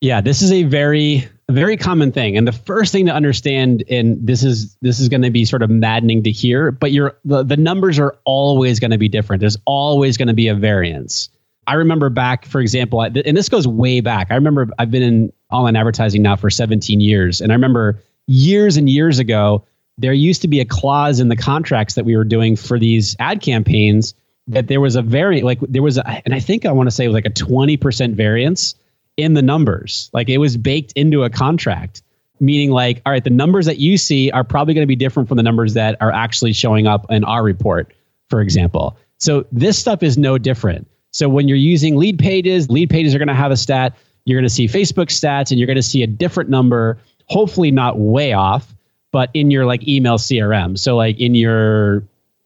Yeah, 0.00 0.20
this 0.20 0.42
is 0.42 0.50
a 0.50 0.64
very 0.64 1.28
very 1.50 1.76
common 1.76 2.12
thing. 2.12 2.36
And 2.36 2.46
the 2.46 2.52
first 2.52 2.92
thing 2.92 3.06
to 3.06 3.12
understand 3.12 3.84
and 3.90 4.24
this 4.24 4.42
is 4.42 4.76
this 4.80 5.00
is 5.00 5.08
going 5.08 5.22
to 5.22 5.30
be 5.30 5.44
sort 5.44 5.62
of 5.62 5.70
maddening 5.70 6.22
to 6.22 6.30
hear, 6.30 6.70
but 6.70 6.92
your 6.92 7.18
the, 7.24 7.42
the 7.42 7.56
numbers 7.56 7.98
are 7.98 8.16
always 8.24 8.80
going 8.80 8.92
to 8.92 8.98
be 8.98 9.08
different. 9.08 9.40
There's 9.40 9.58
always 9.66 10.16
going 10.16 10.28
to 10.28 10.34
be 10.34 10.48
a 10.48 10.54
variance. 10.54 11.28
I 11.66 11.74
remember 11.74 12.08
back, 12.10 12.46
for 12.46 12.60
example, 12.60 13.00
and 13.02 13.36
this 13.36 13.48
goes 13.48 13.66
way 13.66 14.00
back. 14.00 14.28
I 14.30 14.34
remember 14.34 14.68
I've 14.78 14.90
been 14.90 15.02
in 15.02 15.32
online 15.50 15.76
advertising 15.76 16.22
now 16.22 16.36
for 16.36 16.50
17 16.50 17.00
years, 17.00 17.40
and 17.40 17.52
I 17.52 17.54
remember 17.54 18.02
years 18.26 18.76
and 18.76 18.88
years 18.88 19.18
ago 19.18 19.64
there 19.98 20.12
used 20.14 20.40
to 20.42 20.48
be 20.48 20.60
a 20.60 20.64
clause 20.64 21.20
in 21.20 21.28
the 21.28 21.36
contracts 21.36 21.94
that 21.94 22.04
we 22.06 22.16
were 22.16 22.24
doing 22.24 22.56
for 22.56 22.78
these 22.78 23.14
ad 23.18 23.42
campaigns 23.42 24.14
that 24.46 24.66
there 24.66 24.80
was 24.80 24.96
a 24.96 25.02
variant, 25.02 25.44
like 25.44 25.60
there 25.60 25.82
was, 25.82 25.98
a, 25.98 26.22
and 26.24 26.34
I 26.34 26.40
think 26.40 26.64
I 26.64 26.72
want 26.72 26.86
to 26.88 26.90
say 26.90 27.08
like 27.08 27.26
a 27.26 27.30
20% 27.30 28.14
variance 28.14 28.74
in 29.18 29.34
the 29.34 29.42
numbers. 29.42 30.10
Like 30.14 30.30
it 30.30 30.38
was 30.38 30.56
baked 30.56 30.92
into 30.92 31.22
a 31.22 31.30
contract, 31.30 32.02
meaning 32.40 32.70
like, 32.70 33.02
all 33.04 33.12
right, 33.12 33.22
the 33.22 33.30
numbers 33.30 33.66
that 33.66 33.78
you 33.78 33.98
see 33.98 34.30
are 34.30 34.42
probably 34.42 34.72
going 34.72 34.82
to 34.82 34.88
be 34.88 34.96
different 34.96 35.28
from 35.28 35.36
the 35.36 35.42
numbers 35.42 35.74
that 35.74 35.96
are 36.00 36.10
actually 36.10 36.54
showing 36.54 36.86
up 36.86 37.06
in 37.10 37.22
our 37.24 37.42
report, 37.42 37.92
for 38.30 38.40
example. 38.40 38.96
So 39.18 39.44
this 39.52 39.78
stuff 39.78 40.02
is 40.02 40.16
no 40.16 40.38
different. 40.38 40.88
So 41.12 41.28
when 41.28 41.48
you're 41.48 41.56
using 41.56 41.94
LeadPages, 41.94 42.70
lead 42.70 42.90
pages 42.90 43.14
are 43.14 43.18
going 43.18 43.28
to 43.28 43.34
have 43.34 43.50
a 43.50 43.56
stat. 43.56 43.96
You're 44.24 44.38
going 44.38 44.48
to 44.48 44.54
see 44.54 44.66
Facebook 44.66 45.06
stats 45.06 45.50
and 45.50 45.58
you're 45.58 45.66
going 45.66 45.76
to 45.76 45.82
see 45.82 46.02
a 46.02 46.06
different 46.06 46.50
number, 46.50 46.98
hopefully 47.26 47.70
not 47.70 47.98
way 47.98 48.32
off, 48.32 48.74
but 49.12 49.30
in 49.34 49.50
your 49.50 49.66
like 49.66 49.86
email 49.88 50.18
CRM. 50.18 50.78
So 50.78 50.96
like 50.96 51.18
in 51.18 51.34
your 51.34 52.04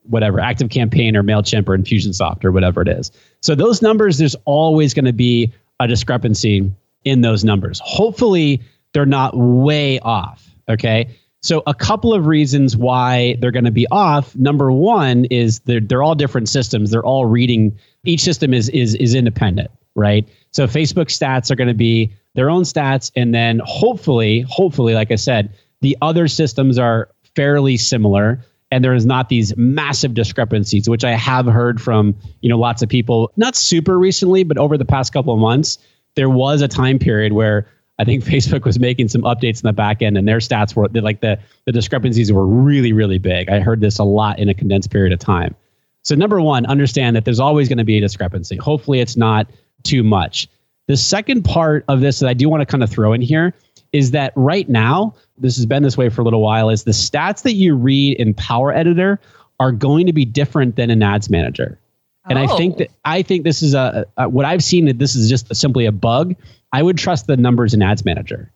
whatever 0.09 0.39
ActiveCampaign 0.39 1.15
or 1.17 1.23
MailChimp 1.23 1.69
or 1.69 1.77
Infusionsoft 1.77 2.45
or 2.45 2.53
whatever 2.53 2.83
it 2.83 2.89
is. 2.89 3.11
So 3.41 3.55
those 3.55 3.83
numbers, 3.83 4.19
there's 4.19 4.37
always 4.45 4.95
going 4.95 5.07
to 5.07 5.13
be 5.13 5.53
a 5.81 5.89
discrepancy 5.89 6.71
in 7.05 7.21
those 7.21 7.45
numbers. 7.45 7.81
Hopefully 7.85 8.63
they're 8.93 9.07
not 9.07 9.37
way 9.37 9.99
off. 10.01 10.49
Okay. 10.69 11.09
So 11.45 11.63
a 11.67 11.75
couple 11.75 12.15
of 12.15 12.27
reasons 12.27 12.75
why 12.75 13.37
they're 13.39 13.51
going 13.51 13.67
to 13.67 13.71
be 13.71 13.87
off. 13.91 14.35
Number 14.35 14.73
one 14.73 15.27
is 15.27 15.61
they're 15.61 15.79
they're 15.79 16.03
all 16.03 16.15
different 16.15 16.49
systems. 16.49 16.91
They're 16.91 17.05
all 17.05 17.27
reading. 17.27 17.79
Each 18.05 18.23
system 18.23 18.55
is 18.55 18.71
is 18.71 18.95
is 18.95 19.15
independent, 19.15 19.71
right? 19.95 20.27
So 20.53 20.67
Facebook 20.67 21.09
stats 21.09 21.51
are 21.51 21.55
going 21.55 21.69
to 21.69 21.75
be 21.75 22.11
their 22.33 22.49
own 22.49 22.63
stats, 22.63 23.13
and 23.15 23.35
then 23.35 23.61
hopefully, 23.63 24.47
hopefully, 24.49 24.95
like 24.95 25.13
I 25.13 25.17
said, 25.17 25.53
the 25.83 25.99
other 26.01 26.29
systems 26.29 26.79
are 26.79 27.11
fairly 27.37 27.77
similar 27.77 28.41
and 28.71 28.83
there 28.83 28.95
is 28.95 29.05
not 29.05 29.29
these 29.29 29.55
massive 29.57 30.15
discrepancies 30.15 30.89
which 30.89 31.05
i 31.05 31.13
have 31.13 31.47
heard 31.47 31.81
from 31.81 32.15
you 32.43 32.49
know 32.49 32.59
lots 32.59 32.81
of 32.81 32.89
people 32.89 33.33
not 33.37 33.57
super 33.57 33.99
recently 33.99 34.45
but 34.45 34.57
over 34.57 34.79
the 34.79 34.85
past 34.85 35.13
couple 35.13 35.35
of 35.35 35.41
months 35.41 35.79
there 36.15 36.31
was 36.31 36.63
a 36.63 36.69
time 36.69 36.99
period 36.99 37.33
where 37.33 37.67
i 37.99 38.05
think 38.05 38.25
facebook 38.35 38.65
was 38.65 38.79
making 38.79 39.09
some 39.09 39.23
updates 39.23 39.63
in 39.63 39.67
the 39.67 39.73
back 39.73 40.03
end 40.03 40.17
and 40.17 40.27
their 40.27 40.39
stats 40.39 40.75
were 40.75 40.89
like 41.01 41.21
the 41.21 41.39
the 41.67 41.73
discrepancies 41.73 42.33
were 42.33 42.47
really 42.47 42.93
really 42.93 43.19
big. 43.19 43.49
I 43.49 43.61
heard 43.61 43.81
this 43.81 43.99
a 43.99 44.05
lot 44.05 44.39
in 44.39 44.49
a 44.49 44.55
condensed 44.55 44.91
period 44.91 45.13
of 45.13 45.19
time. 45.19 45.55
So 46.03 46.15
number 46.15 46.41
one 46.41 46.67
understand 46.67 47.17
that 47.17 47.25
there's 47.25 47.41
always 47.41 47.69
going 47.69 47.79
to 47.79 47.85
be 47.85 47.97
a 47.99 48.01
discrepancy. 48.01 48.57
Hopefully 48.57 49.01
it's 49.01 49.17
not 49.17 49.51
too 49.83 50.03
much. 50.03 50.49
The 50.87 50.97
second 50.97 51.45
part 51.45 51.85
of 51.89 52.01
this 52.01 52.19
that 52.19 52.29
i 52.29 52.35
do 52.35 52.49
want 52.49 52.61
to 52.61 52.67
kind 52.67 52.83
of 52.83 52.91
throw 52.91 53.13
in 53.13 53.23
here 53.23 53.55
is 53.93 54.11
that 54.11 54.33
right 54.35 54.69
now, 54.69 55.15
this 55.39 55.57
has 55.57 55.67
been 55.67 55.83
this 55.83 55.97
way 55.97 56.09
for 56.09 56.21
a 56.21 56.25
little 56.25 56.43
while, 56.43 56.69
is 56.69 56.83
the 56.83 56.91
stats 56.91 57.43
that 57.43 57.55
you 57.55 57.77
read 57.77 58.19
in 58.19 58.35
Power 58.35 58.73
Editor 58.73 59.21
are 59.61 59.71
going 59.71 60.05
to 60.07 60.13
be 60.13 60.25
different 60.25 60.75
than 60.75 60.91
in 60.91 61.01
Ads 61.03 61.31
Manager. 61.31 61.79
And 62.27 62.39
I 62.39 62.47
think 62.57 62.75
Oh. 62.75 62.79
that 62.79 62.91
I 63.05 63.23
think 63.23 63.45
this 63.45 63.63
is 63.63 63.75
a, 63.75 64.07
a 64.17 64.29
what 64.29 64.45
I've 64.45 64.65
seen 64.65 64.87
that 64.87 64.99
this 64.99 65.15
is 65.15 65.29
just 65.29 65.55
simply 65.55 65.87
a 65.87 65.93
bug. 65.93 66.35
I 66.73 66.83
would 66.83 66.99
trust 66.99 67.27
the 67.27 67.37
numbers 67.37 67.75
in 67.75 67.83
Ads 67.83 68.05
Manager. 68.05 68.51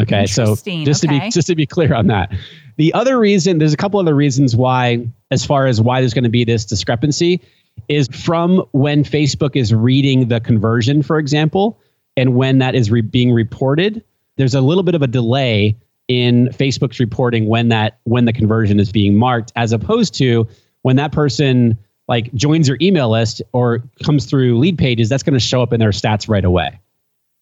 Okay, 0.00 0.26
so 0.26 0.54
just 0.84 1.00
to 1.02 1.08
be 1.08 1.30
just 1.30 1.46
to 1.46 1.54
be 1.54 1.64
clear 1.66 1.94
on 1.94 2.08
that. 2.08 2.30
The 2.76 2.92
other 2.92 3.18
reason, 3.18 3.56
there's 3.58 3.72
a 3.72 3.78
couple 3.78 3.98
other 3.98 4.14
reasons 4.14 4.54
why, 4.54 5.08
as 5.30 5.46
far 5.46 5.66
as 5.66 5.80
why 5.80 6.00
there's 6.02 6.12
going 6.12 6.24
to 6.24 6.30
be 6.30 6.44
this 6.44 6.66
discrepancy, 6.66 7.40
is 7.88 8.06
from 8.08 8.58
when 8.72 9.04
Facebook 9.04 9.56
is 9.56 9.72
reading 9.72 10.28
the 10.28 10.38
conversion, 10.38 11.02
for 11.02 11.18
example, 11.18 11.80
and 12.18 12.34
when 12.36 12.58
that 12.58 12.74
is 12.74 12.90
re- 12.90 13.00
being 13.00 13.32
reported. 13.32 14.04
There's 14.36 14.54
a 14.54 14.60
little 14.60 14.82
bit 14.82 14.94
of 14.94 15.00
a 15.00 15.06
delay 15.06 15.74
in 16.08 16.48
Facebook's 16.48 17.00
reporting 17.00 17.46
when 17.46 17.70
that 17.70 17.98
when 18.04 18.26
the 18.26 18.32
conversion 18.34 18.78
is 18.78 18.92
being 18.92 19.16
marked, 19.16 19.50
as 19.56 19.72
opposed 19.72 20.12
to 20.16 20.46
when 20.82 20.96
that 20.96 21.10
person 21.10 21.78
like 22.08 22.32
joins 22.34 22.68
your 22.68 22.76
email 22.80 23.10
list 23.10 23.42
or 23.52 23.82
comes 24.04 24.26
through 24.26 24.58
LeadPages, 24.58 25.08
that's 25.08 25.22
going 25.22 25.34
to 25.34 25.40
show 25.40 25.62
up 25.62 25.72
in 25.72 25.80
their 25.80 25.90
stats 25.90 26.28
right 26.28 26.44
away. 26.44 26.78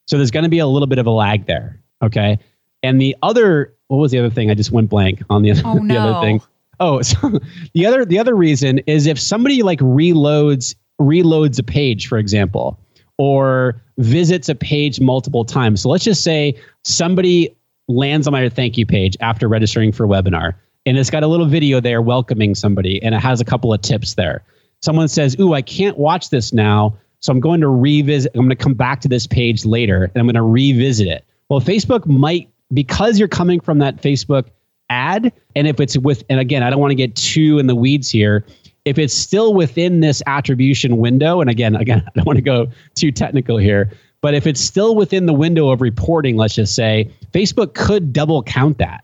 So 0.07 0.17
there's 0.17 0.31
going 0.31 0.45
to 0.45 0.51
be 0.51 0.59
a 0.59 0.67
little 0.67 0.87
bit 0.87 0.99
of 0.99 1.07
a 1.07 1.11
lag 1.11 1.47
there. 1.47 1.81
Okay. 2.03 2.39
And 2.83 3.01
the 3.01 3.17
other, 3.23 3.75
what 3.89 3.99
was 3.99 4.13
the 4.13 4.19
other 4.19 4.31
thing? 4.31 4.51
I 4.51 4.55
just 4.55 4.71
went 4.71 4.91
blank 4.91 5.23
on 5.31 5.43
the, 5.43 5.53
Oh, 5.65 5.75
the 5.75 5.81
no. 5.81 5.99
other 5.99 6.27
thing. 6.27 6.41
Oh, 6.81 7.03
so 7.03 7.41
the 7.73 7.87
other 7.87 8.05
the 8.05 8.19
other 8.19 8.35
reason 8.35 8.79
is 8.87 9.07
if 9.07 9.19
somebody 9.19 9.63
like 9.63 9.79
reloads 9.81 10.75
reloads 11.01 11.59
a 11.59 11.63
page, 11.63 12.07
for 12.09 12.19
example, 12.19 12.79
or 13.19 13.81
visits 13.99 14.49
a 14.49 14.55
page 14.55 15.01
multiple 15.01 15.45
times. 15.45 15.83
So 15.83 15.89
let's 15.89 16.05
just 16.05 16.23
say 16.23 16.57
somebody 16.83 17.55
lands 17.89 18.27
on 18.27 18.33
my 18.33 18.49
thank 18.49 18.77
you 18.77 18.87
page 18.87 19.17
after 19.21 19.47
registering 19.49 19.93
for 19.93 20.05
a 20.05 20.09
webinar, 20.09 20.55
and 20.85 20.99
it's 20.99 21.11
got 21.11 21.23
a 21.23 21.27
little 21.29 21.47
video 21.47 21.81
there 21.81 22.03
welcoming 22.03 22.55
somebody, 22.55 23.03
and 23.03 23.15
it 23.15 23.21
has 23.21 23.41
a 23.41 23.45
couple 23.45 23.73
of 23.73 23.81
tips 23.81 24.15
there. 24.15 24.43
Someone 24.85 25.09
says, 25.09 25.37
"Ooh, 25.41 25.55
I 25.55 25.63
can't 25.63 25.99
watch 25.99 26.31
this 26.31 26.53
now." 26.53 26.97
So 27.25 27.33
I'm 27.33 27.41
going 27.41 27.63
to 27.63 27.69
revisit, 27.69 28.33
I'm 28.35 28.41
going 28.41 28.51
to 28.51 28.57
come 28.57 28.75
back 28.75 29.01
to 29.01 29.09
this 29.09 29.27
page 29.27 29.65
later 29.65 30.05
and 30.05 30.17
I'm 30.17 30.27
going 30.27 30.35
to 30.35 30.43
revisit 30.43 31.07
it. 31.07 31.25
Well, 31.49 31.59
Facebook 31.59 32.05
might, 32.05 32.51
because 32.73 33.19
you're 33.19 33.29
coming 33.29 33.61
from 33.61 33.79
that 33.79 33.97
Facebook 33.97 34.49
ad, 34.91 35.33
and 35.57 35.67
if 35.67 35.81
it's 35.81 35.97
with, 35.97 36.23
and 36.29 36.39
again, 36.39 36.63
I 36.63 36.69
don't 36.69 36.81
want 36.81 36.91
to 36.91 36.97
get 36.97 37.17
too 37.17 37.59
in 37.59 37.67
the 37.67 37.75
weeds 37.75 38.11
here. 38.11 38.45
If 38.85 38.99
it's 38.99 39.15
still 39.15 39.55
within 39.55 40.01
this 40.01 40.23
attribution 40.27 40.99
window, 40.99 41.41
and 41.41 41.49
again, 41.49 41.75
again, 41.81 42.03
I 42.07 42.11
don't 42.15 42.27
want 42.27 42.37
to 42.37 42.43
go 42.43 42.67
too 42.95 43.11
technical 43.11 43.57
here, 43.57 43.91
but 44.21 44.35
if 44.35 44.47
it's 44.47 44.61
still 44.61 44.95
within 44.95 45.27
the 45.27 45.33
window 45.33 45.71
of 45.71 45.81
reporting, 45.81 46.37
let's 46.37 46.55
just 46.55 46.75
say, 46.75 47.11
Facebook 47.33 47.75
could 47.75 48.13
double 48.13 48.43
count 48.43 48.79
that 48.79 49.04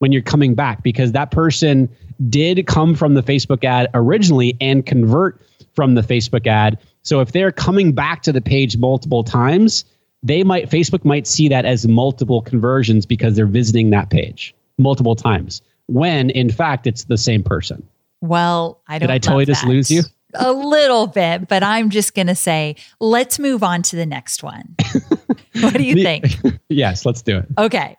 when 0.00 0.12
you're 0.12 0.22
coming 0.22 0.54
back 0.54 0.82
because 0.82 1.12
that 1.12 1.30
person 1.30 1.88
did 2.28 2.66
come 2.66 2.94
from 2.94 3.14
the 3.14 3.22
Facebook 3.22 3.64
ad 3.64 3.88
originally 3.94 4.56
and 4.60 4.84
convert 4.84 5.40
from 5.74 5.94
the 5.94 6.00
Facebook 6.00 6.46
ad. 6.46 6.78
So 7.02 7.20
if 7.20 7.32
they're 7.32 7.52
coming 7.52 7.92
back 7.92 8.22
to 8.22 8.32
the 8.32 8.40
page 8.40 8.76
multiple 8.76 9.22
times, 9.22 9.84
they 10.22 10.42
might 10.42 10.68
Facebook 10.68 11.04
might 11.04 11.26
see 11.26 11.48
that 11.48 11.64
as 11.64 11.86
multiple 11.86 12.42
conversions 12.42 13.06
because 13.06 13.36
they're 13.36 13.46
visiting 13.46 13.90
that 13.90 14.10
page 14.10 14.54
multiple 14.78 15.14
times. 15.14 15.62
When 15.86 16.30
in 16.30 16.50
fact 16.50 16.86
it's 16.86 17.04
the 17.04 17.18
same 17.18 17.42
person. 17.42 17.86
Well, 18.20 18.80
I 18.86 18.98
don't. 18.98 19.08
Did 19.08 19.14
I 19.14 19.18
totally 19.18 19.46
just 19.46 19.64
lose 19.64 19.90
you? 19.90 20.02
A 20.34 20.52
little 20.52 21.08
bit, 21.08 21.48
but 21.48 21.62
I'm 21.62 21.90
just 21.90 22.14
going 22.14 22.28
to 22.28 22.36
say, 22.36 22.76
let's 23.00 23.40
move 23.40 23.64
on 23.64 23.82
to 23.82 23.96
the 23.96 24.06
next 24.06 24.44
one. 24.44 24.76
what 25.60 25.74
do 25.74 25.82
you 25.82 26.04
think? 26.04 26.26
yes, 26.68 27.04
let's 27.04 27.20
do 27.20 27.38
it. 27.38 27.46
Okay. 27.58 27.96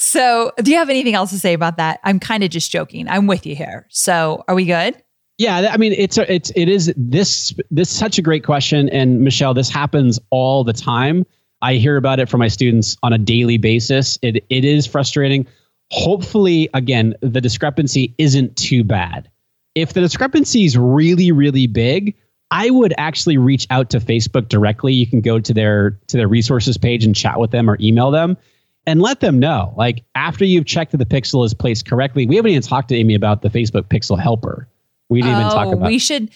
So, 0.00 0.50
do 0.56 0.70
you 0.70 0.78
have 0.78 0.88
anything 0.88 1.14
else 1.14 1.28
to 1.28 1.38
say 1.38 1.52
about 1.52 1.76
that? 1.76 2.00
I'm 2.04 2.18
kind 2.18 2.42
of 2.42 2.48
just 2.48 2.70
joking. 2.70 3.06
I'm 3.06 3.26
with 3.26 3.44
you 3.44 3.54
here. 3.54 3.86
So, 3.90 4.42
are 4.48 4.54
we 4.54 4.64
good? 4.64 4.96
Yeah, 5.36 5.68
I 5.70 5.76
mean, 5.76 5.92
it's 5.92 6.16
it's 6.16 6.50
it 6.56 6.70
is 6.70 6.90
this 6.96 7.54
this 7.70 7.90
is 7.90 7.98
such 7.98 8.16
a 8.16 8.22
great 8.22 8.42
question, 8.42 8.88
and 8.88 9.20
Michelle, 9.20 9.52
this 9.52 9.68
happens 9.68 10.18
all 10.30 10.64
the 10.64 10.72
time. 10.72 11.26
I 11.60 11.74
hear 11.74 11.98
about 11.98 12.18
it 12.18 12.30
from 12.30 12.38
my 12.38 12.48
students 12.48 12.96
on 13.02 13.12
a 13.12 13.18
daily 13.18 13.58
basis. 13.58 14.18
It 14.22 14.42
it 14.48 14.64
is 14.64 14.86
frustrating. 14.86 15.46
Hopefully, 15.90 16.70
again, 16.72 17.14
the 17.20 17.42
discrepancy 17.42 18.14
isn't 18.16 18.56
too 18.56 18.82
bad. 18.82 19.30
If 19.74 19.92
the 19.92 20.00
discrepancy 20.00 20.64
is 20.64 20.78
really 20.78 21.30
really 21.30 21.66
big, 21.66 22.16
I 22.50 22.70
would 22.70 22.94
actually 22.96 23.36
reach 23.36 23.66
out 23.68 23.90
to 23.90 24.00
Facebook 24.00 24.48
directly. 24.48 24.94
You 24.94 25.06
can 25.06 25.20
go 25.20 25.40
to 25.40 25.52
their 25.52 25.90
to 26.06 26.16
their 26.16 26.28
resources 26.28 26.78
page 26.78 27.04
and 27.04 27.14
chat 27.14 27.38
with 27.38 27.50
them 27.50 27.68
or 27.68 27.76
email 27.82 28.10
them 28.10 28.38
and 28.86 29.00
let 29.02 29.20
them 29.20 29.38
know. 29.38 29.72
Like 29.76 30.04
after 30.14 30.44
you've 30.44 30.66
checked 30.66 30.92
that 30.92 30.98
the 30.98 31.04
pixel 31.06 31.44
is 31.44 31.54
placed 31.54 31.86
correctly, 31.86 32.26
we 32.26 32.36
haven't 32.36 32.50
even 32.52 32.62
talked 32.62 32.88
to 32.88 32.94
Amy 32.96 33.14
about 33.14 33.42
the 33.42 33.48
Facebook 33.50 33.84
Pixel 33.84 34.18
Helper. 34.20 34.68
We 35.08 35.22
didn't 35.22 35.38
even 35.38 35.50
talk 35.50 35.66
Oh, 35.68 35.72
about. 35.72 35.86
We 35.88 35.98
should. 35.98 36.30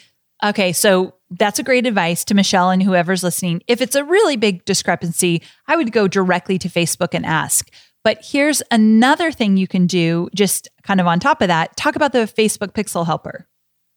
Okay, 0.44 0.72
so 0.72 1.14
that's 1.30 1.58
a 1.58 1.62
great 1.62 1.86
advice 1.86 2.24
to 2.26 2.34
Michelle 2.34 2.70
and 2.70 2.82
whoever's 2.82 3.22
listening. 3.22 3.62
If 3.68 3.80
it's 3.80 3.94
a 3.94 4.04
really 4.04 4.36
big 4.36 4.64
discrepancy, 4.64 5.42
I 5.68 5.76
would 5.76 5.92
go 5.92 6.06
directly 6.08 6.58
to 6.58 6.68
Facebook 6.68 7.14
and 7.14 7.24
ask. 7.24 7.70
But 8.02 8.18
here's 8.22 8.62
another 8.70 9.32
thing 9.32 9.56
you 9.56 9.66
can 9.66 9.86
do, 9.86 10.28
just 10.34 10.68
kind 10.82 11.00
of 11.00 11.06
on 11.06 11.20
top 11.20 11.40
of 11.40 11.48
that. 11.48 11.74
Talk 11.76 11.96
about 11.96 12.12
the 12.12 12.20
Facebook 12.26 12.74
Pixel 12.74 13.06
Helper. 13.06 13.46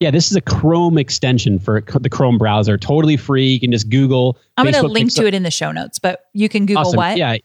Yeah, 0.00 0.12
this 0.12 0.30
is 0.30 0.36
a 0.36 0.40
Chrome 0.40 0.96
extension 0.96 1.58
for 1.58 1.82
the 2.00 2.08
Chrome 2.08 2.38
browser. 2.38 2.78
Totally 2.78 3.16
free. 3.16 3.48
You 3.48 3.60
can 3.60 3.72
just 3.72 3.90
Google. 3.90 4.38
I'm 4.56 4.64
going 4.64 4.74
to 4.74 4.86
link 4.86 5.10
Pixel- 5.10 5.16
to 5.16 5.26
it 5.26 5.34
in 5.34 5.42
the 5.42 5.50
show 5.50 5.72
notes, 5.72 5.98
but 5.98 6.20
you 6.32 6.48
can 6.48 6.66
Google 6.66 6.82
Awesome. 6.86 6.96
what? 6.96 7.16
Yeah, 7.18 7.36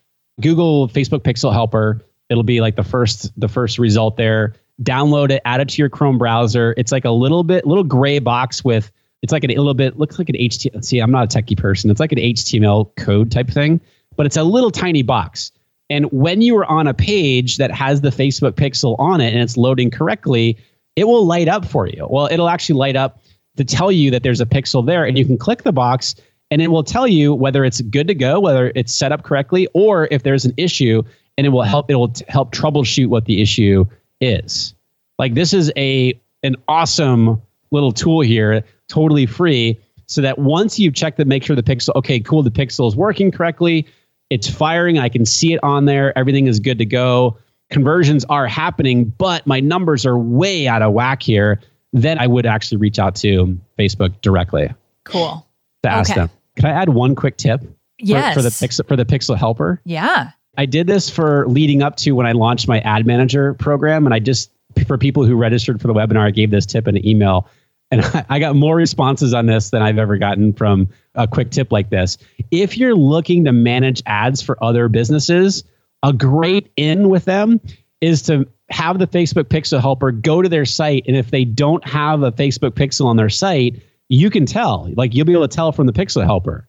Google 0.41 0.87
Facebook 0.87 1.19
Pixel 1.19 1.53
Helper. 1.53 2.01
It'll 2.29 2.43
be 2.43 2.61
like 2.61 2.75
the 2.75 2.83
first 2.83 3.31
the 3.39 3.47
first 3.47 3.77
result 3.77 4.17
there. 4.17 4.53
Download 4.81 5.29
it, 5.29 5.41
add 5.45 5.61
it 5.61 5.69
to 5.69 5.81
your 5.81 5.89
Chrome 5.89 6.17
browser. 6.17 6.73
It's 6.77 6.91
like 6.91 7.05
a 7.05 7.11
little 7.11 7.43
bit 7.43 7.65
little 7.65 7.83
gray 7.83 8.19
box 8.19 8.63
with 8.63 8.91
it's 9.21 9.31
like 9.31 9.43
a 9.43 9.47
little 9.47 9.73
bit 9.73 9.97
looks 9.97 10.19
like 10.19 10.29
an 10.29 10.35
HTML. 10.35 10.83
See, 10.83 10.99
I'm 10.99 11.11
not 11.11 11.33
a 11.33 11.39
techie 11.39 11.57
person. 11.57 11.89
It's 11.89 11.99
like 11.99 12.11
an 12.11 12.17
HTML 12.17 12.95
code 12.97 13.31
type 13.31 13.49
thing, 13.49 13.79
but 14.15 14.25
it's 14.25 14.37
a 14.37 14.43
little 14.43 14.71
tiny 14.71 15.01
box. 15.01 15.51
And 15.89 16.11
when 16.11 16.41
you 16.41 16.57
are 16.57 16.65
on 16.65 16.87
a 16.87 16.93
page 16.93 17.57
that 17.57 17.71
has 17.71 18.01
the 18.01 18.09
Facebook 18.09 18.53
pixel 18.53 18.97
on 18.99 19.21
it 19.21 19.33
and 19.33 19.41
it's 19.41 19.57
loading 19.57 19.91
correctly, 19.91 20.57
it 20.95 21.05
will 21.05 21.25
light 21.25 21.47
up 21.47 21.65
for 21.65 21.87
you. 21.87 22.07
Well, 22.09 22.27
it'll 22.31 22.49
actually 22.49 22.79
light 22.79 22.95
up 22.95 23.21
to 23.57 23.63
tell 23.63 23.91
you 23.91 24.11
that 24.11 24.23
there's 24.23 24.41
a 24.41 24.45
pixel 24.45 24.85
there, 24.85 25.05
and 25.05 25.17
you 25.17 25.25
can 25.25 25.37
click 25.37 25.63
the 25.63 25.71
box 25.71 26.15
and 26.53 26.61
it 26.61 26.67
will 26.67 26.83
tell 26.83 27.07
you 27.07 27.33
whether 27.33 27.65
it's 27.65 27.81
good 27.81 28.07
to 28.07 28.13
go, 28.13 28.39
whether 28.39 28.71
it's 28.75 28.93
set 28.93 29.11
up 29.11 29.23
correctly, 29.23 29.67
or 29.73 30.07
if 30.11 30.21
there's 30.21 30.45
an 30.45 30.53
issue, 30.55 31.01
and 31.35 31.47
it 31.47 31.49
will 31.49 31.63
help. 31.63 31.89
It 31.89 31.95
will 31.95 32.09
t- 32.09 32.23
help 32.27 32.53
troubleshoot 32.53 33.07
what 33.07 33.25
the 33.25 33.41
issue 33.41 33.85
is. 34.21 34.75
Like 35.17 35.33
this 35.33 35.51
is 35.51 35.71
a 35.75 36.13
an 36.43 36.55
awesome 36.67 37.41
little 37.71 37.91
tool 37.91 38.21
here, 38.21 38.63
totally 38.87 39.25
free, 39.25 39.79
so 40.05 40.21
that 40.21 40.37
once 40.37 40.77
you've 40.77 40.93
checked 40.93 41.17
to 41.17 41.25
make 41.25 41.43
sure 41.43 41.55
the 41.55 41.63
pixel, 41.63 41.95
okay, 41.95 42.19
cool, 42.19 42.43
the 42.43 42.51
pixel 42.51 42.87
is 42.87 42.95
working 42.95 43.31
correctly, 43.31 43.87
it's 44.29 44.47
firing, 44.47 44.99
I 44.99 45.09
can 45.09 45.25
see 45.25 45.53
it 45.53 45.59
on 45.63 45.85
there, 45.85 46.15
everything 46.15 46.45
is 46.45 46.59
good 46.59 46.77
to 46.77 46.85
go. 46.85 47.35
Conversions 47.71 48.25
are 48.25 48.45
happening, 48.45 49.05
but 49.05 49.47
my 49.47 49.59
numbers 49.59 50.05
are 50.05 50.19
way 50.19 50.67
out 50.67 50.83
of 50.83 50.93
whack 50.93 51.23
here. 51.23 51.59
Then 51.93 52.19
I 52.19 52.27
would 52.27 52.45
actually 52.45 52.77
reach 52.77 52.99
out 52.99 53.15
to 53.15 53.57
Facebook 53.79 54.21
directly. 54.21 54.71
Cool. 55.03 55.47
To 55.81 55.89
ask 55.89 56.11
Okay. 56.11 56.21
them. 56.21 56.29
Can 56.55 56.65
I 56.69 56.71
add 56.71 56.89
one 56.89 57.15
quick 57.15 57.37
tip? 57.37 57.61
for- 57.61 57.67
Yes. 57.99 58.33
For, 58.35 58.41
the 58.41 58.49
pixel 58.49 58.87
for 58.87 58.95
the 58.95 59.05
Pixel 59.05 59.37
Helper. 59.37 59.81
Yeah. 59.85 60.31
I 60.57 60.65
did 60.65 60.87
this 60.87 61.09
for 61.09 61.47
leading 61.47 61.81
up 61.81 61.95
to 61.97 62.11
when 62.11 62.25
I 62.27 62.31
launched 62.33 62.67
my 62.67 62.79
ad 62.81 63.05
manager 63.05 63.53
program. 63.55 64.05
And 64.05 64.13
I 64.13 64.19
just, 64.19 64.51
for 64.87 64.97
people 64.97 65.25
who 65.25 65.35
registered 65.35 65.81
for 65.81 65.87
the 65.87 65.93
webinar, 65.93 66.27
I 66.27 66.31
gave 66.31 66.51
this 66.51 66.65
tip 66.65 66.87
in 66.87 66.97
an 66.97 67.07
email. 67.07 67.47
And 67.91 68.01
I 68.29 68.39
got 68.39 68.55
more 68.55 68.75
responses 68.75 69.33
on 69.33 69.45
this 69.45 69.69
than 69.69 69.81
I've 69.81 69.97
ever 69.99 70.17
gotten 70.17 70.53
from 70.53 70.89
a 71.15 71.27
quick 71.27 71.49
tip 71.51 71.71
like 71.71 71.89
this. 71.89 72.17
If 72.51 72.77
you're 72.77 72.95
looking 72.95 73.45
to 73.45 73.51
manage 73.51 74.01
ads 74.05 74.41
for 74.41 74.61
other 74.63 74.89
businesses, 74.89 75.63
a 76.03 76.11
great 76.13 76.71
in 76.75 77.09
with 77.09 77.25
them 77.25 77.61
is 78.01 78.21
to 78.23 78.45
have 78.69 78.99
the 78.99 79.07
Facebook 79.07 79.45
Pixel 79.45 79.79
Helper 79.79 80.11
go 80.11 80.41
to 80.41 80.49
their 80.49 80.65
site. 80.65 81.05
And 81.07 81.15
if 81.15 81.31
they 81.31 81.45
don't 81.45 81.87
have 81.87 82.21
a 82.23 82.31
Facebook 82.31 82.71
Pixel 82.71 83.05
on 83.05 83.15
their 83.17 83.29
site, 83.29 83.81
you 84.13 84.29
can 84.29 84.45
tell. 84.45 84.89
Like 84.95 85.13
you'll 85.15 85.25
be 85.25 85.33
able 85.33 85.47
to 85.47 85.55
tell 85.55 85.71
from 85.71 85.87
the 85.87 85.93
Pixel 85.93 86.23
Helper 86.23 86.67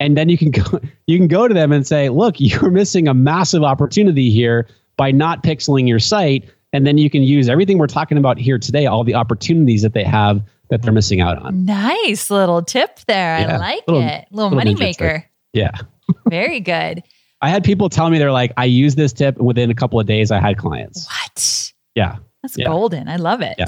and 0.00 0.16
then 0.16 0.28
you 0.28 0.38
can 0.38 0.50
go 0.58 0.80
you 1.06 1.18
can 1.18 1.28
go 1.28 1.48
to 1.48 1.54
them 1.54 1.72
and 1.72 1.86
say 1.86 2.08
look 2.08 2.36
you're 2.38 2.70
missing 2.70 3.08
a 3.08 3.14
massive 3.14 3.62
opportunity 3.64 4.30
here 4.30 4.66
by 4.96 5.10
not 5.10 5.42
pixeling 5.42 5.86
your 5.88 5.98
site 5.98 6.44
and 6.72 6.86
then 6.86 6.98
you 6.98 7.08
can 7.10 7.22
use 7.22 7.48
everything 7.48 7.78
we're 7.78 7.86
talking 7.86 8.18
about 8.18 8.38
here 8.38 8.58
today 8.58 8.86
all 8.86 9.02
the 9.04 9.14
opportunities 9.14 9.82
that 9.82 9.92
they 9.94 10.04
have 10.04 10.42
that 10.70 10.82
they're 10.82 10.92
missing 10.92 11.20
out 11.20 11.38
on 11.38 11.64
Nice 11.64 12.30
little 12.30 12.60
tip 12.62 13.00
there. 13.06 13.36
I 13.36 13.56
like 13.56 13.82
Little- 13.88 14.02
it. 14.02 14.26
Little, 14.30 14.50
little 14.50 14.56
money 14.56 14.74
maker. 14.74 15.24
yeah 15.54 15.70
Very 16.28 16.60
good. 16.60 17.02
i 17.42 17.48
had 17.48 17.64
people 17.64 17.88
tell 17.88 18.08
me 18.10 18.18
they're 18.18 18.32
like 18.32 18.52
i 18.56 18.64
use 18.64 18.94
this 18.94 19.12
tip 19.12 19.36
and 19.38 19.46
within 19.46 19.70
a 19.70 19.74
couple 19.74 19.98
of 19.98 20.06
days 20.06 20.30
i 20.30 20.38
had 20.40 20.58
clients 20.58 21.06
What? 21.08 21.72
yeah 21.94 22.16
That's 22.42 22.56
Yeah. 22.58 22.66
golden. 22.66 23.08
I 23.08 23.16
love 23.16 23.40
it. 23.40 23.56
Yeah. 23.58 23.66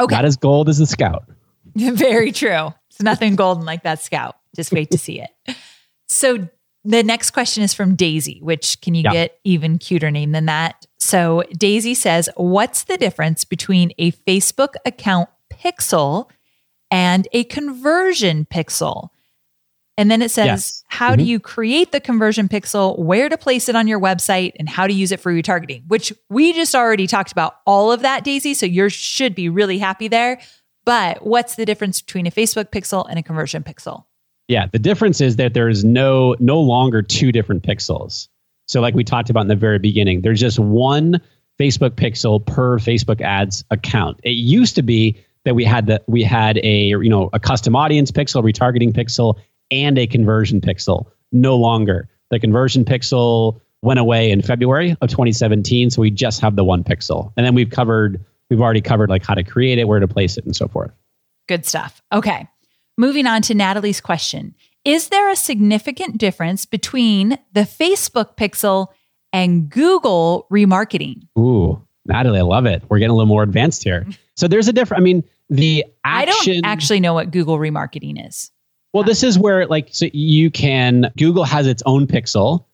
Okay. 0.00 0.14
not 0.14 0.24
as 0.24 0.36
gold 0.36 0.68
as 0.68 0.78
the 0.78 0.86
scout 0.86 1.24
Very 1.94 2.32
true. 2.32 2.74
It's 2.90 3.00
nothing 3.02 3.36
golden 3.36 3.64
like 3.64 3.82
that 3.84 4.02
scout. 4.02 4.36
Just 4.56 4.72
wait 4.72 4.90
to 4.90 4.98
see 4.98 5.20
it. 5.20 5.56
So 6.06 6.48
the 6.84 7.02
next 7.02 7.30
question 7.32 7.62
is 7.62 7.74
from 7.74 7.94
Daisy, 7.94 8.40
which 8.42 8.80
can 8.80 8.94
you 8.94 9.02
Yeah. 9.04 9.12
get 9.12 9.38
even 9.44 9.78
cuter 9.78 10.10
name 10.10 10.32
than 10.32 10.46
that? 10.46 10.86
So 10.98 11.42
Daisy 11.56 11.94
says, 11.94 12.28
What's 12.36 12.84
the 12.84 12.96
difference 12.96 13.44
between 13.44 13.92
a 13.98 14.12
Facebook 14.12 14.74
account 14.86 15.28
pixel 15.52 16.28
and 16.90 17.28
a 17.32 17.44
conversion 17.44 18.46
pixel? 18.50 19.08
And 19.96 20.10
then 20.10 20.22
it 20.22 20.30
says, 20.30 20.46
Yes. 20.46 20.84
How 20.88 21.16
do 21.16 21.22
Mhm. 21.24 21.26
you 21.26 21.40
create 21.40 21.90
the 21.92 22.00
conversion 22.00 22.48
pixel, 22.48 22.98
where 22.98 23.28
to 23.28 23.36
place 23.36 23.68
it 23.68 23.74
on 23.76 23.86
your 23.88 24.00
website, 24.00 24.52
and 24.58 24.68
how 24.68 24.86
to 24.86 24.92
use 24.92 25.10
it 25.12 25.20
for 25.20 25.32
retargeting? 25.32 25.82
Which 25.88 26.12
we 26.30 26.52
just 26.52 26.74
already 26.74 27.06
talked 27.06 27.32
about 27.32 27.56
all 27.66 27.90
of 27.92 28.00
that, 28.02 28.22
Daisy. 28.24 28.54
So 28.54 28.64
you 28.64 28.88
should 28.88 29.34
be 29.34 29.48
really 29.48 29.78
happy 29.78 30.06
there. 30.08 30.40
But 30.88 31.26
what's 31.26 31.56
the 31.56 31.66
difference 31.66 32.00
between 32.00 32.26
a 32.26 32.30
Facebook 32.30 32.70
pixel 32.70 33.06
and 33.10 33.18
a 33.18 33.22
conversion 33.22 33.62
pixel? 33.62 34.06
Yeah, 34.48 34.68
the 34.72 34.78
difference 34.78 35.20
is 35.20 35.36
that 35.36 35.52
there 35.52 35.68
is 35.68 35.84
no 35.84 36.34
no 36.38 36.58
longer 36.58 37.02
two 37.02 37.30
different 37.30 37.62
pixels. 37.62 38.28
So 38.68 38.80
like 38.80 38.94
we 38.94 39.04
talked 39.04 39.28
about 39.28 39.42
in 39.42 39.48
the 39.48 39.54
very 39.54 39.78
beginning, 39.78 40.22
there's 40.22 40.40
just 40.40 40.58
one 40.58 41.20
Facebook 41.60 41.90
pixel 41.90 42.42
per 42.46 42.78
Facebook 42.78 43.20
ads 43.20 43.64
account. 43.70 44.18
It 44.22 44.30
used 44.30 44.76
to 44.76 44.82
be 44.82 45.22
that 45.44 45.54
we 45.54 45.62
had 45.62 45.88
the 45.88 46.02
we 46.06 46.22
had 46.22 46.56
a 46.64 46.84
you 46.86 47.10
know 47.10 47.28
a 47.34 47.38
custom 47.38 47.76
audience 47.76 48.10
pixel, 48.10 48.42
retargeting 48.42 48.94
pixel, 48.94 49.34
and 49.70 49.98
a 49.98 50.06
conversion 50.06 50.58
pixel. 50.62 51.04
No 51.32 51.54
longer. 51.58 52.08
The 52.30 52.40
conversion 52.40 52.86
pixel 52.86 53.60
went 53.82 54.00
away 54.00 54.30
in 54.30 54.40
February 54.40 54.96
of 55.02 55.10
2017, 55.10 55.90
so 55.90 56.00
we 56.00 56.10
just 56.10 56.40
have 56.40 56.56
the 56.56 56.64
one 56.64 56.82
pixel. 56.82 57.30
And 57.36 57.44
then 57.44 57.54
we've 57.54 57.68
covered 57.68 58.24
we've 58.50 58.60
already 58.60 58.80
covered 58.80 59.10
like 59.10 59.24
how 59.24 59.34
to 59.34 59.44
create 59.44 59.78
it, 59.78 59.88
where 59.88 60.00
to 60.00 60.08
place 60.08 60.36
it, 60.36 60.44
and 60.44 60.54
so 60.54 60.68
forth. 60.68 60.92
Good 61.48 61.64
stuff. 61.64 62.02
Okay. 62.12 62.48
Moving 62.96 63.26
on 63.26 63.42
to 63.42 63.54
Natalie's 63.54 64.00
question 64.00 64.54
Is 64.84 65.08
there 65.08 65.30
a 65.30 65.36
significant 65.36 66.18
difference 66.18 66.66
between 66.66 67.38
the 67.52 67.62
Facebook 67.62 68.36
pixel 68.36 68.88
and 69.32 69.70
Google 69.70 70.46
remarketing? 70.50 71.22
Ooh, 71.38 71.82
Natalie, 72.06 72.40
I 72.40 72.42
love 72.42 72.66
it. 72.66 72.82
We're 72.88 72.98
getting 72.98 73.10
a 73.10 73.14
little 73.14 73.26
more 73.26 73.42
advanced 73.42 73.84
here. 73.84 74.06
So 74.36 74.48
there's 74.48 74.68
a 74.68 74.72
different. 74.72 75.00
I 75.00 75.04
mean, 75.04 75.24
the 75.50 75.84
I 76.04 76.24
don't 76.24 76.64
actually 76.64 77.00
know 77.00 77.14
what 77.14 77.30
Google 77.30 77.58
remarketing 77.58 78.26
is. 78.26 78.50
Well, 78.92 79.04
this 79.04 79.22
is 79.22 79.38
where 79.38 79.66
like 79.66 79.88
so 79.92 80.06
you 80.12 80.50
can. 80.50 81.12
Google 81.16 81.44
has 81.44 81.66
its 81.66 81.82
own 81.86 82.06
pixel. 82.06 82.64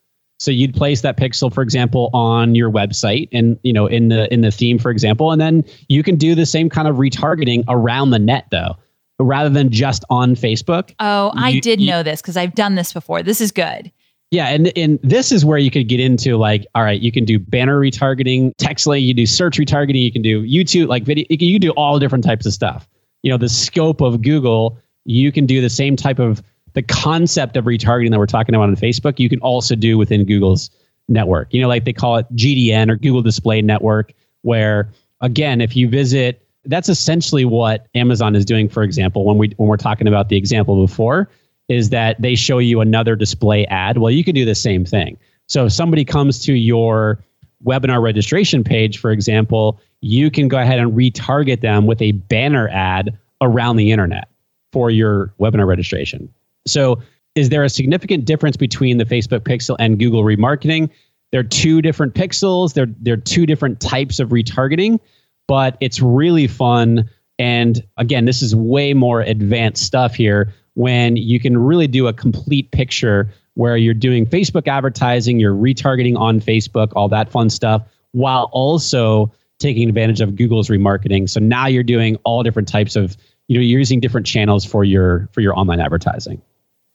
So 0.41 0.51
you'd 0.51 0.74
place 0.74 1.01
that 1.03 1.16
pixel, 1.16 1.53
for 1.53 1.62
example, 1.62 2.11
on 2.12 2.55
your 2.55 2.70
website, 2.70 3.28
and 3.32 3.59
you 3.62 3.72
know, 3.72 3.87
in 3.87 4.09
the 4.09 4.32
in 4.32 4.41
the 4.41 4.51
theme, 4.51 4.78
for 4.78 4.91
example, 4.91 5.30
and 5.32 5.41
then 5.41 5.64
you 5.89 6.03
can 6.03 6.16
do 6.16 6.35
the 6.35 6.47
same 6.47 6.68
kind 6.68 6.89
of 6.89 6.97
retargeting 6.97 7.64
around 7.68 8.11
the 8.11 8.18
net, 8.18 8.47
though, 8.51 8.74
rather 9.20 9.49
than 9.49 9.70
just 9.70 10.05
on 10.11 10.35
Facebook. 10.35 10.93
Oh, 10.99 11.32
I 11.37 11.51
You- 11.51 11.61
did 11.61 11.80
you- 11.80 11.87
know 11.89 12.03
this 12.03 12.20
because 12.20 12.37
I've 12.37 12.55
done 12.55 12.74
this 12.74 12.93
before. 12.93 13.22
This 13.22 13.41
is 13.41 13.53
good. 13.53 13.91
Yeah, 14.32 14.49
and 14.49 14.76
and 14.76 14.99
this 15.05 15.30
is 15.30 15.45
where 15.45 15.59
you 15.59 15.70
could 15.70 15.89
get 15.89 16.01
into 16.01 16.37
like, 16.37 16.66
all 16.74 16.82
right, 16.82 17.01
you 17.01 17.12
can 17.12 17.24
do 17.24 17.39
banner 17.39 17.78
retargeting, 17.78 18.53
text 18.59 18.87
link, 18.89 19.05
you 19.07 19.14
do 19.14 19.26
search 19.26 19.59
retargeting, 19.59 20.03
you 20.03 20.11
can 20.11 20.22
do 20.22 20.43
YouTube, 20.43 20.89
like 20.89 21.05
video, 21.05 21.24
you 21.30 21.39
can, 21.39 21.47
you 21.47 21.55
can 21.55 21.68
do 21.68 21.70
all 21.72 22.01
different 22.01 22.24
types 22.24 22.45
of 22.45 22.53
stuff. 22.53 22.89
You 23.22 23.30
know, 23.30 23.37
the 23.39 23.49
scope 23.49 24.01
of 24.01 24.20
Google, 24.22 24.78
you 25.05 25.30
can 25.30 25.47
do 25.47 25.61
the 25.61 25.70
same 25.70 25.95
type 25.95 26.18
of 26.18 26.43
the 26.75 26.83
concept 26.83 27.57
of 27.57 27.64
retargeting 27.64 28.11
that 28.11 28.18
we're 28.18 28.27
talking 28.27 28.55
about 28.55 28.68
on 28.68 28.77
Facebook. 28.77 29.18
You 29.18 29.29
can 29.29 29.41
also 29.41 29.75
do 29.75 29.97
within 29.97 30.25
Google's 30.25 30.70
network. 31.09 31.53
You 31.53 31.62
know, 31.62 31.68
like 31.68 31.85
they 31.85 31.93
call 31.93 32.16
it 32.16 32.27
GDN 32.35 32.91
or 32.91 32.97
Google 32.97 33.22
Display 33.22 33.62
Network, 33.62 34.12
where 34.43 34.91
again, 35.20 35.61
if 35.61 35.77
you 35.77 35.89
visit, 35.89 36.47
that's 36.66 36.89
essentially 36.89 37.45
what 37.45 37.87
Amazon 37.95 38.35
is 38.35 38.45
doing. 38.45 38.68
For 38.68 38.83
example, 38.83 39.25
when 39.25 39.39
we 39.39 39.53
when 39.57 39.68
we're 39.68 39.77
talking 39.77 40.09
about 40.09 40.29
the 40.29 40.37
example 40.37 40.85
before, 40.87 41.29
is 41.68 41.91
that 41.91 42.20
they 42.20 42.35
show 42.35 42.59
you 42.59 42.81
another 42.81 43.16
display 43.16 43.66
ad. 43.66 43.99
Well, 43.99 44.11
you 44.11 44.25
can 44.25 44.35
do 44.35 44.45
the 44.45 44.55
same 44.55 44.85
thing. 44.85 45.18
So 45.47 45.66
if 45.66 45.72
somebody 45.72 46.05
comes 46.05 46.41
to 46.41 46.55
your 46.55 47.22
webinar 47.64 48.03
registration 48.03 48.64
page, 48.64 48.99
for 48.99 49.11
example, 49.11 49.81
you 50.01 50.31
can 50.31 50.49
go 50.49 50.59
ahead 50.59 50.79
and 50.79 50.93
retarget 50.93 51.61
them 51.61 51.87
with 51.87 52.01
a 52.03 52.12
banner 52.12 52.68
ad 52.68 53.18
around 53.41 53.77
the 53.77 53.91
internet 53.91 54.29
for 54.72 54.91
your 54.91 55.33
webinar 55.39 55.66
registration. 55.66 56.29
So 56.66 57.02
is 57.34 57.48
there 57.48 57.64
a 57.64 57.68
significant 57.68 58.24
difference 58.24 58.56
between 58.56 58.98
the 58.98 59.04
Facebook 59.04 59.40
pixel 59.40 59.76
and 59.78 59.98
Google 59.98 60.22
remarketing? 60.22 60.90
They're 61.32 61.42
two 61.42 61.82
different 61.82 62.14
pixels. 62.14 62.74
They're 62.74 62.92
they're 63.00 63.16
two 63.16 63.46
different 63.46 63.80
types 63.80 64.20
of 64.20 64.28
retargeting, 64.28 65.00
but 65.48 65.76
it's 65.80 66.00
really 66.00 66.46
fun. 66.46 67.10
And 67.38 67.82
again, 67.96 68.24
this 68.24 68.40
is 68.40 68.54
way 68.54 68.94
more 68.94 69.20
advanced 69.20 69.84
stuff 69.84 70.14
here 70.14 70.54
when 70.74 71.16
you 71.16 71.40
can 71.40 71.56
really 71.56 71.86
do 71.86 72.06
a 72.06 72.12
complete 72.12 72.70
picture 72.70 73.30
where 73.54 73.76
you're 73.76 73.94
doing 73.94 74.26
Facebook 74.26 74.66
advertising, 74.68 75.38
you're 75.38 75.54
retargeting 75.54 76.16
on 76.16 76.40
Facebook, 76.40 76.92
all 76.94 77.08
that 77.08 77.30
fun 77.30 77.48
stuff, 77.50 77.82
while 78.12 78.48
also 78.52 79.32
taking 79.58 79.88
advantage 79.88 80.20
of 80.20 80.36
Google's 80.36 80.68
remarketing. 80.68 81.28
So 81.28 81.40
now 81.40 81.66
you're 81.66 81.84
doing 81.84 82.16
all 82.24 82.42
different 82.42 82.68
types 82.68 82.96
of, 82.96 83.16
you 83.46 83.56
know, 83.56 83.62
you're 83.62 83.78
using 83.78 84.00
different 84.00 84.26
channels 84.26 84.64
for 84.64 84.84
your 84.84 85.28
for 85.32 85.40
your 85.40 85.58
online 85.58 85.80
advertising. 85.80 86.42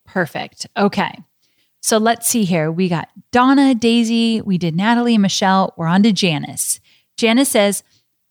Perfect. 0.10 0.66
Okay. 0.76 1.20
So 1.82 1.98
let's 1.98 2.28
see 2.28 2.44
here. 2.44 2.72
We 2.72 2.90
got 2.90 3.10
Donna, 3.32 3.76
Daisy, 3.76 4.42
we 4.42 4.58
did 4.58 4.76
Natalie 4.76 5.18
Michelle. 5.18 5.74
We're 5.78 5.88
on 5.88 6.04
to 6.04 6.12
Janice. 6.12 6.80
Janice 7.16 7.50
says, 7.50 7.84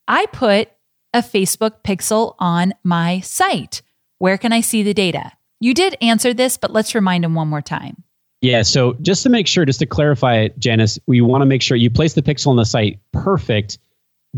I 0.07 0.27
put 0.27 0.69
a 1.15 1.21
Facebook 1.21 1.83
pixel 1.85 2.35
on 2.39 2.75
my 2.83 3.21
site. 3.21 3.83
Where 4.19 4.37
can 4.37 4.53
I 4.53 4.61
see 4.61 4.83
the 4.83 4.93
data? 4.93 5.33
You 5.61 5.73
did 5.73 5.97
answer 6.01 6.35
this, 6.35 6.57
but 6.57 6.73
let's 6.73 6.95
remind 6.95 7.25
them 7.25 7.35
one 7.35 7.49
more 7.49 7.63
time. 7.63 8.03
Yeah. 8.41 8.63
So 8.63 8.95
just 9.01 9.23
to 9.23 9.29
make 9.29 9.47
sure, 9.47 9.65
just 9.65 9.81
to 9.81 9.87
clarify, 9.87 10.37
it, 10.37 10.59
Janice, 10.59 10.99
we 11.07 11.21
want 11.21 11.43
to 11.43 11.47
make 11.47 11.63
sure 11.63 11.77
you 11.77 11.91
place 11.91 12.15
the 12.15 12.23
pixel 12.23 12.49
on 12.49 12.57
the 12.57 12.65
site 12.65 12.99
perfect. 13.13 13.79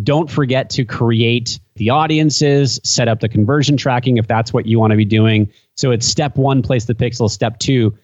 Don't 0.03 0.31
forget 0.31 0.71
to 0.71 0.85
create 0.85 1.61
the 1.77 1.91
audiences, 1.91 2.81
set 2.85 3.09
up 3.09 3.21
the 3.21 3.29
conversion 3.29 3.77
tracking 3.77 4.19
if 4.19 4.27
that's 4.27 4.53
what 4.53 4.67
you 4.67 4.79
want 4.79 4.91
to 4.93 4.97
be 4.97 5.05
doing. 5.05 5.51
So 5.77 5.91
it's 5.91 6.07
step 6.07 6.37
one, 6.37 6.63
place 6.63 6.85
the 6.85 6.95
pixel. 6.95 7.31
Step 7.31 7.59
two, 7.59 7.97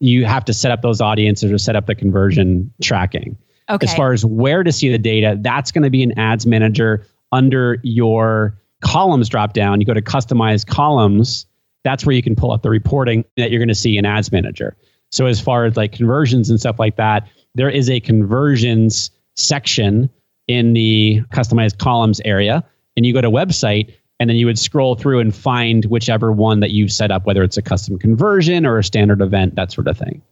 you 0.00 0.24
have 0.24 0.44
to 0.44 0.54
set 0.54 0.70
up 0.70 0.82
those 0.82 1.00
audiences 1.00 1.50
or 1.50 1.58
set 1.58 1.76
up 1.76 1.86
the 1.86 1.94
conversion 1.94 2.72
tracking. 2.82 3.36
Okay. 3.68 3.86
As 3.86 3.94
far 3.94 4.12
as 4.12 4.24
where 4.24 4.62
to 4.62 4.70
see 4.72 4.90
the 4.90 4.98
data, 4.98 5.38
that's 5.40 5.72
going 5.72 5.84
to 5.84 5.90
be 5.90 6.02
an 6.02 6.18
ads 6.18 6.46
manager 6.46 7.06
under 7.32 7.78
your 7.82 8.58
columns 8.82 9.28
drop 9.28 9.54
down. 9.54 9.80
You 9.80 9.86
go 9.86 9.94
to 9.94 10.02
customize 10.02 10.66
columns. 10.66 11.46
That's 11.82 12.04
where 12.04 12.14
you 12.14 12.22
can 12.22 12.36
pull 12.36 12.52
up 12.52 12.62
the 12.62 12.70
reporting 12.70 13.24
that 13.36 13.50
you're 13.50 13.60
going 13.60 13.68
to 13.68 13.74
see 13.74 13.96
in 13.96 14.04
ads 14.04 14.30
manager. 14.30 14.76
So 15.10 15.26
as 15.26 15.40
far 15.40 15.64
as 15.64 15.76
like 15.76 15.92
conversions 15.92 16.50
and 16.50 16.60
stuff 16.60 16.78
like 16.78 16.96
that, 16.96 17.26
there 17.54 17.70
is 17.70 17.88
a 17.88 18.00
conversions 18.00 19.10
section 19.36 20.10
in 20.46 20.72
the 20.72 21.22
customized 21.32 21.78
columns 21.78 22.20
area. 22.24 22.64
And 22.96 23.04
you 23.04 23.12
go 23.12 23.20
to 23.20 23.30
website 23.30 23.94
and 24.20 24.30
then 24.30 24.36
you 24.36 24.46
would 24.46 24.58
scroll 24.58 24.94
through 24.94 25.20
and 25.20 25.34
find 25.34 25.84
whichever 25.86 26.30
one 26.30 26.60
that 26.60 26.70
you've 26.70 26.92
set 26.92 27.10
up, 27.10 27.26
whether 27.26 27.42
it's 27.42 27.56
a 27.56 27.62
custom 27.62 27.98
conversion 27.98 28.64
or 28.64 28.78
a 28.78 28.84
standard 28.84 29.20
event, 29.20 29.56
that 29.56 29.72
sort 29.72 29.88
of 29.88 29.98
thing. 29.98 30.22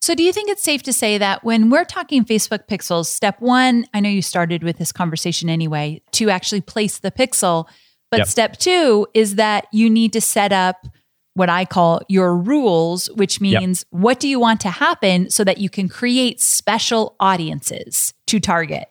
So, 0.00 0.14
do 0.16 0.24
you 0.24 0.32
think 0.32 0.50
it's 0.50 0.62
safe 0.62 0.82
to 0.84 0.92
say 0.92 1.16
that 1.18 1.44
when 1.44 1.70
we're 1.70 1.84
talking 1.84 2.24
Facebook 2.24 2.66
pixels, 2.66 3.06
step 3.06 3.40
one, 3.40 3.86
I 3.94 4.00
know 4.00 4.08
you 4.08 4.22
started 4.22 4.64
with 4.64 4.78
this 4.78 4.90
conversation 4.90 5.48
anyway, 5.48 6.02
to 6.12 6.28
actually 6.28 6.60
place 6.60 6.98
the 6.98 7.12
pixel. 7.12 7.66
But 8.10 8.18
Yep. 8.18 8.26
step 8.26 8.56
two 8.58 9.06
is 9.14 9.36
that 9.36 9.68
you 9.72 9.88
need 9.88 10.12
to 10.12 10.20
set 10.20 10.52
up 10.52 10.86
what 11.34 11.48
I 11.48 11.64
call 11.64 12.02
your 12.08 12.36
rules, 12.36 13.08
which 13.14 13.40
means 13.40 13.86
what 13.90 14.20
do 14.20 14.28
you 14.28 14.38
want 14.38 14.60
to 14.62 14.70
happen 14.70 15.30
so 15.30 15.44
that 15.44 15.58
you 15.58 15.70
can 15.70 15.88
create 15.88 16.40
special 16.40 17.16
audiences 17.20 18.12
to 18.26 18.38
target? 18.38 18.88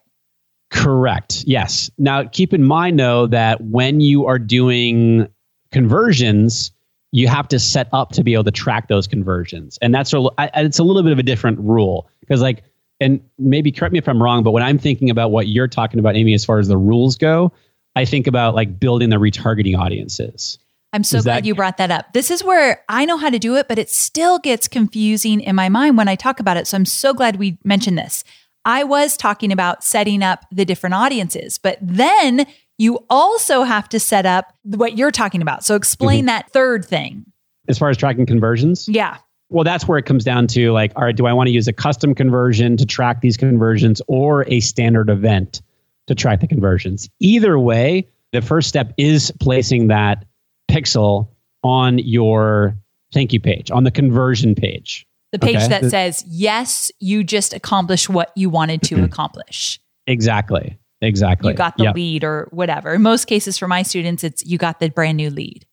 Correct. 0.72 1.43
Yes. 1.45 1.91
Now, 1.97 2.24
keep 2.24 2.53
in 2.53 2.63
mind 2.63 2.99
though 2.99 3.28
that 3.28 3.61
when 3.61 3.99
you 4.01 4.26
are 4.26 4.39
doing 4.39 5.28
conversions, 5.72 6.72
you 7.11 7.28
have 7.28 7.47
to 7.49 7.59
set 7.59 7.89
up 7.91 8.11
to 8.13 8.24
be 8.24 8.34
able 8.34 8.45
to 8.45 8.51
track 8.51 8.88
those 8.88 9.05
conversions, 9.05 9.78
and 9.82 9.93
that's 9.93 10.13
a, 10.13 10.26
it's 10.55 10.80
a 10.80 10.84
little 10.84 11.03
bit 11.03 11.11
of 11.11 11.19
a 11.19 11.24
different 11.24 11.59
rule 11.59 12.09
because, 12.22 12.41
like, 12.41 12.63
and 13.01 13.19
maybe 13.38 13.72
correct 13.72 13.91
me 13.91 13.97
if 13.99 14.07
I'm 14.07 14.22
wrong, 14.22 14.43
but 14.43 14.51
when 14.51 14.63
I'm 14.63 14.78
thinking 14.78 15.09
about 15.09 15.32
what 15.32 15.47
you're 15.47 15.67
talking 15.67 15.99
about, 15.99 16.15
Amy, 16.15 16.34
as 16.34 16.45
far 16.45 16.59
as 16.59 16.67
the 16.67 16.78
rules 16.78 17.17
go, 17.17 17.51
I 17.95 18.05
think 18.05 18.28
about 18.28 18.55
like 18.55 18.80
building 18.80 19.09
the 19.09 19.17
retargeting 19.17 19.78
audiences. 19.78 20.57
I'm 20.93 21.03
so 21.03 21.17
Is 21.17 21.24
glad 21.24 21.38
that- 21.38 21.45
you 21.45 21.55
brought 21.55 21.78
that 21.78 21.89
up. 21.91 22.13
This 22.13 22.30
is 22.32 22.43
where 22.43 22.84
I 22.88 23.05
know 23.05 23.17
how 23.17 23.30
to 23.30 23.39
do 23.39 23.55
it, 23.55 23.67
but 23.67 23.80
it 23.80 23.89
still 23.89 24.39
gets 24.39 24.67
confusing 24.67 25.41
in 25.41 25.55
my 25.55 25.67
mind 25.67 25.97
when 25.97 26.07
I 26.07 26.15
talk 26.15 26.39
about 26.39 26.57
it. 26.57 26.67
So 26.67 26.78
I'm 26.78 26.86
so 26.86 27.13
glad 27.13 27.38
we 27.38 27.57
mentioned 27.63 27.97
this. 27.97 28.24
I 28.66 28.84
was 28.84 29.18
talking 29.18 29.51
about 29.51 29.84
setting 29.84 30.24
up 30.24 30.45
the 30.51 30.66
different 30.66 30.95
audiences, 30.95 31.57
but 31.57 31.78
then 31.82 32.45
you 32.78 33.05
also 33.09 33.64
have 33.64 33.88
to 33.89 33.99
set 33.99 34.26
up 34.26 34.53
what 34.64 34.97
you're 34.97 35.12
talking 35.12 35.41
about. 35.41 35.64
So 35.64 35.76
explain 35.76 36.22
mm-hmm. 36.22 36.28
that 36.28 36.51
third 36.51 36.86
thing. 36.86 37.26
As 37.68 37.78
far 37.78 37.89
as 37.89 37.97
tracking 37.97 38.26
conversions, 38.26 38.88
Yeah. 38.88 39.18
Well, 39.49 39.66
that's 39.66 39.86
where 39.86 39.97
it 39.97 40.05
comes 40.05 40.24
down 40.24 40.47
to 40.47 40.72
like, 40.72 40.93
all 40.95 41.03
right, 41.03 41.16
do 41.16 41.26
I 41.26 41.34
want 41.34 41.47
to 41.47 41.51
use 41.51 41.68
a 41.68 41.74
custom 41.74 42.16
conversion 42.16 42.78
to 42.78 42.86
track 42.86 43.20
these 43.20 43.36
conversions 43.36 44.01
or 44.07 44.47
a 44.47 44.62
standard 44.62 45.09
event 45.09 45.62
to 46.07 46.16
track 46.16 46.39
the 46.39 46.47
conversions? 46.47 47.09
Either 47.20 47.59
way, 47.59 48.07
the 48.32 48.41
first 48.41 48.70
step 48.70 48.93
is 48.97 49.30
placing 49.41 49.88
that 49.88 50.26
pixel 50.70 51.28
on 51.64 51.99
your 51.99 52.78
thank 53.14 53.34
you 53.34 53.41
page, 53.41 53.70
on 53.72 53.84
the 53.84 53.91
conversion 53.91 54.55
page. 54.55 55.05
The 55.32 55.39
page 55.39 55.55
Okay. 55.57 55.67
that 55.69 55.82
The- 55.84 55.89
says, 55.89 56.25
yes, 56.27 56.91
you 56.99 57.23
just 57.23 57.53
accomplished 57.53 58.09
what 58.09 58.32
you 58.36 58.49
wanted 58.49 58.82
to 58.84 58.95
mm-hmm. 58.95 59.05
accomplish. 59.05 59.79
Exactly. 60.07 60.77
Exactly. 61.01 61.53
You 61.53 61.57
got 61.57 61.77
the 61.77 61.86
Yep. 61.86 61.95
lead 61.95 62.23
or 62.23 62.47
whatever. 62.51 62.93
In 62.93 63.01
most 63.01 63.25
cases, 63.25 63.57
for 63.57 63.67
my 63.67 63.82
students, 63.82 64.23
it's 64.23 64.45
you 64.45 64.57
got 64.57 64.79
the 64.79 64.89
brand 64.89 65.17
new 65.17 65.29
lead. 65.29 65.65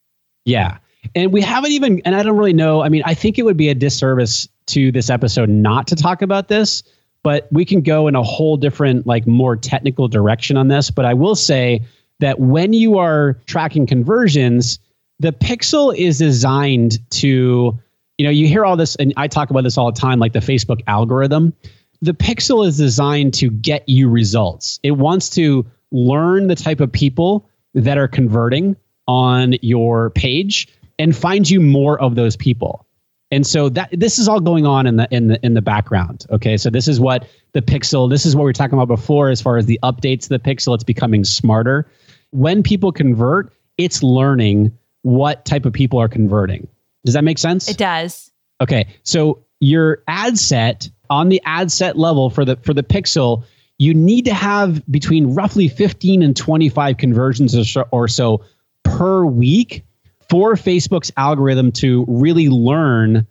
Yeah. 0.45 0.79
And 1.15 1.33
we 1.33 1.43
haven't 1.43 1.73
even, 1.73 2.01
and 2.05 2.15
I 2.15 2.23
don't 2.23 2.37
really 2.37 2.53
know. 2.53 2.83
I 2.83 2.89
mean, 2.89 3.03
I 3.05 3.15
think 3.15 3.39
it 3.39 3.45
would 3.45 3.57
be 3.57 3.69
a 3.69 3.75
disservice 3.75 4.49
to 4.69 4.91
this 4.93 5.11
episode 5.11 5.49
not 5.49 5.87
to 5.89 5.97
talk 5.97 6.23
about 6.23 6.49
this, 6.49 6.83
but 7.23 7.49
we 7.53 7.65
can 7.65 7.83
go 7.83 8.09
in 8.09 8.15
a 8.15 8.23
whole 8.23 8.57
different, 8.57 9.07
like 9.07 9.27
more 9.27 9.57
technical 9.57 10.09
direction 10.09 10.57
on 10.57 10.69
this. 10.69 10.91
But 10.91 11.05
I 11.05 11.15
will 11.15 11.35
say 11.35 11.85
that 12.21 12.41
when 12.41 12.73
you 12.73 12.99
are 12.99 13.39
tracking 13.47 13.87
conversions, 13.87 14.79
the 15.21 15.33
pixel 15.33 15.95
is 15.97 16.19
designed 16.19 16.99
to, 17.11 17.79
you 18.19 18.25
know, 18.25 18.31
you 18.31 18.49
hear 18.49 18.65
all 18.65 18.77
this, 18.77 18.97
and 18.97 19.15
I 19.17 19.29
talk 19.29 19.51
about 19.51 19.65
this 19.65 19.79
all 19.79 19.91
the 19.91 19.99
time, 19.99 20.19
like 20.19 20.33
the 20.33 20.41
Facebook 20.41 20.83
algorithm. 20.89 21.55
The 22.03 22.13
pixel 22.13 22.67
is 22.67 22.77
designed 22.77 23.33
to 23.35 23.51
get 23.51 23.89
you 23.89 24.09
results. 24.09 24.79
It 24.83 24.93
wants 24.93 25.31
to 25.31 25.65
learn 25.91 26.49
the 26.49 26.55
type 26.55 26.81
of 26.81 26.93
people 26.93 27.49
that 27.75 27.97
are 27.97 28.09
converting 28.09 28.77
on 29.07 29.55
your 29.63 30.11
page 30.11 30.69
and 30.99 31.17
find 31.17 31.49
you 31.49 31.61
more 31.61 32.01
of 32.01 32.17
those 32.17 32.37
people. 32.37 32.87
And 33.31 33.47
so 33.47 33.69
that 33.71 33.91
this 33.93 34.19
is 34.19 34.27
all 34.27 34.41
going 34.41 34.67
on 34.67 34.87
in 34.87 34.97
the 34.97 35.09
in 35.11 35.29
the 35.29 35.45
in 35.45 35.55
the 35.55 35.61
background. 35.61 36.25
Okay, 36.31 36.57
so 36.57 36.71
this 36.71 36.89
is 36.89 36.99
what 36.99 37.27
the 37.53 37.61
pixel. 37.61 38.09
This 38.09 38.25
is 38.25 38.35
what 38.35 38.43
we 38.43 38.49
were 38.49 38.55
talking 38.55 38.79
about 38.79 38.89
before, 38.89 39.29
as 39.29 39.43
far 39.43 39.59
as 39.59 39.67
the 39.67 39.79
updates 39.83 40.23
to 40.23 40.29
the 40.31 40.39
pixel. 40.39 40.75
It's 40.75 40.85
becoming 40.85 41.25
smarter. 41.25 41.91
When 42.31 42.63
people 42.63 42.91
convert, 42.91 43.53
it's 43.77 44.03
learning 44.03 44.77
what 45.03 45.45
type 45.45 45.67
of 45.67 45.73
people 45.73 45.99
are 46.01 46.09
converting. 46.09 46.69
Does 47.09 47.15
that 47.15 47.25
make 47.25 47.39
sense? 47.39 47.69
It 47.69 47.79
does. 47.79 48.31
Okay, 48.61 48.87
so 49.03 49.43
your 49.61 50.03
ad 50.07 50.39
set 50.39 50.91
on 51.11 51.31
the 51.31 51.41
ad 51.47 51.73
set 51.73 51.97
level 51.97 52.29
for 52.29 52.45
the 52.45 52.57
for 52.57 52.75
the 52.75 52.83
pixel, 52.83 53.45
you 53.79 53.95
need 53.95 54.27
to 54.27 54.35
have 54.35 54.85
between 54.91 55.35
roughly 55.35 55.69
15 55.69 56.23
and 56.23 56.37
25 56.37 56.99
conversions 56.99 57.57
or 57.57 57.65
so, 57.65 57.89
or 57.91 58.09
so 58.09 58.45
per 58.83 59.25
week 59.25 59.85
for 60.29 60.55
Facebook's 60.55 61.11
algorithm 61.17 61.73
to 61.73 62.05
really 62.09 62.49
learn 62.49 63.27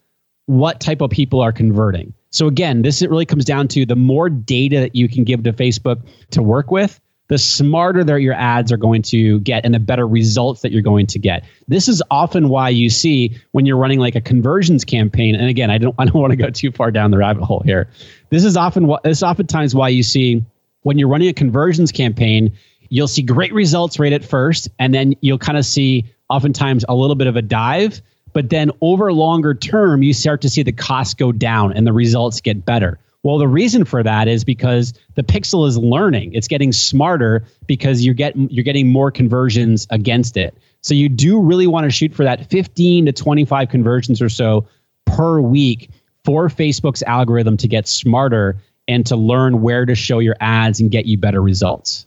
what 0.47 0.79
type 0.79 1.01
of 1.01 1.11
people 1.11 1.39
are 1.41 1.51
converting. 1.51 2.13
So 2.31 2.47
again, 2.47 2.81
this 2.81 3.01
it 3.01 3.09
really 3.09 3.25
comes 3.25 3.45
down 3.45 3.67
to 3.69 3.85
the 3.85 3.95
more 3.95 4.29
data 4.29 4.79
that 4.79 4.95
you 4.95 5.07
can 5.07 5.23
give 5.23 5.43
to 5.43 5.53
Facebook 5.53 6.01
to 6.31 6.41
work 6.41 6.71
with, 6.71 6.99
the 7.29 7.37
smarter 7.37 8.03
that 8.03 8.21
your 8.21 8.33
ads 8.33 8.71
are 8.71 8.77
going 8.77 9.01
to 9.01 9.39
get 9.41 9.65
and 9.65 9.73
the 9.73 9.79
better 9.79 10.07
results 10.07 10.61
that 10.61 10.71
you're 10.71 10.81
going 10.81 11.07
to 11.07 11.19
get. 11.19 11.43
This 11.67 11.87
is 11.87 12.01
often 12.09 12.49
why 12.49 12.69
you 12.69 12.89
see 12.89 13.37
when 13.51 13.65
you're 13.65 13.77
running 13.77 13.99
like 13.99 14.15
a 14.15 14.21
conversions 14.21 14.85
campaign. 14.85 15.35
And 15.35 15.49
again, 15.49 15.69
I 15.69 15.77
don't 15.77 15.95
I 15.99 16.05
don't 16.05 16.21
want 16.21 16.31
to 16.31 16.37
go 16.37 16.49
too 16.49 16.71
far 16.71 16.91
down 16.91 17.11
the 17.11 17.17
rabbit 17.17 17.43
hole 17.43 17.61
here. 17.65 17.89
This 18.29 18.43
is 18.43 18.55
often 18.55 18.87
what 18.87 19.03
this 19.03 19.17
is 19.17 19.23
oftentimes 19.23 19.75
why 19.75 19.89
you 19.89 20.03
see 20.03 20.43
when 20.83 20.97
you're 20.97 21.09
running 21.09 21.27
a 21.27 21.33
conversions 21.33 21.91
campaign, 21.91 22.55
you'll 22.89 23.07
see 23.07 23.21
great 23.21 23.53
results 23.53 23.99
right 23.99 24.13
at 24.13 24.23
first, 24.23 24.69
and 24.79 24.93
then 24.93 25.13
you'll 25.21 25.37
kind 25.37 25.57
of 25.57 25.65
see 25.65 26.05
oftentimes 26.29 26.85
a 26.87 26.95
little 26.95 27.15
bit 27.15 27.27
of 27.27 27.35
a 27.35 27.41
dive. 27.41 28.01
But 28.33 28.49
then 28.49 28.71
over 28.81 29.11
longer 29.11 29.53
term, 29.53 30.03
you 30.03 30.13
start 30.13 30.41
to 30.41 30.49
see 30.49 30.63
the 30.63 30.71
costs 30.71 31.13
go 31.13 31.31
down 31.31 31.73
and 31.73 31.87
the 31.87 31.93
results 31.93 32.39
get 32.39 32.65
better. 32.65 32.99
Well, 33.27 33.39
the 33.39 33.47
reason 33.49 33.83
for 33.83 34.03
that 34.03 34.29
is 34.29 34.45
because 34.45 34.93
the 35.15 35.21
pixel 35.21 35.67
is 35.67 35.77
learning. 35.77 36.33
It's 36.33 36.47
getting 36.47 36.71
smarter 36.71 37.43
because 37.65 38.05
you're 38.05 38.13
getting 38.13 38.49
you're 38.49 38.63
getting 38.63 38.87
more 38.87 39.11
conversions 39.11 39.85
against 39.89 40.37
it. 40.37 40.57
So 40.79 40.93
you 40.93 41.09
do 41.09 41.41
really 41.41 41.67
want 41.67 41.83
to 41.83 41.89
shoot 41.89 42.15
for 42.15 42.23
that 42.23 42.49
15 42.49 43.05
to 43.05 43.11
25 43.11 43.67
conversions 43.67 44.21
or 44.21 44.29
so 44.29 44.65
per 45.03 45.41
week 45.41 45.89
for 46.23 46.47
Facebook's 46.47 47.03
algorithm 47.03 47.57
to 47.57 47.67
get 47.67 47.85
smarter 47.85 48.55
and 48.87 49.05
to 49.07 49.17
learn 49.17 49.61
where 49.61 49.85
to 49.85 49.93
show 49.93 50.19
your 50.19 50.37
ads 50.39 50.79
and 50.79 50.89
get 50.89 51.05
you 51.05 51.17
better 51.17 51.41
results. 51.41 52.05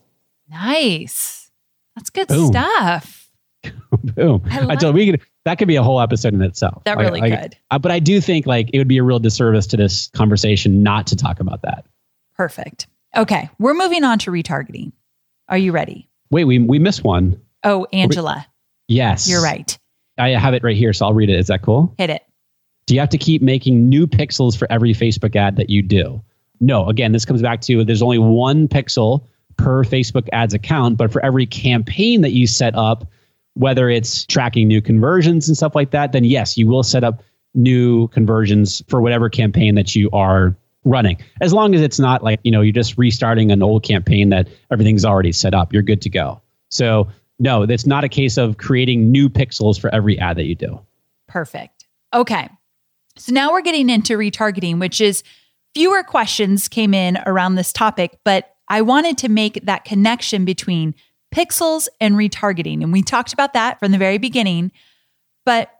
Nice. 0.48 1.50
That's 1.96 2.08
good 2.08 2.28
Boom. 2.28 2.46
stuff. 2.46 3.30
Boom. 4.16 4.40
I 4.50 4.68
I, 4.68 4.76
told 4.76 4.94
we 4.94 5.10
could 5.10 5.20
that 5.44 5.58
could 5.58 5.68
be 5.68 5.76
a 5.76 5.82
whole 5.82 6.00
episode 6.00 6.34
in 6.34 6.42
itself. 6.42 6.82
That 6.84 6.98
really 6.98 7.20
I- 7.22 7.36
could. 7.36 7.56
uh, 7.70 7.78
but 7.78 7.90
I 7.92 7.98
do 7.98 8.20
think 8.20 8.46
like 8.46 8.70
it 8.72 8.78
would 8.78 8.88
be 8.88 8.98
a 8.98 9.02
real 9.02 9.18
disservice 9.18 9.66
to 9.68 9.76
this 9.76 10.08
conversation 10.08 10.82
not 10.82 11.06
to 11.08 11.16
talk 11.16 11.40
about 11.40 11.62
that. 11.62 11.86
Perfect. 12.36 12.86
Okay, 13.16 13.48
we're 13.58 13.74
moving 13.74 14.04
on 14.04 14.18
to 14.20 14.30
retargeting. 14.30 14.92
Are 15.48 15.58
you 15.58 15.72
ready? 15.72 16.08
Wait, 16.30 16.44
we 16.44 16.58
we 16.58 16.78
missed 16.78 17.02
one. 17.04 17.40
Oh, 17.64 17.86
Angela, 17.92 18.46
Yes. 18.88 19.28
you're 19.28 19.42
right. 19.42 19.76
I 20.16 20.30
have 20.30 20.54
it 20.54 20.62
right 20.62 20.76
here, 20.76 20.92
so 20.92 21.06
I'll 21.06 21.14
read 21.14 21.28
it. 21.30 21.38
Is 21.38 21.48
that 21.48 21.62
cool? 21.62 21.94
Hit 21.98 22.10
it. 22.10 22.22
Do 22.86 22.94
you 22.94 23.00
have 23.00 23.08
to 23.10 23.18
keep 23.18 23.42
making 23.42 23.88
new 23.88 24.06
pixels 24.06 24.56
for 24.56 24.70
every 24.70 24.92
Facebook 24.94 25.34
ad 25.36 25.56
that 25.56 25.70
you 25.70 25.82
do? 25.82 26.22
No. 26.60 26.88
Again, 26.88 27.12
this 27.12 27.24
comes 27.24 27.40
back 27.42 27.60
to 27.62 27.84
there's 27.84 28.02
only 28.02 28.18
one 28.18 28.68
pixel 28.68 29.24
per 29.56 29.84
Facebook 29.84 30.28
ads 30.32 30.54
account, 30.54 30.96
but 30.98 31.12
for 31.12 31.24
every 31.24 31.46
campaign 31.46 32.20
that 32.22 32.30
you 32.32 32.46
set 32.46 32.74
up, 32.76 33.06
whether 33.54 33.88
it's 33.88 34.24
tracking 34.26 34.68
new 34.68 34.80
conversions 34.80 35.48
and 35.48 35.56
stuff 35.56 35.74
like 35.74 35.90
that, 35.90 36.12
then 36.12 36.24
yes, 36.24 36.56
you 36.56 36.66
will 36.66 36.82
set 36.82 37.04
up 37.04 37.22
new 37.54 38.08
conversions 38.08 38.82
for 38.88 39.00
whatever 39.00 39.28
campaign 39.28 39.74
that 39.74 39.94
you 39.94 40.08
are 40.12 40.56
running. 40.84 41.18
As 41.40 41.52
long 41.52 41.74
as 41.74 41.80
it's 41.80 41.98
not 41.98 42.22
like, 42.22 42.40
you 42.42 42.50
know, 42.50 42.60
you're 42.60 42.72
just 42.72 42.96
restarting 42.96 43.50
an 43.52 43.62
old 43.62 43.82
campaign 43.82 44.30
that 44.30 44.48
everything's 44.70 45.04
already 45.04 45.32
set 45.32 45.54
up, 45.54 45.72
you're 45.72 45.82
good 45.82 46.00
to 46.02 46.10
go. 46.10 46.40
So, 46.70 47.08
no, 47.38 47.62
it's 47.62 47.86
not 47.86 48.04
a 48.04 48.08
case 48.08 48.36
of 48.36 48.58
creating 48.58 49.10
new 49.10 49.28
pixels 49.28 49.80
for 49.80 49.92
every 49.94 50.18
ad 50.18 50.36
that 50.36 50.44
you 50.44 50.54
do. 50.54 50.80
Perfect. 51.26 51.86
Okay. 52.12 52.48
So 53.16 53.32
now 53.32 53.52
we're 53.52 53.62
getting 53.62 53.90
into 53.90 54.16
retargeting, 54.16 54.78
which 54.78 55.00
is 55.00 55.22
fewer 55.74 56.02
questions 56.02 56.68
came 56.68 56.94
in 56.94 57.18
around 57.26 57.54
this 57.54 57.72
topic, 57.72 58.18
but 58.24 58.54
I 58.68 58.82
wanted 58.82 59.18
to 59.18 59.28
make 59.28 59.64
that 59.64 59.84
connection 59.84 60.44
between 60.44 60.94
pixels 61.34 61.88
and 62.00 62.14
retargeting. 62.14 62.82
And 62.82 62.92
we 62.92 63.02
talked 63.02 63.32
about 63.32 63.52
that 63.54 63.78
from 63.78 63.92
the 63.92 63.98
very 63.98 64.18
beginning. 64.18 64.72
But 65.44 65.70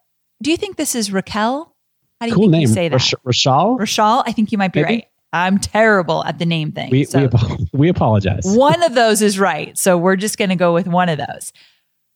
do 0.42 0.50
you 0.50 0.56
think 0.56 0.76
this 0.76 0.94
is 0.94 1.12
Raquel? 1.12 1.74
How 2.20 2.26
do 2.26 2.30
you 2.30 2.34
cool 2.34 2.44
think 2.44 2.52
name. 2.52 2.60
you 2.62 2.66
say 2.68 2.88
that? 2.88 3.00
Rashal? 3.00 3.78
Rachel, 3.78 4.22
I 4.26 4.32
think 4.32 4.52
you 4.52 4.58
might 4.58 4.72
be 4.72 4.82
Maybe? 4.82 4.94
right. 4.94 5.06
I'm 5.32 5.58
terrible 5.58 6.24
at 6.24 6.38
the 6.38 6.46
name 6.46 6.72
thing. 6.72 6.90
we, 6.90 7.04
so 7.04 7.20
we, 7.20 7.24
apo- 7.26 7.56
we 7.72 7.88
apologize. 7.88 8.42
one 8.44 8.82
of 8.82 8.94
those 8.94 9.22
is 9.22 9.38
right. 9.38 9.78
So 9.78 9.96
we're 9.96 10.16
just 10.16 10.38
going 10.38 10.50
to 10.50 10.56
go 10.56 10.74
with 10.74 10.86
one 10.86 11.08
of 11.08 11.18
those. 11.18 11.52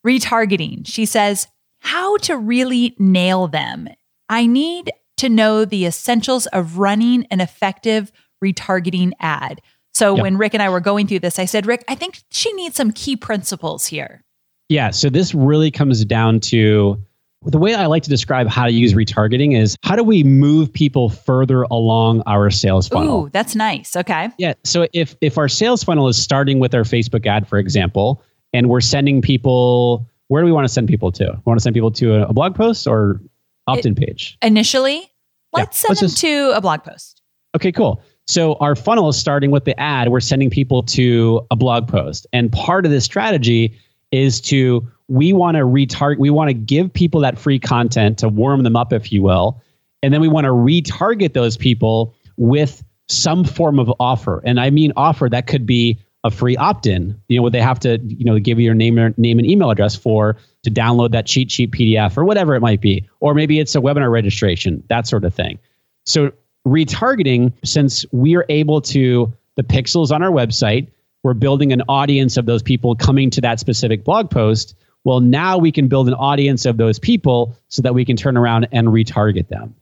Retargeting. 0.06 0.86
She 0.86 1.06
says, 1.06 1.46
how 1.80 2.16
to 2.18 2.36
really 2.36 2.94
nail 2.98 3.46
them. 3.46 3.88
I 4.28 4.46
need 4.46 4.90
to 5.18 5.28
know 5.28 5.64
the 5.64 5.86
essentials 5.86 6.46
of 6.48 6.78
running 6.78 7.26
an 7.30 7.40
effective 7.40 8.10
retargeting 8.42 9.12
ad. 9.20 9.60
So 9.94 10.14
Yep. 10.16 10.22
when 10.22 10.36
Rick 10.38 10.54
and 10.54 10.62
I 10.62 10.68
were 10.68 10.80
going 10.80 11.06
through 11.06 11.20
this, 11.20 11.38
I 11.38 11.44
said, 11.44 11.66
Rick, 11.66 11.84
I 11.88 11.94
think 11.94 12.22
she 12.30 12.52
needs 12.54 12.76
some 12.76 12.90
key 12.92 13.16
principles 13.16 13.86
here. 13.86 14.24
Yeah. 14.68 14.90
So 14.90 15.08
this 15.10 15.34
really 15.34 15.70
comes 15.70 16.04
down 16.04 16.40
to 16.40 17.00
the 17.46 17.58
way 17.58 17.74
I 17.74 17.86
like 17.86 18.02
to 18.04 18.10
describe 18.10 18.48
how 18.48 18.64
to 18.64 18.72
use 18.72 18.94
retargeting 18.94 19.54
is 19.56 19.76
how 19.82 19.94
do 19.96 20.02
we 20.02 20.24
move 20.24 20.72
people 20.72 21.10
further 21.10 21.62
along 21.64 22.22
our 22.26 22.50
sales 22.50 22.88
funnel? 22.88 23.24
Ooh, 23.26 23.28
that's 23.30 23.54
nice. 23.54 23.94
Okay. 23.94 24.30
Yeah. 24.38 24.54
So 24.64 24.86
if 24.94 25.14
if 25.20 25.36
our 25.36 25.48
sales 25.48 25.84
funnel 25.84 26.08
is 26.08 26.16
starting 26.20 26.58
with 26.58 26.74
our 26.74 26.84
Facebook 26.84 27.26
ad, 27.26 27.46
for 27.46 27.58
example, 27.58 28.22
and 28.54 28.70
we're 28.70 28.80
sending 28.80 29.20
people, 29.20 30.08
where 30.28 30.40
do 30.40 30.46
we 30.46 30.52
want 30.52 30.66
to 30.66 30.72
send 30.72 30.88
people 30.88 31.12
to? 31.12 31.24
We 31.24 31.42
want 31.44 31.58
to 31.60 31.62
send 31.62 31.74
people 31.74 31.90
to 31.92 32.14
a, 32.14 32.28
a 32.28 32.32
blog 32.32 32.54
post 32.54 32.86
or 32.86 33.20
opt-in 33.66 33.94
page? 33.94 34.38
Initially, 34.40 35.10
let's 35.52 35.76
send 35.78 35.90
let's 35.90 36.00
them 36.00 36.08
just- 36.08 36.18
to 36.22 36.52
a 36.56 36.60
blog 36.62 36.82
post. 36.82 37.20
Okay, 37.54 37.70
cool. 37.72 38.02
So 38.26 38.54
our 38.54 38.74
funnel 38.74 39.08
is 39.08 39.18
starting 39.18 39.50
with 39.50 39.64
the 39.64 39.78
ad. 39.78 40.08
We're 40.08 40.20
sending 40.20 40.50
people 40.50 40.82
to 40.84 41.46
a 41.50 41.56
blog 41.56 41.88
post, 41.88 42.26
and 42.32 42.50
part 42.50 42.86
of 42.86 42.90
this 42.90 43.04
strategy 43.04 43.78
is 44.10 44.40
to 44.42 44.88
we 45.08 45.32
want 45.32 45.56
to 45.56 45.64
retarget. 45.64 46.18
We 46.18 46.30
want 46.30 46.48
to 46.48 46.54
give 46.54 46.92
people 46.92 47.20
that 47.20 47.38
free 47.38 47.58
content 47.58 48.18
to 48.18 48.28
warm 48.28 48.62
them 48.62 48.76
up, 48.76 48.92
if 48.92 49.12
you 49.12 49.22
will, 49.22 49.60
and 50.02 50.14
then 50.14 50.20
we 50.20 50.28
want 50.28 50.44
to 50.46 50.50
retarget 50.50 51.34
those 51.34 51.56
people 51.56 52.14
with 52.36 52.82
some 53.08 53.44
form 53.44 53.78
of 53.78 53.92
offer. 54.00 54.42
And 54.44 54.58
I 54.58 54.70
mean 54.70 54.92
offer 54.96 55.28
that 55.28 55.46
could 55.46 55.66
be 55.66 56.00
a 56.24 56.30
free 56.30 56.56
opt-in. 56.56 57.20
You 57.28 57.36
know, 57.36 57.42
where 57.42 57.50
they 57.50 57.60
have 57.60 57.78
to 57.80 57.98
you 58.02 58.24
know 58.24 58.38
give 58.38 58.58
you 58.58 58.64
your 58.64 58.74
name, 58.74 58.94
name 59.18 59.38
and 59.38 59.46
email 59.46 59.70
address 59.70 59.94
for 59.94 60.38
to 60.62 60.70
download 60.70 61.10
that 61.12 61.26
cheat 61.26 61.50
sheet 61.50 61.72
PDF 61.72 62.16
or 62.16 62.24
whatever 62.24 62.54
it 62.54 62.60
might 62.60 62.80
be, 62.80 63.06
or 63.20 63.34
maybe 63.34 63.60
it's 63.60 63.74
a 63.74 63.80
webinar 63.80 64.10
registration, 64.10 64.82
that 64.88 65.06
sort 65.06 65.26
of 65.26 65.34
thing. 65.34 65.58
So 66.06 66.32
retargeting, 66.66 67.52
since 67.64 68.04
we 68.12 68.36
are 68.36 68.46
able 68.48 68.80
to 68.82 69.32
the 69.56 69.62
pixels 69.62 70.10
on 70.10 70.22
our 70.22 70.30
website, 70.30 70.88
we're 71.22 71.34
building 71.34 71.72
an 71.72 71.82
audience 71.88 72.36
of 72.36 72.46
those 72.46 72.62
people 72.62 72.94
coming 72.94 73.30
to 73.30 73.40
that 73.40 73.60
specific 73.60 74.04
blog 74.04 74.30
post. 74.30 74.74
Well, 75.04 75.20
now 75.20 75.58
we 75.58 75.72
can 75.72 75.88
build 75.88 76.08
an 76.08 76.14
audience 76.14 76.66
of 76.66 76.76
those 76.76 76.98
people 76.98 77.56
so 77.68 77.82
that 77.82 77.94
we 77.94 78.04
can 78.04 78.16
turn 78.16 78.36
around 78.36 78.68
and 78.72 78.88
retarget 78.88 79.48
them. 79.48 79.74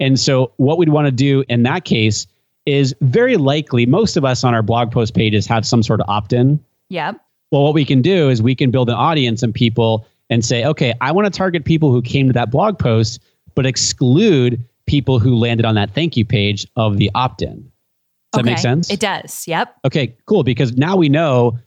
And 0.00 0.18
so, 0.18 0.52
what 0.56 0.78
we'd 0.78 0.90
want 0.90 1.06
to 1.06 1.12
do 1.12 1.44
in 1.48 1.64
that 1.64 1.84
case 1.84 2.26
is 2.66 2.94
very 3.00 3.36
likely 3.36 3.86
most 3.86 4.16
of 4.16 4.24
us 4.24 4.44
on 4.44 4.54
our 4.54 4.62
blog 4.62 4.92
post 4.92 5.14
pages 5.14 5.46
have 5.46 5.66
some 5.66 5.82
sort 5.82 6.00
of 6.00 6.08
opt 6.08 6.32
in. 6.32 6.62
Yep. 6.90 7.20
Well, 7.50 7.62
what 7.62 7.74
we 7.74 7.84
can 7.84 8.02
do 8.02 8.28
is 8.28 8.42
we 8.42 8.54
can 8.54 8.70
build 8.70 8.88
an 8.88 8.94
audience 8.94 9.42
and 9.42 9.54
people 9.54 10.06
and 10.30 10.44
say, 10.44 10.64
okay, 10.64 10.92
I 11.00 11.12
want 11.12 11.32
to 11.32 11.36
target 11.36 11.64
people 11.64 11.90
who 11.90 12.02
came 12.02 12.26
to 12.26 12.32
that 12.34 12.50
blog 12.50 12.78
post, 12.78 13.20
but 13.54 13.66
exclude 13.66 14.62
people 14.88 15.20
who 15.20 15.36
landed 15.36 15.64
on 15.64 15.76
that 15.76 15.94
thank 15.94 16.16
you 16.16 16.24
page 16.24 16.66
of 16.74 16.96
the 16.96 17.10
opt 17.14 17.42
in. 17.42 17.70
Does 18.32 18.38
that 18.40 18.44
make 18.44 18.58
sense? 18.58 18.90
It 18.90 19.00
does. 19.00 19.46
Yep. 19.46 19.76
Okay, 19.86 20.16
cool. 20.26 20.42
Because 20.42 20.76
now 20.76 20.96
we 20.96 21.08
know 21.08 21.58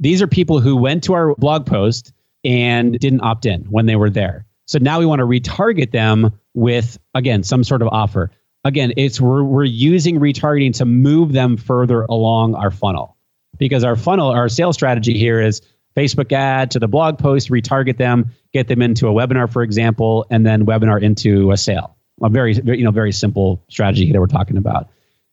these 0.00 0.20
are 0.20 0.26
people 0.26 0.60
who 0.60 0.76
went 0.76 1.04
to 1.04 1.14
our 1.14 1.34
blog 1.36 1.66
post 1.66 2.12
and 2.44 2.98
didn't 2.98 3.22
opt 3.22 3.46
in 3.46 3.62
when 3.64 3.86
they 3.86 3.96
were 3.96 4.10
there. 4.10 4.46
So 4.66 4.78
now 4.78 4.98
we 4.98 5.06
want 5.06 5.20
to 5.20 5.26
retarget 5.26 5.92
them 5.92 6.32
with, 6.54 6.98
again, 7.14 7.42
some 7.42 7.64
sort 7.64 7.82
of 7.82 7.88
offer. 7.88 8.30
Again, 8.64 8.92
it's 8.96 9.20
we're, 9.20 9.42
we're 9.42 9.64
using 9.64 10.20
retargeting 10.20 10.74
to 10.76 10.84
move 10.84 11.32
them 11.32 11.56
further 11.56 12.02
along 12.02 12.54
our 12.54 12.70
funnel 12.70 13.16
because 13.58 13.84
our 13.84 13.96
funnel, 13.96 14.30
our 14.30 14.48
sales 14.48 14.74
strategy 14.74 15.18
here 15.18 15.40
is 15.40 15.62
Facebook 15.96 16.32
ad 16.32 16.70
to 16.72 16.78
the 16.78 16.88
blog 16.88 17.18
post, 17.18 17.50
retarget 17.50 17.96
them, 17.96 18.30
get 18.52 18.68
them 18.68 18.82
into 18.82 19.08
a 19.08 19.12
webinar, 19.12 19.50
for 19.50 19.62
example, 19.62 20.26
and 20.30 20.46
then 20.46 20.66
webinar 20.66 21.02
into 21.02 21.50
a 21.50 21.56
sale. 21.56 21.96
A 22.22 22.28
very, 22.28 22.54
very 22.54 22.78
you 22.78 22.84
know, 22.84 22.90
very 22.90 23.12
simple 23.12 23.62
strategy 23.68 24.10
that 24.12 24.20
we're 24.20 24.26
talking 24.26 24.56
about. 24.56 24.88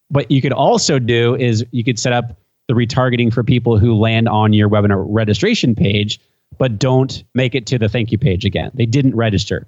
But 0.10 0.32
you 0.32 0.42
could 0.42 0.54
also 0.54 1.00
do 1.00 1.36
is 1.36 1.66
you 1.72 1.84
could 1.84 2.00
set 2.00 2.14
up 2.14 2.38
the 2.68 2.74
retargeting 2.74 3.34
for 3.34 3.44
people 3.44 3.78
who 3.78 3.96
land 3.96 4.28
on 4.30 4.54
your 4.54 4.70
webinar 4.70 5.06
registration 5.08 5.76
page, 5.76 6.20
but 6.58 6.80
don't 6.80 7.24
make 7.34 7.56
it 7.56 7.66
to 7.68 7.78
the 7.78 7.90
thank 7.90 8.12
you 8.12 8.18
page 8.18 8.46
again. 8.46 8.72
They 8.74 8.86
didn't 8.86 9.16
register. 9.16 9.68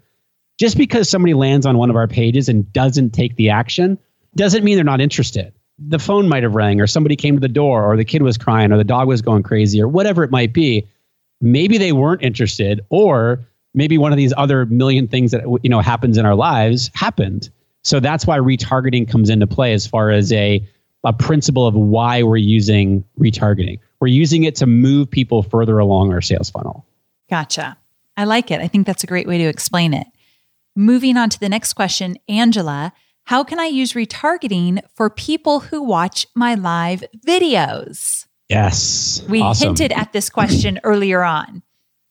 Just 0.58 0.78
because 0.78 1.10
somebody 1.10 1.34
lands 1.34 1.66
on 1.66 1.78
one 1.78 1.90
of 1.90 1.96
our 1.96 2.08
pages 2.08 2.50
and 2.50 2.72
doesn't 2.74 3.12
take 3.12 3.36
the 3.38 3.50
action 3.50 3.98
doesn't 4.36 4.64
mean 4.64 4.76
they're 4.76 4.84
not 4.84 5.02
interested. 5.02 5.54
The 5.78 6.00
phone 6.00 6.28
might 6.28 6.44
have 6.44 6.56
rang, 6.56 6.82
or 6.82 6.88
somebody 6.88 7.16
came 7.16 7.36
to 7.36 7.40
the 7.40 7.48
door, 7.48 7.90
or 7.90 7.96
the 7.96 8.04
kid 8.04 8.22
was 8.22 8.38
crying, 8.38 8.72
or 8.74 8.78
the 8.78 8.84
dog 8.84 9.08
was 9.08 9.22
going 9.22 9.44
crazy, 9.44 9.82
or 9.82 9.88
whatever 9.88 10.24
it 10.24 10.32
might 10.32 10.54
be. 10.54 10.86
Maybe 11.40 11.78
they 11.78 11.94
weren't 11.94 12.22
interested, 12.22 12.82
or 12.90 13.40
maybe 13.74 13.98
one 13.98 14.12
of 14.12 14.18
these 14.18 14.34
other 14.38 14.66
million 14.68 15.08
things 15.08 15.32
that 15.32 15.44
you 15.64 15.70
know 15.70 15.80
happens 15.80 16.18
in 16.18 16.26
our 16.26 16.36
lives 16.36 16.90
happened. 16.94 17.50
So 17.84 18.00
that's 18.00 18.28
why 18.28 18.38
retargeting 18.38 19.10
comes 19.10 19.30
into 19.30 19.48
play 19.48 19.74
as 19.74 19.88
far 19.88 20.12
as 20.12 20.32
a 20.34 20.66
a 21.06 21.14
principle 21.14 21.66
of 21.66 21.76
why 21.76 22.24
we're 22.24 22.38
using 22.38 23.04
retargeting. 23.20 23.80
We're 24.02 24.08
using 24.08 24.44
it 24.44 24.56
to 24.58 24.66
move 24.66 25.10
people 25.10 25.44
further 25.44 25.80
along 25.80 26.12
our 26.12 26.22
sales 26.22 26.50
funnel. 26.50 26.86
Gotcha. 27.30 27.78
I 28.18 28.26
like 28.26 28.52
it. 28.52 28.60
I 28.60 28.68
think 28.68 28.86
that's 28.86 29.04
a 29.04 29.08
great 29.08 29.28
way 29.28 29.38
to 29.38 29.46
explain 29.46 29.94
it. 29.94 30.08
Moving 30.76 31.16
on 31.16 31.30
to 31.30 31.40
the 31.40 31.48
next 31.50 31.74
question, 31.74 32.18
Angela, 32.28 32.92
how 33.26 33.44
can 33.44 33.60
I 33.60 33.66
use 33.66 33.94
retargeting 33.94 34.82
for 34.94 35.10
people 35.10 35.62
who 35.62 35.84
watch 35.84 36.26
my 36.36 36.56
live 36.56 37.04
videos? 37.26 38.26
Yes. 38.50 39.24
We 39.30 39.42
Awesome. 39.42 39.68
hinted 39.70 39.92
at 39.94 40.12
this 40.12 40.30
question 40.30 40.80
earlier 40.84 41.24
on. 41.24 41.64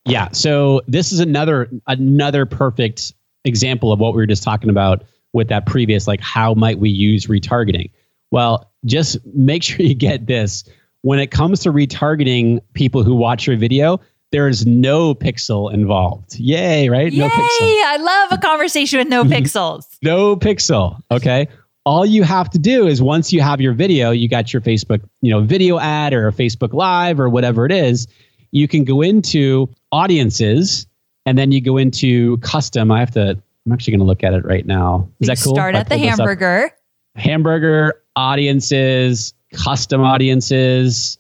Yeah. 0.05 0.29
So 0.33 0.83
this 0.87 1.13
is 1.13 1.21
another 1.21 1.71
another 1.87 2.47
perfect 2.47 3.13
example 3.45 3.93
of 3.93 3.99
what 3.99 4.15
we 4.15 4.19
were 4.19 4.27
just 4.27 4.43
talking 4.43 4.71
about 4.71 5.05
with 5.33 5.49
that 5.49 5.67
previous, 5.67 6.07
like 6.07 6.21
how 6.21 6.55
might 6.55 6.79
we 6.79 6.91
use 6.91 7.27
retargeting? 7.27 7.91
Well, 8.31 8.71
just 8.85 9.19
make 9.35 9.63
sure 9.65 9.85
you 9.85 9.95
get 9.95 10.27
this. 10.27 10.65
When 11.03 11.21
it 11.21 11.31
comes 11.31 11.61
to 11.61 11.73
retargeting 11.73 12.61
people 12.75 13.05
who 13.05 13.15
watch 13.15 13.47
your 13.47 13.57
video, 13.57 14.01
there 14.31 14.49
is 14.49 14.67
no 14.67 15.15
pixel 15.15 15.73
involved. 15.73 16.39
Yay, 16.39 16.89
right? 16.89 17.13
Yay! 17.13 17.21
No 17.21 17.29
pixel. 17.29 17.85
I 17.85 17.97
love 17.99 18.39
a 18.39 18.43
conversation 18.43 18.99
with 18.99 19.09
no 19.09 19.25
pixels. 19.25 19.85
No 20.03 20.37
pixel. 20.37 21.01
Okay. 21.11 21.49
All 21.87 22.05
you 22.05 22.23
have 22.25 22.51
to 22.51 22.59
do 22.59 22.87
is 22.87 23.01
once 23.01 23.33
you 23.33 23.41
have 23.41 23.61
your 23.61 23.73
video, 23.73 24.11
you 24.11 24.29
got 24.29 24.53
your 24.53 24.61
Facebook, 24.61 25.01
you 25.23 25.31
know, 25.31 25.41
video 25.41 25.79
ad 25.79 26.13
or 26.13 26.29
a 26.29 26.33
Facebook 26.33 26.75
Live 26.75 27.19
or 27.19 27.31
whatever 27.31 27.65
it 27.65 27.73
is, 27.73 28.07
you 28.51 28.69
can 28.69 28.85
go 28.85 29.01
into 29.01 29.71
audiences 29.93 30.87
and 31.27 31.37
then 31.37 31.53
you 31.53 31.61
go 31.61 31.77
into 31.77 32.39
custom. 32.39 32.91
I 32.91 33.01
have 33.01 33.11
to, 33.13 33.39
I'm 33.67 33.73
actually 33.73 33.93
going 33.93 34.01
to 34.01 34.07
look 34.07 34.25
at 34.25 34.35
it 34.35 34.45
right 34.45 34.65
now. 34.65 35.09
Is 35.21 35.29
You 35.29 35.35
that 35.35 35.43
cool? 35.43 35.55
Start 35.55 35.75
at 35.75 35.89
the 35.89 35.97
pull 35.97 36.05
this 36.05 36.13
up? 36.13 36.19
hamburger. 36.21 36.71
Hamburger 37.17 38.03
audiences, 38.17 39.35
custom 39.53 40.03
audiences. 40.03 41.19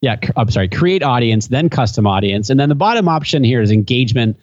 Yeah, 0.00 0.16
I'm 0.36 0.50
sorry, 0.50 0.68
create 0.68 1.02
audience, 1.02 1.48
then 1.48 1.68
custom 1.68 2.06
audience. 2.06 2.50
And 2.50 2.60
then 2.60 2.68
the 2.68 2.76
bottom 2.76 3.08
option 3.08 3.42
here 3.42 3.60
is 3.60 3.70
engagement 3.70 4.38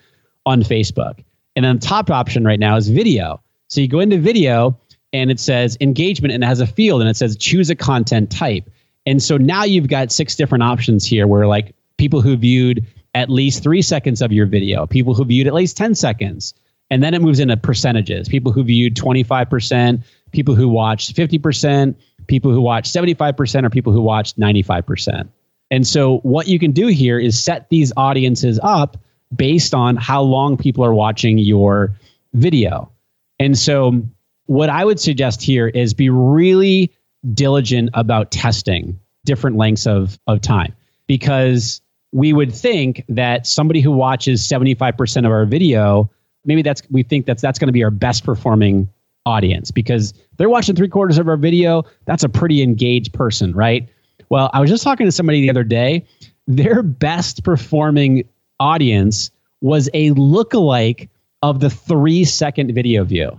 on 0.46 0.64
Facebook. 0.64 1.24
And 1.56 1.64
then 1.64 1.80
the 1.80 1.86
top 1.86 2.10
option 2.12 2.44
right 2.44 2.60
now 2.60 2.76
is 2.76 2.90
video. 2.90 3.42
So 3.70 3.80
you 3.80 3.88
go 3.88 4.00
into 4.02 4.18
video 4.18 4.78
and 5.14 5.32
it 5.32 5.40
says 5.40 5.78
engagement 5.80 6.34
and 6.34 6.44
it 6.44 6.48
has 6.48 6.60
a 6.60 6.68
field 6.68 7.00
and 7.02 7.10
it 7.10 7.16
says 7.16 7.38
choose 7.38 7.70
a 7.70 7.76
content 7.76 8.32
type. 8.32 8.70
And 9.06 9.24
so 9.24 9.38
now 9.38 9.64
you've 9.64 9.88
got 9.88 10.12
six 10.12 10.36
different 10.36 10.64
options 10.64 11.06
here 11.06 11.26
where 11.26 11.48
like 11.48 11.74
people 11.98 12.22
who 12.22 12.36
viewed 12.36 12.86
at 13.16 13.30
least 13.30 13.64
three 13.64 13.82
seconds 13.82 14.22
of 14.22 14.32
your 14.32 14.46
video, 14.46 14.86
people 14.86 15.16
who 15.16 15.24
viewed 15.26 15.48
at 15.48 15.54
least 15.54 15.78
10 15.78 15.96
seconds. 15.96 16.54
And 16.92 17.02
then 17.02 17.16
it 17.16 17.22
moves 17.22 17.40
into 17.40 17.58
percentages. 17.58 18.30
People 18.30 18.52
who 18.52 18.64
viewed 18.64 18.96
25%, 18.96 20.04
people 20.34 20.54
who 20.54 20.68
watched 20.68 21.16
50%, 21.16 21.96
people 22.28 22.52
who 22.52 22.62
watched 22.62 22.94
75%, 22.94 23.66
or 23.66 23.70
people 23.70 23.94
who 23.94 24.02
watched 24.02 24.38
95%. 24.38 25.28
And 25.72 25.88
so 25.88 26.18
what 26.20 26.48
you 26.48 26.60
can 26.60 26.74
do 26.74 26.88
here 26.88 27.18
is 27.18 27.42
set 27.42 27.70
these 27.70 27.92
audiences 27.98 28.60
up 28.62 28.98
based 29.36 29.74
on 29.74 29.96
how 29.96 30.22
long 30.22 30.58
people 30.58 30.86
are 30.86 30.94
watching 30.94 31.40
your 31.40 31.96
video. 32.34 32.92
And 33.40 33.58
so 33.58 34.04
what 34.46 34.70
I 34.70 34.86
would 34.86 35.00
suggest 35.00 35.42
here 35.42 35.68
is 35.68 35.94
be 35.94 36.10
really 36.10 36.92
diligent 37.34 37.90
about 37.94 38.30
testing 38.30 39.00
different 39.24 39.58
lengths 39.58 39.88
of, 39.88 40.20
of 40.28 40.42
time 40.42 40.76
because 41.08 41.82
we 42.16 42.32
would 42.32 42.56
think 42.56 43.04
that 43.10 43.46
somebody 43.46 43.82
who 43.82 43.92
watches 43.92 44.48
75% 44.48 45.26
of 45.26 45.32
our 45.34 45.46
video, 45.46 46.10
maybe 46.46 46.62
that's 46.62 46.82
we 46.90 47.04
think 47.04 47.26
that's 47.26 47.42
that's 47.42 47.60
going 47.60 47.68
to 47.68 47.74
be 47.74 47.84
our 47.84 47.92
best 47.92 48.24
performing 48.24 48.88
audience 49.26 49.70
because 49.70 50.14
they're 50.38 50.50
watching 50.50 50.78
three 50.78 50.88
quarters 50.88 51.18
of 51.18 51.28
our 51.28 51.36
video. 51.36 51.84
That's 52.06 52.24
a 52.24 52.30
pretty 52.30 52.64
engaged 52.64 53.12
person, 53.12 53.52
right? 53.54 53.90
Well, 54.30 54.50
I 54.54 54.62
was 54.62 54.70
just 54.70 54.82
talking 54.82 55.06
to 55.06 55.12
somebody 55.12 55.42
the 55.42 55.50
other 55.50 55.66
day. 55.66 56.06
Their 56.48 56.84
best 56.84 57.44
performing 57.44 58.24
audience 58.62 59.30
was 59.60 59.90
a 59.94 60.12
lookalike 60.12 61.10
of 61.42 61.60
the 61.60 61.70
three 61.70 62.24
second 62.24 62.74
video 62.74 63.04
view. 63.04 63.38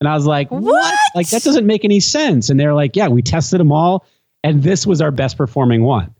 And 0.00 0.08
I 0.08 0.14
was 0.14 0.26
like, 0.26 0.50
what? 0.50 0.62
What? 0.62 0.98
Like, 1.14 1.30
that 1.30 1.42
doesn't 1.42 1.66
make 1.66 1.86
any 1.86 2.00
sense. 2.00 2.50
And 2.50 2.60
they're 2.60 2.74
like, 2.74 2.96
yeah, 2.96 3.08
we 3.08 3.22
tested 3.22 3.60
them 3.60 3.72
all, 3.72 4.04
and 4.42 4.62
this 4.62 4.86
was 4.86 5.00
our 5.00 5.10
best 5.10 5.38
performing 5.38 5.84
one. 5.84 6.14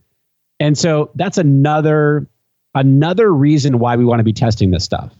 And 0.61 0.77
so 0.79 1.11
that's 1.15 1.39
another 1.39 2.29
another 2.75 3.33
reason 3.33 3.79
why 3.79 3.97
we 3.97 4.05
want 4.05 4.21
to 4.21 4.25
be 4.25 4.33
testing 4.33 4.71
this 4.71 4.85
stuff. 4.85 5.13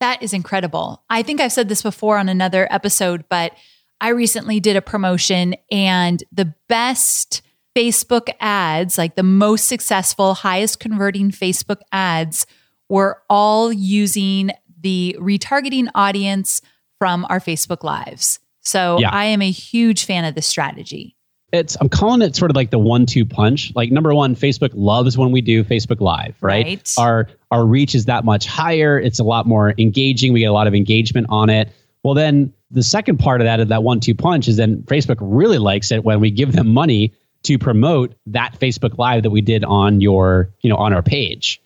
That 0.00 0.22
is 0.22 0.32
incredible. 0.32 1.02
I 1.10 1.22
think 1.22 1.40
I've 1.40 1.52
said 1.52 1.68
this 1.68 1.82
before 1.82 2.18
on 2.18 2.28
another 2.28 2.68
episode, 2.70 3.24
but 3.28 3.52
I 4.00 4.10
recently 4.10 4.60
did 4.60 4.76
a 4.76 4.82
promotion 4.82 5.56
and 5.70 6.22
the 6.30 6.54
best 6.68 7.42
Facebook 7.76 8.28
ads, 8.40 8.98
like 8.98 9.16
the 9.16 9.22
most 9.22 9.66
successful, 9.68 10.34
highest 10.34 10.80
converting 10.80 11.30
Facebook 11.30 11.80
ads, 11.92 12.46
were 12.88 13.22
all 13.28 13.72
using 13.72 14.50
the 14.80 15.16
retargeting 15.20 15.88
audience 15.94 16.60
from 16.98 17.26
our 17.28 17.40
Facebook 17.40 17.82
Lives. 17.82 18.38
So 18.60 18.98
Yeah. 18.98 19.10
I 19.10 19.26
am 19.26 19.42
a 19.42 19.50
huge 19.50 20.04
fan 20.04 20.24
of 20.24 20.34
this 20.34 20.46
strategy. 20.46 21.16
It's 21.52 21.76
I'm 21.80 21.88
calling 21.88 22.20
it 22.20 22.36
sort 22.36 22.50
of 22.50 22.56
like 22.56 22.70
the 22.70 22.78
one-two 22.78 23.24
punch. 23.24 23.72
Like 23.74 23.90
number 23.90 24.14
one, 24.14 24.36
Facebook 24.36 24.70
loves 24.74 25.16
when 25.16 25.32
we 25.32 25.40
do 25.40 25.64
Facebook 25.64 26.00
Live, 26.00 26.36
right? 26.42 26.66
Right. 26.66 26.94
Our 26.98 27.28
our 27.50 27.64
reach 27.64 27.94
is 27.94 28.04
that 28.04 28.24
much 28.24 28.46
higher. 28.46 28.98
It's 28.98 29.18
a 29.18 29.24
lot 29.24 29.46
more 29.46 29.74
engaging. 29.78 30.32
We 30.32 30.40
get 30.40 30.46
a 30.46 30.52
lot 30.52 30.66
of 30.66 30.74
engagement 30.74 31.28
on 31.30 31.48
it. 31.48 31.72
Well, 32.02 32.14
then 32.14 32.52
the 32.70 32.82
second 32.82 33.18
part 33.18 33.40
of 33.40 33.46
that 33.46 33.60
of 33.60 33.68
that 33.68 33.82
one-two 33.82 34.14
punch 34.14 34.46
is 34.46 34.56
then 34.56 34.82
Facebook 34.82 35.16
really 35.20 35.58
likes 35.58 35.90
it 35.90 36.04
when 36.04 36.20
we 36.20 36.30
give 36.30 36.52
them 36.52 36.68
money 36.68 37.14
to 37.44 37.58
promote 37.58 38.14
that 38.26 38.58
Facebook 38.60 38.98
Live 38.98 39.22
that 39.22 39.30
we 39.30 39.40
did 39.40 39.64
on 39.64 40.00
your, 40.00 40.50
you 40.60 40.68
know, 40.68 40.76
on 40.76 40.92
our 40.92 41.02
page. 41.02 41.62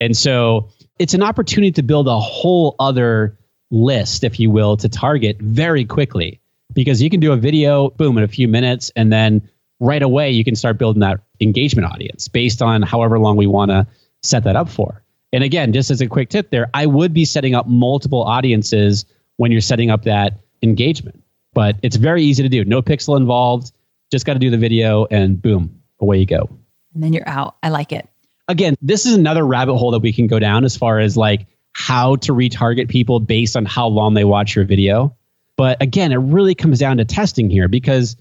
And 0.00 0.16
so 0.16 0.68
it's 0.98 1.14
an 1.14 1.22
opportunity 1.22 1.72
to 1.72 1.82
build 1.82 2.06
a 2.06 2.20
whole 2.20 2.76
other 2.78 3.38
list, 3.70 4.22
if 4.22 4.38
you 4.38 4.50
will, 4.50 4.76
to 4.76 4.88
target 4.88 5.38
very 5.40 5.84
quickly 5.84 6.40
because 6.74 7.00
you 7.00 7.10
can 7.10 7.20
do 7.20 7.32
a 7.32 7.36
video, 7.36 7.90
boom, 7.90 8.18
in 8.18 8.24
a 8.24 8.28
few 8.28 8.48
minutes, 8.48 8.90
and 8.96 9.12
then 9.12 9.48
right 9.80 10.02
away 10.02 10.30
you 10.30 10.44
can 10.44 10.54
start 10.54 10.78
building 10.78 11.00
that 11.00 11.20
engagement 11.40 11.90
audience 11.90 12.28
based 12.28 12.62
on 12.62 12.82
however 12.82 13.18
long 13.18 13.36
we 13.36 13.46
want 13.46 13.70
to 13.70 13.86
set 14.22 14.44
that 14.44 14.56
up 14.56 14.68
for. 14.68 15.02
And 15.32 15.42
again, 15.42 15.72
just 15.72 15.90
as 15.90 16.00
a 16.00 16.06
quick 16.06 16.28
tip 16.28 16.50
there, 16.50 16.70
I 16.74 16.86
would 16.86 17.12
be 17.12 17.24
setting 17.24 17.54
up 17.54 17.66
multiple 17.66 18.22
audiences 18.22 19.04
when 19.36 19.50
you're 19.50 19.60
setting 19.60 19.90
up 19.90 20.04
that 20.04 20.38
engagement. 20.62 21.22
But 21.54 21.76
it's 21.82 21.96
very 21.96 22.22
easy 22.22 22.42
to 22.42 22.48
do. 22.48 22.64
No 22.64 22.82
pixel 22.82 23.16
involved. 23.16 23.72
Just 24.12 24.26
got 24.26 24.34
to 24.34 24.38
do 24.38 24.50
the 24.50 24.58
video 24.58 25.06
and 25.06 25.40
boom, 25.40 25.80
away 26.00 26.18
you 26.18 26.26
go 26.26 26.48
And 26.94 27.02
then 27.02 27.12
you're 27.12 27.28
out. 27.28 27.56
I 27.62 27.70
like 27.70 27.92
it. 27.92 28.08
again, 28.48 28.76
this 28.80 29.06
is 29.06 29.14
another 29.14 29.44
rabbit 29.44 29.76
hole 29.76 29.90
that 29.92 30.00
we 30.00 30.12
can 30.12 30.26
go 30.26 30.38
down 30.38 30.64
as 30.64 30.76
far 30.76 30.98
as 30.98 31.16
like 31.16 31.46
how 31.72 32.16
to 32.16 32.32
retarget 32.32 32.88
people 32.88 33.20
based 33.20 33.56
on 33.56 33.64
how 33.64 33.88
long 33.88 34.14
they 34.14 34.24
watch 34.24 34.54
your 34.54 34.64
video. 34.64 35.16
But 35.56 35.80
again, 35.82 36.12
it 36.12 36.16
really 36.16 36.54
comes 36.54 36.78
down 36.78 36.96
to 36.96 37.04
testing 37.04 37.48
here 37.48 37.68
because 37.68 38.16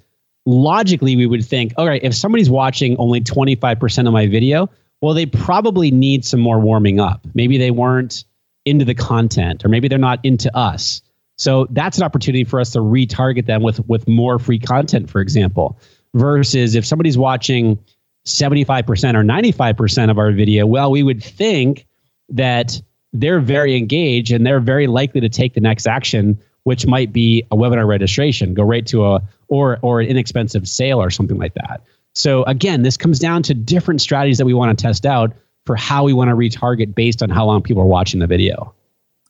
logically 0.45 1.15
we 1.15 1.25
would 1.25 1.45
think, 1.45 1.73
all 1.77 1.87
right, 1.87 2.03
if 2.03 2.13
somebody's 2.13 2.49
watching 2.49 2.95
only 2.97 3.21
25% 3.21 4.07
of 4.07 4.13
my 4.13 4.27
video, 4.27 4.69
well, 5.01 5.13
they 5.13 5.25
probably 5.25 5.91
need 5.91 6.25
some 6.25 6.39
more 6.39 6.59
warming 6.59 6.99
up. 6.99 7.25
Maybe 7.33 7.57
they 7.57 7.71
weren't 7.71 8.23
into 8.65 8.85
the 8.85 8.95
content 8.95 9.65
or 9.65 9.69
maybe 9.69 9.87
they're 9.87 9.97
not 9.97 10.19
into 10.23 10.55
us. 10.55 11.01
So 11.37 11.67
that's 11.71 11.97
an 11.97 12.03
opportunity 12.03 12.43
for 12.43 12.59
us 12.59 12.71
to 12.71 12.79
retarget 12.79 13.47
them 13.47 13.63
with 13.63 13.85
with 13.87 14.07
more 14.07 14.39
free 14.39 14.59
content, 14.59 15.09
for 15.09 15.19
example. 15.19 15.79
Versus 16.13 16.75
if 16.75 16.85
somebody's 16.85 17.17
watching 17.17 17.79
75% 18.25 19.15
or 19.15 19.23
95% 19.23 20.11
of 20.11 20.17
our 20.17 20.31
video, 20.31 20.65
well, 20.65 20.91
we 20.91 21.03
would 21.03 21.23
think 21.23 21.87
that 22.29 22.81
they're 23.11 23.39
very 23.39 23.75
engaged 23.75 24.31
and 24.31 24.45
they're 24.45 24.59
very 24.59 24.87
likely 24.87 25.21
to 25.21 25.29
take 25.29 25.53
the 25.53 25.59
next 25.59 25.87
action, 25.87 26.39
which 26.63 26.85
might 26.87 27.11
be 27.11 27.43
a 27.51 27.55
webinar 27.55 27.87
registration, 27.87 28.53
go 28.53 28.63
right 28.63 28.85
to 28.87 29.05
a 29.05 29.21
or 29.47 29.79
or 29.81 30.01
an 30.01 30.07
inexpensive 30.07 30.67
sale 30.67 31.01
or 31.01 31.09
something 31.09 31.37
like 31.37 31.53
that. 31.55 31.81
So 32.15 32.43
again, 32.43 32.83
this 32.83 32.97
comes 32.97 33.19
down 33.19 33.43
to 33.43 33.53
different 33.53 34.01
strategies 34.01 34.37
that 34.37 34.45
we 34.45 34.53
want 34.53 34.77
to 34.77 34.81
test 34.81 35.05
out 35.05 35.33
for 35.65 35.75
how 35.75 36.03
we 36.03 36.13
want 36.13 36.29
to 36.29 36.35
retarget 36.35 36.93
based 36.93 37.23
on 37.23 37.29
how 37.29 37.45
long 37.45 37.61
people 37.61 37.81
are 37.81 37.87
watching 37.87 38.19
the 38.19 38.27
video. 38.27 38.73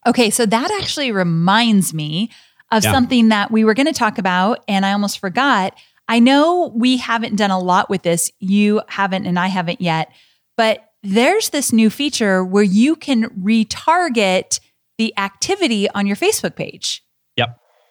Okay, 0.05 0.29
so 0.29 0.45
that 0.45 0.71
actually 0.81 1.11
reminds 1.11 1.93
me 1.93 2.29
of 2.71 2.83
Yeah. 2.83 2.91
something 2.91 3.29
that 3.29 3.51
we 3.51 3.63
were 3.63 3.73
going 3.73 3.85
to 3.87 3.93
talk 3.93 4.17
about, 4.17 4.63
and 4.67 4.85
I 4.85 4.91
almost 4.91 5.19
forgot. 5.19 5.75
I 6.09 6.19
know 6.19 6.71
we 6.75 6.97
haven't 6.97 7.35
done 7.37 7.51
a 7.51 7.59
lot 7.59 7.89
with 7.89 8.01
this. 8.01 8.31
You 8.39 8.81
haven't, 8.87 9.25
and 9.25 9.39
I 9.39 9.47
haven't 9.47 9.79
yet, 9.79 10.11
but 10.57 10.89
there's 11.03 11.49
this 11.49 11.71
new 11.71 11.89
feature 11.89 12.43
where 12.43 12.63
you 12.63 12.95
can 12.95 13.29
retarget 13.41 14.59
the 14.97 15.13
activity 15.17 15.89
on 15.91 16.07
your 16.07 16.15
Facebook 16.15 16.55
page. 16.55 17.02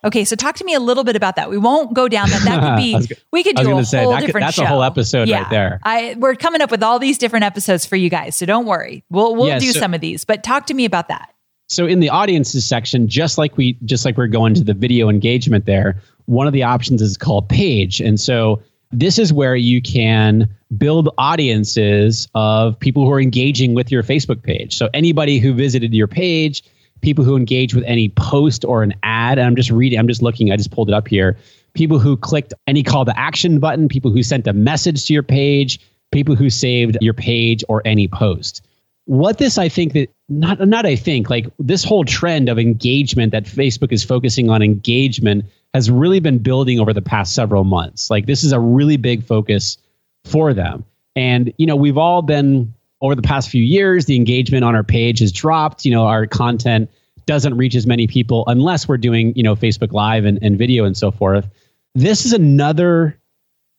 Okay, 0.04 0.24
so 0.24 0.34
talk 0.34 0.56
to 0.56 0.64
me 0.64 0.74
a 0.74 0.80
little 0.80 1.04
bit 1.04 1.14
about 1.14 1.36
that. 1.36 1.48
We 1.48 1.58
won't 1.58 1.94
go 1.94 2.08
down 2.08 2.28
that. 2.30 2.42
That 2.44 2.60
could 2.60 2.82
be. 2.82 2.94
was 2.96 3.12
we 3.32 3.44
could 3.44 3.56
do 3.56 3.78
a 3.78 3.84
say, 3.84 4.02
whole 4.02 4.10
that 4.10 4.20
could- 4.20 4.26
different 4.26 4.46
that's 4.46 4.56
show. 4.56 4.64
a 4.64 4.66
whole 4.66 4.82
episode 4.82 5.28
right 5.30 5.48
there. 5.50 5.80
I 5.84 6.16
we're 6.18 6.34
coming 6.34 6.60
up 6.60 6.70
with 6.70 6.82
all 6.82 6.98
these 6.98 7.18
different 7.18 7.44
episodes 7.44 7.86
for 7.86 7.96
you 7.96 8.10
guys, 8.10 8.34
so 8.36 8.44
don't 8.46 8.66
worry. 8.66 9.04
We'll 9.10 9.36
we'll 9.36 9.48
Yeah, 9.48 9.58
do 9.60 9.72
so- 9.72 9.78
some 9.80 9.94
of 9.94 10.00
these. 10.00 10.24
But 10.24 10.42
talk 10.42 10.66
to 10.66 10.74
me 10.74 10.84
about 10.84 11.08
that. 11.08 11.32
so 11.68 11.86
in 11.86 12.00
the 12.00 12.08
audiences 12.10 12.66
section 12.66 13.06
just 13.08 13.38
like 13.38 13.56
we 13.56 13.78
just 13.84 14.04
like 14.04 14.16
we're 14.16 14.26
going 14.26 14.54
to 14.54 14.64
the 14.64 14.74
video 14.74 15.08
engagement 15.08 15.64
there 15.66 16.00
one 16.26 16.46
of 16.46 16.52
the 16.52 16.62
options 16.62 17.00
is 17.00 17.16
called 17.16 17.48
page 17.48 18.00
and 18.00 18.18
so 18.20 18.60
this 18.90 19.18
is 19.18 19.32
where 19.32 19.56
you 19.56 19.80
can 19.80 20.48
build 20.76 21.08
audiences 21.16 22.28
of 22.34 22.78
people 22.78 23.04
who 23.04 23.10
are 23.12 23.20
engaging 23.20 23.74
with 23.74 23.90
your 23.90 24.02
facebook 24.02 24.42
page 24.42 24.76
so 24.76 24.88
anybody 24.94 25.38
who 25.38 25.52
visited 25.54 25.94
your 25.94 26.06
page 26.08 26.62
people 27.02 27.24
who 27.24 27.36
engage 27.36 27.74
with 27.74 27.84
any 27.84 28.08
post 28.10 28.64
or 28.64 28.82
an 28.82 28.94
ad 29.02 29.38
and 29.38 29.46
i'm 29.46 29.56
just 29.56 29.70
reading 29.70 29.98
i'm 29.98 30.08
just 30.08 30.22
looking 30.22 30.50
i 30.50 30.56
just 30.56 30.70
pulled 30.70 30.88
it 30.88 30.94
up 30.94 31.06
here 31.06 31.36
people 31.74 31.98
who 31.98 32.16
clicked 32.16 32.54
any 32.66 32.82
call 32.82 33.04
to 33.04 33.18
action 33.18 33.58
button 33.58 33.88
people 33.88 34.10
who 34.10 34.22
sent 34.22 34.46
a 34.46 34.52
message 34.52 35.06
to 35.06 35.12
your 35.12 35.22
page 35.22 35.80
people 36.10 36.34
who 36.34 36.48
saved 36.48 36.96
your 37.00 37.14
page 37.14 37.64
or 37.68 37.82
any 37.84 38.08
post 38.08 38.62
what 39.06 39.38
this 39.38 39.58
I 39.58 39.68
think 39.68 39.94
that 39.94 40.10
not 40.28 40.66
not 40.66 40.86
I 40.86 40.96
think 40.96 41.28
like 41.28 41.46
this 41.58 41.84
whole 41.84 42.04
trend 42.04 42.48
of 42.48 42.58
engagement 42.58 43.32
that 43.32 43.44
Facebook 43.44 43.92
is 43.92 44.04
focusing 44.04 44.48
on 44.50 44.62
engagement 44.62 45.44
has 45.74 45.90
really 45.90 46.20
been 46.20 46.38
building 46.38 46.78
over 46.78 46.92
the 46.92 47.02
past 47.02 47.34
several 47.34 47.64
months. 47.64 48.10
Like 48.10 48.26
this 48.26 48.44
is 48.44 48.52
a 48.52 48.60
really 48.60 48.96
big 48.96 49.24
focus 49.24 49.76
for 50.24 50.54
them. 50.54 50.84
And 51.16 51.52
you 51.58 51.66
know, 51.66 51.76
we've 51.76 51.98
all 51.98 52.22
been 52.22 52.72
over 53.02 53.14
the 53.14 53.22
past 53.22 53.50
few 53.50 53.62
years 53.62 54.06
the 54.06 54.16
engagement 54.16 54.64
on 54.64 54.74
our 54.74 54.84
page 54.84 55.18
has 55.18 55.32
dropped, 55.32 55.84
you 55.84 55.90
know, 55.90 56.06
our 56.06 56.26
content 56.26 56.90
doesn't 57.26 57.56
reach 57.56 57.74
as 57.74 57.86
many 57.86 58.06
people 58.06 58.44
unless 58.46 58.88
we're 58.88 58.96
doing, 58.96 59.34
you 59.36 59.42
know, 59.42 59.54
Facebook 59.54 59.92
live 59.92 60.24
and, 60.24 60.38
and 60.42 60.56
video 60.56 60.84
and 60.84 60.96
so 60.96 61.10
forth. 61.10 61.48
This 61.94 62.24
is 62.24 62.32
another 62.32 63.20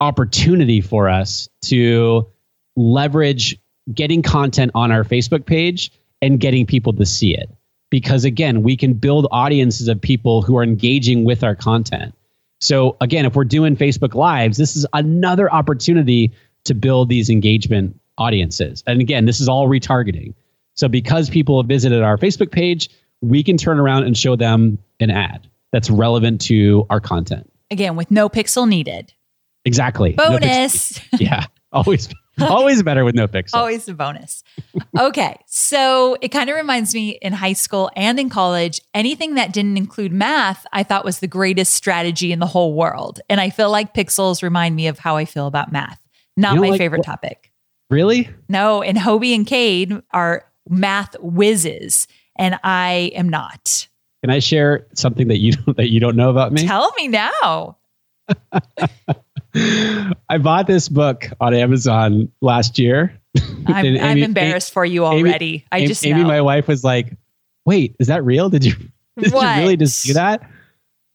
opportunity 0.00 0.80
for 0.80 1.08
us 1.08 1.48
to 1.62 2.28
leverage 2.76 3.58
getting 3.92 4.22
content 4.22 4.70
on 4.74 4.92
our 4.92 5.04
Facebook 5.04 5.46
page 5.46 5.90
and 6.22 6.40
getting 6.40 6.66
people 6.66 6.92
to 6.92 7.04
see 7.04 7.34
it. 7.34 7.50
Because 7.90 8.24
again, 8.24 8.62
we 8.62 8.76
can 8.76 8.94
build 8.94 9.26
audiences 9.30 9.88
of 9.88 10.00
people 10.00 10.42
who 10.42 10.56
are 10.56 10.62
engaging 10.62 11.24
with 11.24 11.44
our 11.44 11.54
content. 11.54 12.14
So 12.60 12.96
again, 13.00 13.26
if 13.26 13.36
we're 13.36 13.44
doing 13.44 13.76
Facebook 13.76 14.14
Lives, 14.14 14.56
this 14.56 14.74
is 14.74 14.86
another 14.92 15.52
opportunity 15.52 16.32
to 16.64 16.74
build 16.74 17.08
these 17.08 17.28
engagement 17.28 18.00
audiences. 18.18 18.82
And 18.86 19.00
again, 19.00 19.24
this 19.24 19.40
is 19.40 19.48
all 19.48 19.68
retargeting. 19.68 20.34
So 20.74 20.88
because 20.88 21.30
people 21.30 21.60
have 21.60 21.68
visited 21.68 22.02
our 22.02 22.18
Facebook 22.18 22.50
page, 22.50 22.90
we 23.20 23.42
can 23.42 23.56
turn 23.56 23.78
around 23.78 24.04
and 24.04 24.16
show 24.16 24.36
them 24.36 24.78
an 25.00 25.10
ad 25.10 25.48
that's 25.72 25.90
relevant 25.90 26.40
to 26.42 26.86
our 26.90 27.00
content. 27.00 27.50
Again, 27.70 27.96
with 27.96 28.10
no 28.10 28.28
pixel 28.28 28.68
needed. 28.68 29.12
Exactly. 29.64 30.14
No 30.18 30.30
Bonus. 30.30 31.00
yeah. 31.18 31.46
Always 31.72 32.08
always 32.40 32.82
better 32.82 33.04
with 33.04 33.14
no 33.14 33.28
pixel. 33.28 33.54
Always 33.54 33.88
a 33.88 33.94
bonus. 33.94 34.42
Okay. 34.98 35.36
So 35.46 36.16
it 36.20 36.28
kind 36.28 36.50
of 36.50 36.56
reminds 36.56 36.94
me 36.94 37.10
in 37.22 37.32
high 37.32 37.52
school 37.52 37.90
and 37.96 38.18
in 38.18 38.28
college, 38.28 38.80
anything 38.92 39.34
that 39.34 39.52
didn't 39.52 39.76
include 39.76 40.12
math, 40.12 40.66
I 40.72 40.82
thought 40.82 41.04
was 41.04 41.20
the 41.20 41.26
greatest 41.26 41.72
strategy 41.74 42.32
in 42.32 42.38
the 42.38 42.46
whole 42.46 42.74
world. 42.74 43.20
And 43.28 43.40
I 43.40 43.50
feel 43.50 43.70
like 43.70 43.94
pixels 43.94 44.42
remind 44.42 44.76
me 44.76 44.86
of 44.88 44.98
how 44.98 45.16
I 45.16 45.24
feel 45.24 45.46
about 45.46 45.72
math. 45.72 46.00
Not 46.36 46.50
You 46.50 46.56
know, 46.56 46.62
my 46.62 46.68
like, 46.70 46.78
favorite 46.78 47.04
topic. 47.04 47.50
Really? 47.90 48.28
No, 48.48 48.82
and 48.82 48.96
Hobie 48.98 49.34
and 49.34 49.46
Cade 49.46 50.00
are 50.12 50.44
math 50.68 51.14
whizzes, 51.20 52.06
and 52.36 52.58
I 52.64 53.12
am 53.14 53.28
not. 53.28 53.88
Can 54.22 54.30
I 54.30 54.38
share 54.38 54.86
something 54.94 55.28
that 55.28 55.38
you 55.38 55.52
don't, 55.52 55.76
that 55.76 55.90
you 55.90 56.00
don't 56.00 56.16
know 56.16 56.30
about 56.30 56.52
me? 56.52 56.66
Tell 56.66 56.90
me 56.96 57.08
now. 57.08 57.76
I 60.28 60.38
bought 60.38 60.66
this 60.66 60.88
book 60.88 61.28
on 61.40 61.54
Amazon 61.54 62.30
last 62.40 62.78
year. 62.78 63.18
I'm, 63.66 63.86
And 63.86 63.98
I'm 63.98 64.10
Amy- 64.12 64.22
embarrassed 64.22 64.72
for 64.72 64.84
you 64.84 65.06
Amy- 65.06 65.28
already. 65.30 65.64
I 65.70 65.86
just 65.86 66.04
Amy, 66.04 66.22
know. 66.22 66.28
my 66.28 66.40
wife, 66.40 66.66
was 66.68 66.82
like, 66.84 67.16
"Wait, 67.64 67.94
is 67.98 68.06
that 68.08 68.24
real? 68.24 68.48
Did 68.48 68.64
you 68.64 68.74
did 69.18 69.32
you 69.32 69.40
really 69.40 69.76
just 69.76 70.06
do 70.06 70.14
that?" 70.14 70.48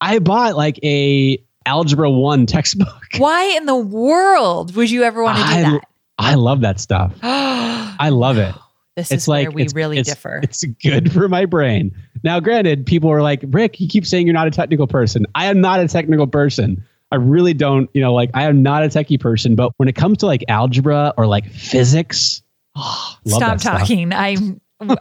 I 0.02 0.20
bought 0.20 0.56
like 0.56 0.80
a 0.84 1.44
Algebra 1.66 2.10
1 2.10 2.46
textbook. 2.46 3.04
Why 3.18 3.44
in 3.58 3.66
the 3.66 3.76
world 3.76 4.76
would 4.76 4.90
you 4.90 5.04
ever 5.04 5.22
want 5.24 5.38
to 5.38 5.44
do 5.44 5.50
I, 5.50 5.62
that? 5.64 5.89
I 6.20 6.36
love 6.36 6.62
that 6.62 6.80
stuff. 6.80 7.14
I 7.24 8.10
love 8.10 8.38
it. 8.38 8.54
This 8.96 9.12
It's 9.12 9.24
is 9.24 9.28
like 9.30 9.48
where 9.48 9.52
we 9.52 9.68
really 9.74 9.98
it's, 10.00 10.10
differ. 10.10 10.42
It's 10.44 10.62
good 10.84 11.14
for 11.14 11.30
my 11.30 11.46
brain. 11.46 11.96
Now, 12.22 12.42
granted, 12.42 12.86
people 12.86 13.10
are 13.10 13.22
like, 13.22 13.40
Rick, 13.48 13.80
you 13.80 13.88
keep 13.88 14.06
saying 14.06 14.28
you're 14.28 14.34
not 14.34 14.48
a 14.48 14.52
technical 14.52 14.88
person. 14.88 15.26
I 15.36 15.46
am 15.46 15.62
not 15.62 15.80
a 15.80 15.88
technical 15.88 16.28
person. 16.28 16.84
I 17.10 17.16
really 17.16 17.54
don't, 17.54 17.90
you 17.94 18.02
know, 18.02 18.14
like 18.14 18.32
I 18.34 18.44
am 18.44 18.62
not 18.62 18.84
a 18.84 18.88
techie 18.88 19.18
person. 19.18 19.56
But 19.56 19.72
when 19.78 19.88
it 19.88 19.96
comes 19.96 20.18
to 20.18 20.26
like 20.26 20.44
algebra 20.50 21.14
or 21.16 21.28
like 21.28 21.50
physics, 21.50 22.42
oh, 22.76 23.16
love 23.26 23.38
Stop 23.38 23.52
that 23.52 23.62
stuff. 23.62 23.80
talking. 23.80 24.12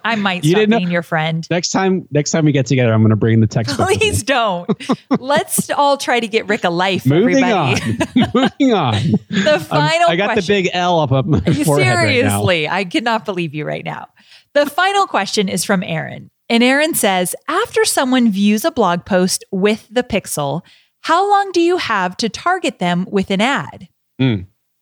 I 0.04 0.16
might 0.16 0.44
You 0.44 0.50
stop 0.50 0.58
didn't 0.60 0.70
know- 0.70 0.78
being 0.78 0.90
your 0.90 1.02
friend. 1.02 1.46
Next 1.50 1.70
time, 1.70 2.06
next 2.10 2.30
time 2.32 2.44
we 2.44 2.52
get 2.52 2.66
together, 2.66 2.92
I'm 2.92 3.00
going 3.02 3.10
to 3.10 3.16
bring 3.16 3.40
the 3.40 3.46
textbook. 3.46 3.86
Please 3.88 4.22
don't. 4.22 4.68
Let's 5.20 5.70
all 5.70 5.96
try 5.96 6.20
to 6.20 6.26
get 6.28 6.46
Rick 6.48 6.64
a 6.64 6.70
life, 6.70 7.06
Moving 7.06 7.42
everybody. 7.42 7.80
on. 8.16 8.30
Moving 8.34 8.72
on. 8.74 8.94
The 9.30 9.64
final 9.68 10.08
I 10.10 10.16
got 10.16 10.32
question. 10.32 10.54
the 10.54 10.62
big 10.64 10.70
L 10.74 11.00
up, 11.00 11.12
up 11.12 11.26
my 11.26 11.40
forehead 11.40 11.66
right. 11.96 12.08
Seriously, 12.08 12.68
I 12.68 12.84
cannot 12.84 13.24
believe 13.24 13.54
you 13.54 13.64
right 13.64 13.84
now. 13.84 14.08
The 14.54 14.66
final 14.66 15.06
question 15.06 15.48
is 15.48 15.64
from 15.64 15.82
Aaron. 15.82 16.30
And 16.48 16.62
Aaron 16.62 16.94
says 16.94 17.34
After 17.46 17.84
someone 17.84 18.30
views 18.30 18.64
a 18.64 18.70
blog 18.70 19.04
post 19.04 19.44
with 19.52 19.86
the 19.90 20.02
pixel, 20.02 20.62
how 21.02 21.28
long 21.30 21.52
do 21.52 21.60
you 21.60 21.76
have 21.76 22.16
to 22.16 22.28
target 22.28 22.78
them 22.78 23.06
with 23.10 23.30
an 23.30 23.40
ad? 23.40 23.88
Hmm. 24.18 24.36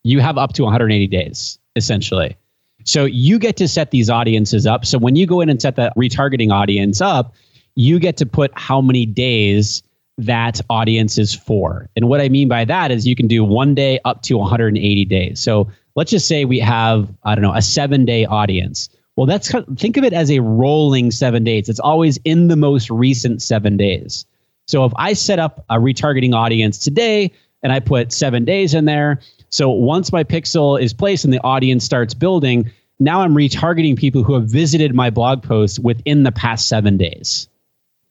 you 0.05 0.21
have 0.21 0.39
up 0.39 0.55
to 0.55 0.63
180 0.63 1.07
days 1.09 1.59
essentially. 1.75 2.37
So 2.87 3.05
you 3.05 3.39
get 3.39 3.57
to 3.59 3.69
set 3.69 3.91
these 3.91 4.09
audiences 4.09 4.67
up. 4.67 4.87
So 4.87 4.97
when 4.97 5.17
you 5.17 5.27
go 5.27 5.41
in 5.41 5.49
and 5.49 5.61
set 5.61 5.77
that 5.77 5.93
retargeting 5.97 6.53
audience 6.53 7.01
up, 7.01 7.35
you 7.75 7.99
get 7.99 8.17
to 8.19 8.27
put 8.27 8.53
how 8.55 8.81
many 8.81 9.05
days 9.05 9.83
that 10.19 10.61
audience 10.71 11.19
is 11.19 11.35
for. 11.35 11.91
And 11.97 12.09
what 12.09 12.21
I 12.21 12.29
mean 12.29 12.49
by 12.49 12.65
that 12.65 12.91
is 12.91 13.07
you 13.07 13.17
can 13.17 13.27
do 13.27 13.45
one 13.45 13.75
day 13.75 13.99
up 14.05 14.23
to 14.23 14.39
180 14.39 15.05
days. 15.05 15.41
So 15.41 15.71
let's 15.95 16.11
just 16.11 16.29
say 16.29 16.45
we 16.45 16.61
have, 16.61 17.13
I 17.25 17.35
don't 17.35 17.43
know, 17.43 17.55
a 17.55 17.61
seven 17.61 18.05
day 18.05 18.25
audience. 18.25 18.89
Well, 19.17 19.27
that's 19.27 19.53
think 19.77 19.97
of 19.97 20.05
it 20.05 20.13
as 20.13 20.31
a 20.31 20.41
rolling 20.41 21.11
seven 21.11 21.43
days. 21.43 21.69
It's 21.69 21.81
always 21.81 22.19
in 22.19 22.49
the 22.49 22.57
most 22.57 22.89
recent 22.89 23.43
seven 23.43 23.77
days. 23.77 24.27
So 24.67 24.85
if 24.85 24.93
I 24.97 25.13
set 25.13 25.39
up 25.39 25.65
a 25.71 25.77
retargeting 25.77 26.35
audience 26.35 26.79
today 26.79 27.33
and 27.63 27.73
I 27.73 27.81
put 27.81 28.13
seven 28.13 28.45
days 28.45 28.75
in 28.75 28.85
there, 28.85 29.21
so 29.51 29.71
once 29.71 30.13
my 30.13 30.25
pixel 30.25 30.81
is 30.81 30.93
placed 30.93 31.25
and 31.25 31.33
the 31.33 31.43
audience 31.43 31.85
starts 31.85 32.15
building, 32.15 32.71
now 32.99 33.21
I'm 33.21 33.35
retargeting 33.35 33.97
people 33.97 34.23
who 34.23 34.35
have 34.35 34.45
visited 34.45 34.95
my 34.95 35.11
blog 35.11 35.43
post 35.43 35.79
within 35.79 36.23
the 36.23 36.33
past 36.33 36.69
seven 36.69 36.97
days. 36.97 37.49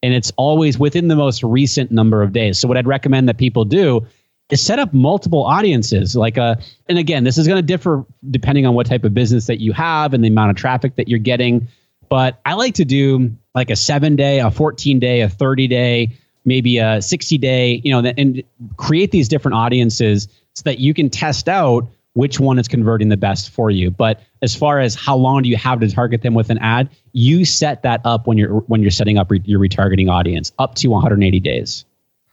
And 0.03 0.13
it's 0.13 0.31
always 0.37 0.77
within 0.77 1.07
the 1.07 1.15
most 1.15 1.43
recent 1.43 1.91
number 1.91 2.21
of 2.21 2.31
days. 2.31 2.59
So 2.59 2.67
what 2.67 2.77
I'd 2.77 2.87
recommend 2.87 3.27
that 3.29 3.37
people 3.37 3.65
do 3.65 4.05
is 4.49 4.61
set 4.61 4.77
up 4.77 4.93
multiple 4.93 5.43
audiences. 5.43 6.15
Like 6.15 6.37
a, 6.37 6.59
and 6.87 6.99
again, 6.99 7.23
this 7.23 7.37
is 7.37 7.47
going 7.47 7.57
to 7.57 7.65
differ 7.65 8.05
depending 8.29 8.67
on 8.67 8.75
what 8.75 8.85
type 8.85 9.03
of 9.03 9.13
business 9.13 9.47
that 9.47 9.59
you 9.59 9.73
have 9.73 10.13
and 10.13 10.23
the 10.23 10.27
amount 10.27 10.51
of 10.51 10.57
traffic 10.57 10.95
that 10.97 11.07
you're 11.07 11.19
getting. 11.19 11.67
But 12.07 12.39
I 12.45 12.53
like 12.53 12.75
to 12.75 12.85
do 12.85 13.35
like 13.55 13.71
a 13.71 13.75
seven 13.75 14.15
day, 14.15 14.39
a 14.39 14.51
14 14.51 14.99
day, 14.99 15.21
a 15.21 15.29
30 15.29 15.67
day, 15.67 16.17
maybe 16.43 16.77
a 16.77 17.01
60 17.01 17.37
day, 17.39 17.81
you 17.83 17.89
know, 17.89 18.07
and 18.15 18.43
create 18.77 19.09
these 19.09 19.27
different 19.27 19.55
audiences 19.55 20.27
so 20.55 20.63
that 20.63 20.79
you 20.79 20.93
can 20.93 21.09
test 21.09 21.47
out 21.47 21.87
which 22.13 22.39
one 22.39 22.57
is 22.57 22.67
converting 22.67 23.09
the 23.09 23.17
best 23.17 23.49
for 23.49 23.69
you. 23.69 23.91
But 23.91 24.21
as 24.41 24.55
far 24.55 24.79
as 24.79 24.95
how 24.95 25.15
long 25.17 25.43
do 25.43 25.49
you 25.49 25.57
have 25.57 25.81
to 25.81 25.91
target 25.91 26.21
them 26.21 26.33
with 26.33 26.49
an 26.49 26.57
ad, 26.59 26.89
you 27.11 27.45
set 27.45 27.83
that 27.83 28.01
up 28.05 28.25
when 28.25 28.37
you're 28.37 28.59
when 28.61 28.81
you're 28.81 28.91
setting 28.91 29.17
up 29.17 29.29
re- 29.29 29.41
your 29.43 29.59
retargeting 29.59 30.09
audience 30.09 30.51
up 30.57 30.75
to 30.75 30.87
180 30.87 31.39
days. 31.41 31.85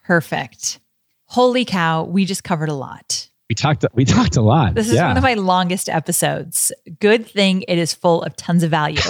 Perfect. 0.04 0.78
Holy 1.26 1.64
cow, 1.64 2.04
we 2.04 2.24
just 2.24 2.44
covered 2.44 2.68
a 2.68 2.74
lot. 2.74 3.28
We 3.48 3.54
talked 3.54 3.84
we 3.92 4.04
talked 4.04 4.36
a 4.36 4.42
lot. 4.42 4.74
This 4.74 4.88
is 4.88 4.94
yeah. 4.94 5.08
one 5.08 5.16
of 5.16 5.22
my 5.22 5.34
longest 5.34 5.88
episodes. 5.88 6.72
Good 7.00 7.26
thing 7.26 7.62
it 7.62 7.76
is 7.76 7.92
full 7.92 8.22
of 8.22 8.36
tons 8.36 8.62
of 8.62 8.70
value. 8.70 9.00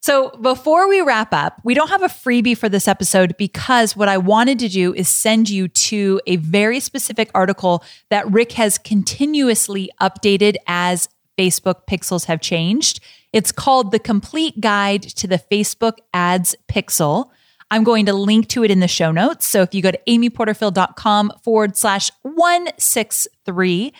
So, 0.00 0.30
before 0.40 0.88
we 0.88 1.00
wrap 1.00 1.32
up, 1.32 1.60
we 1.64 1.74
don't 1.74 1.90
have 1.90 2.02
a 2.02 2.08
freebie 2.08 2.56
for 2.56 2.68
this 2.68 2.86
episode 2.86 3.36
because 3.36 3.96
what 3.96 4.08
I 4.08 4.16
wanted 4.16 4.60
to 4.60 4.68
do 4.68 4.94
is 4.94 5.08
send 5.08 5.50
you 5.50 5.66
to 5.66 6.20
a 6.26 6.36
very 6.36 6.78
specific 6.78 7.30
article 7.34 7.82
that 8.08 8.30
Rick 8.30 8.52
has 8.52 8.78
continuously 8.78 9.90
updated 10.00 10.56
as 10.68 11.08
Facebook 11.36 11.86
pixels 11.88 12.26
have 12.26 12.40
changed. 12.40 13.00
It's 13.32 13.50
called 13.52 13.90
The 13.90 13.98
Complete 13.98 14.60
Guide 14.60 15.02
to 15.02 15.26
the 15.26 15.38
Facebook 15.38 15.94
Ads 16.14 16.54
Pixel. 16.68 17.30
I'm 17.70 17.84
going 17.84 18.06
to 18.06 18.14
link 18.14 18.48
to 18.48 18.64
it 18.64 18.70
in 18.70 18.80
the 18.80 18.88
show 18.88 19.12
notes. 19.12 19.46
So 19.46 19.62
if 19.62 19.74
you 19.74 19.82
go 19.82 19.90
to 19.90 20.00
amyporterfield.com 20.08 21.32
forward 21.42 21.76
slash 21.76 22.10
163, 22.22 23.92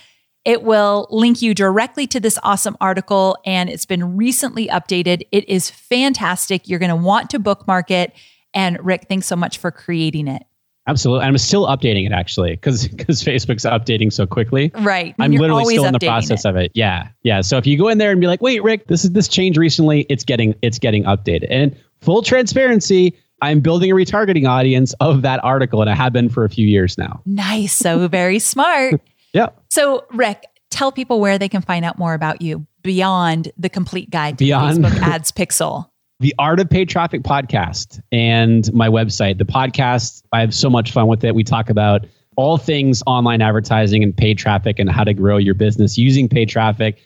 it 0.45 0.63
will 0.63 1.07
link 1.11 1.43
you 1.43 1.55
directly 1.55 2.07
to 2.07 2.21
this 2.21 2.39
awesome 2.43 2.77
article 2.81 3.37
and 3.45 3.69
it's 3.69 3.87
been 3.87 4.17
recently 4.17 4.69
updated. 4.69 5.23
It 5.33 5.49
is 5.49 5.71
fantastic. 5.71 6.69
You're 6.69 6.79
going 6.79 6.91
to 6.91 6.97
want 6.97 7.31
to 7.31 7.39
bookmark 7.39 7.91
it. 7.91 8.13
And 8.55 8.83
Rick, 8.85 9.07
thanks 9.09 9.27
so 9.27 9.37
much 9.37 9.59
for 9.59 9.71
creating 9.71 10.29
it. 10.29 10.45
Absolutely. 10.87 11.27
I'm 11.27 11.37
still 11.37 11.67
updating 11.67 12.07
it 12.07 12.13
actually 12.13 12.53
because 12.53 12.89
because 12.89 13.23
Facebook's 13.23 13.65
updating 13.65 14.11
so 14.11 14.27
quickly. 14.27 14.71
Right. 14.75 15.15
I'm 15.19 15.33
You're 15.33 15.43
literally 15.43 15.75
still 15.75 15.85
in 15.85 15.93
the 15.93 15.99
process 15.99 16.47
it. 16.47 16.49
of 16.49 16.57
it. 16.57 16.73
Yeah. 16.75 17.09
Yeah. 17.23 17.43
So 17.43 17.59
if 17.59 17.67
you 17.67 17.77
go 17.77 17.89
in 17.89 17.99
there 17.99 18.11
and 18.11 18.21
be 18.21 18.27
like, 18.27 18.41
wait, 18.41 18.63
Rick, 18.63 18.87
this 18.87 19.05
is 19.05 19.13
this 19.13 19.29
change 19.29 19.59
recently, 19.59 20.07
it's 20.09 20.25
getting 20.25 20.55
it's 20.63 20.79
getting 20.79 21.05
updated. 21.05 21.49
And 21.51 21.77
full 22.01 22.23
transparency, 22.23 23.15
I'm 23.43 23.61
building 23.61 23.91
a 23.91 23.95
retargeting 23.95 24.49
audience 24.49 24.95
of 25.01 25.21
that 25.23 25.45
article 25.45 25.83
and 25.83 25.91
I 25.91 25.95
have 25.95 26.15
been 26.15 26.31
for 26.31 26.45
a 26.45 26.49
few 26.49 26.67
years 26.67 26.97
now. 26.97 27.21
Nice. 27.27 27.75
So 27.75 28.09
very 28.09 28.39
smart. 28.39 28.99
Yeah. 29.33 29.49
So, 29.71 30.07
Rick, 30.13 30.45
tell 30.71 30.93
people 30.93 31.21
where 31.21 31.39
they 31.39 31.49
can 31.49 31.63
find 31.63 31.85
out 31.85 31.99
more 31.99 32.15
about 32.15 32.43
you 32.43 32.67
beyond 32.83 33.51
the 33.59 33.69
complete 33.69 34.11
guide 34.11 34.39
to 34.39 34.45
Beyond- 34.45 34.79
Facebook 34.85 34.99
Ads 35.03 35.33
Pixel. 35.33 35.89
the 36.21 36.35
Art 36.39 36.61
of 36.61 36.69
Paid 36.71 36.89
Traffic 36.89 37.23
podcast 37.23 38.01
and 38.13 38.73
my 38.73 38.89
website. 38.89 39.39
The 39.39 39.45
podcast, 39.45 40.23
I 40.33 40.41
have 40.41 40.55
so 40.55 40.69
much 40.71 40.93
fun 40.93 41.07
with 41.07 41.25
it. 41.25 41.35
We 41.35 41.45
talk 41.45 41.71
about 41.71 42.07
all 42.37 42.57
things 42.57 43.03
online 43.07 43.43
advertising 43.43 44.03
and 44.03 44.17
paid 44.17 44.39
traffic 44.39 44.79
and 44.79 44.89
how 44.89 45.05
to 45.05 45.13
grow 45.13 45.37
your 45.39 45.55
business 45.55 45.99
using 45.99 46.29
paid 46.29 46.49
traffic. 46.49 46.99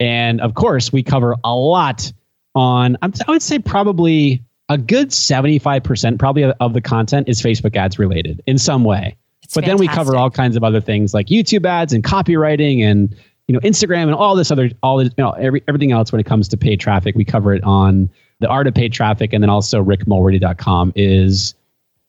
And 0.00 0.40
of 0.40 0.54
course, 0.54 0.92
we 0.92 1.02
cover 1.02 1.34
a 1.44 1.54
lot 1.54 2.12
on, 2.54 2.96
I'm- 3.02 3.12
would 3.26 3.42
say 3.42 3.58
probably 3.58 4.42
a 4.68 4.78
good 4.78 5.08
75% 5.10 6.18
probably 6.18 6.44
of 6.44 6.72
the 6.74 6.80
content 6.80 7.28
is 7.28 7.42
Facebook 7.42 7.74
ads 7.76 7.98
related 7.98 8.40
in 8.46 8.58
some 8.58 8.84
way. 8.84 9.16
It's 9.42 9.54
but 9.54 9.64
then 9.64 9.78
we 9.78 9.88
cover 9.88 10.16
all 10.16 10.30
kinds 10.30 10.56
of 10.56 10.64
other 10.64 10.80
things 10.80 11.14
like 11.14 11.26
YouTube 11.26 11.64
ads 11.64 11.92
and 11.92 12.02
copywriting 12.04 12.82
and 12.82 13.14
you 13.46 13.52
know 13.54 13.60
Instagram 13.60 14.04
and 14.04 14.14
all 14.14 14.34
this 14.34 14.50
other 14.50 14.70
all 14.82 14.98
this, 14.98 15.08
you 15.16 15.24
know 15.24 15.30
every, 15.32 15.62
everything 15.68 15.92
else 15.92 16.12
when 16.12 16.20
it 16.20 16.24
comes 16.26 16.48
to 16.48 16.56
paid 16.56 16.80
traffic. 16.80 17.14
We 17.14 17.24
cover 17.24 17.54
it 17.54 17.62
on 17.64 18.10
the 18.40 18.48
art 18.48 18.66
of 18.66 18.74
paid 18.74 18.92
traffic 18.92 19.32
and 19.32 19.42
then 19.42 19.50
also 19.50 19.82
rickmulready.com 19.82 20.92
is 20.94 21.54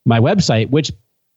my 0.06 0.20
website 0.20 0.70
which 0.70 0.92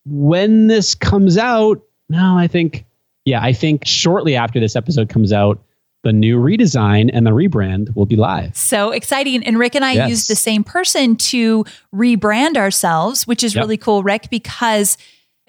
when 0.05 0.67
this 0.67 0.95
comes 0.95 1.39
out 1.39 1.81
no 2.09 2.37
I 2.37 2.47
think 2.47 2.85
yeah 3.25 3.41
I 3.43 3.53
think 3.53 3.87
shortly 3.87 4.35
after 4.37 4.59
this 4.61 4.77
episode 4.77 5.09
comes 5.09 5.33
out 5.33 5.63
the 6.03 6.13
new 6.13 6.39
redesign 6.41 7.11
and 7.13 7.25
the 7.25 7.31
rebrand 7.31 7.95
will 7.95 8.07
be 8.07 8.17
live. 8.17 8.57
So 8.57 8.91
exciting. 8.91 9.45
And 9.47 9.57
Rick 9.57 9.77
and 9.77 9.85
I 9.85 9.93
Yes. 9.93 10.11
used 10.11 10.29
the 10.29 10.35
same 10.35 10.65
person 10.65 11.15
to 11.17 11.65
rebrand 11.95 12.57
ourselves, 12.57 13.25
which 13.25 13.45
is 13.45 13.55
Yep. 13.55 13.63
really 13.63 13.77
cool, 13.77 14.03
Rick, 14.03 14.27
because 14.29 14.99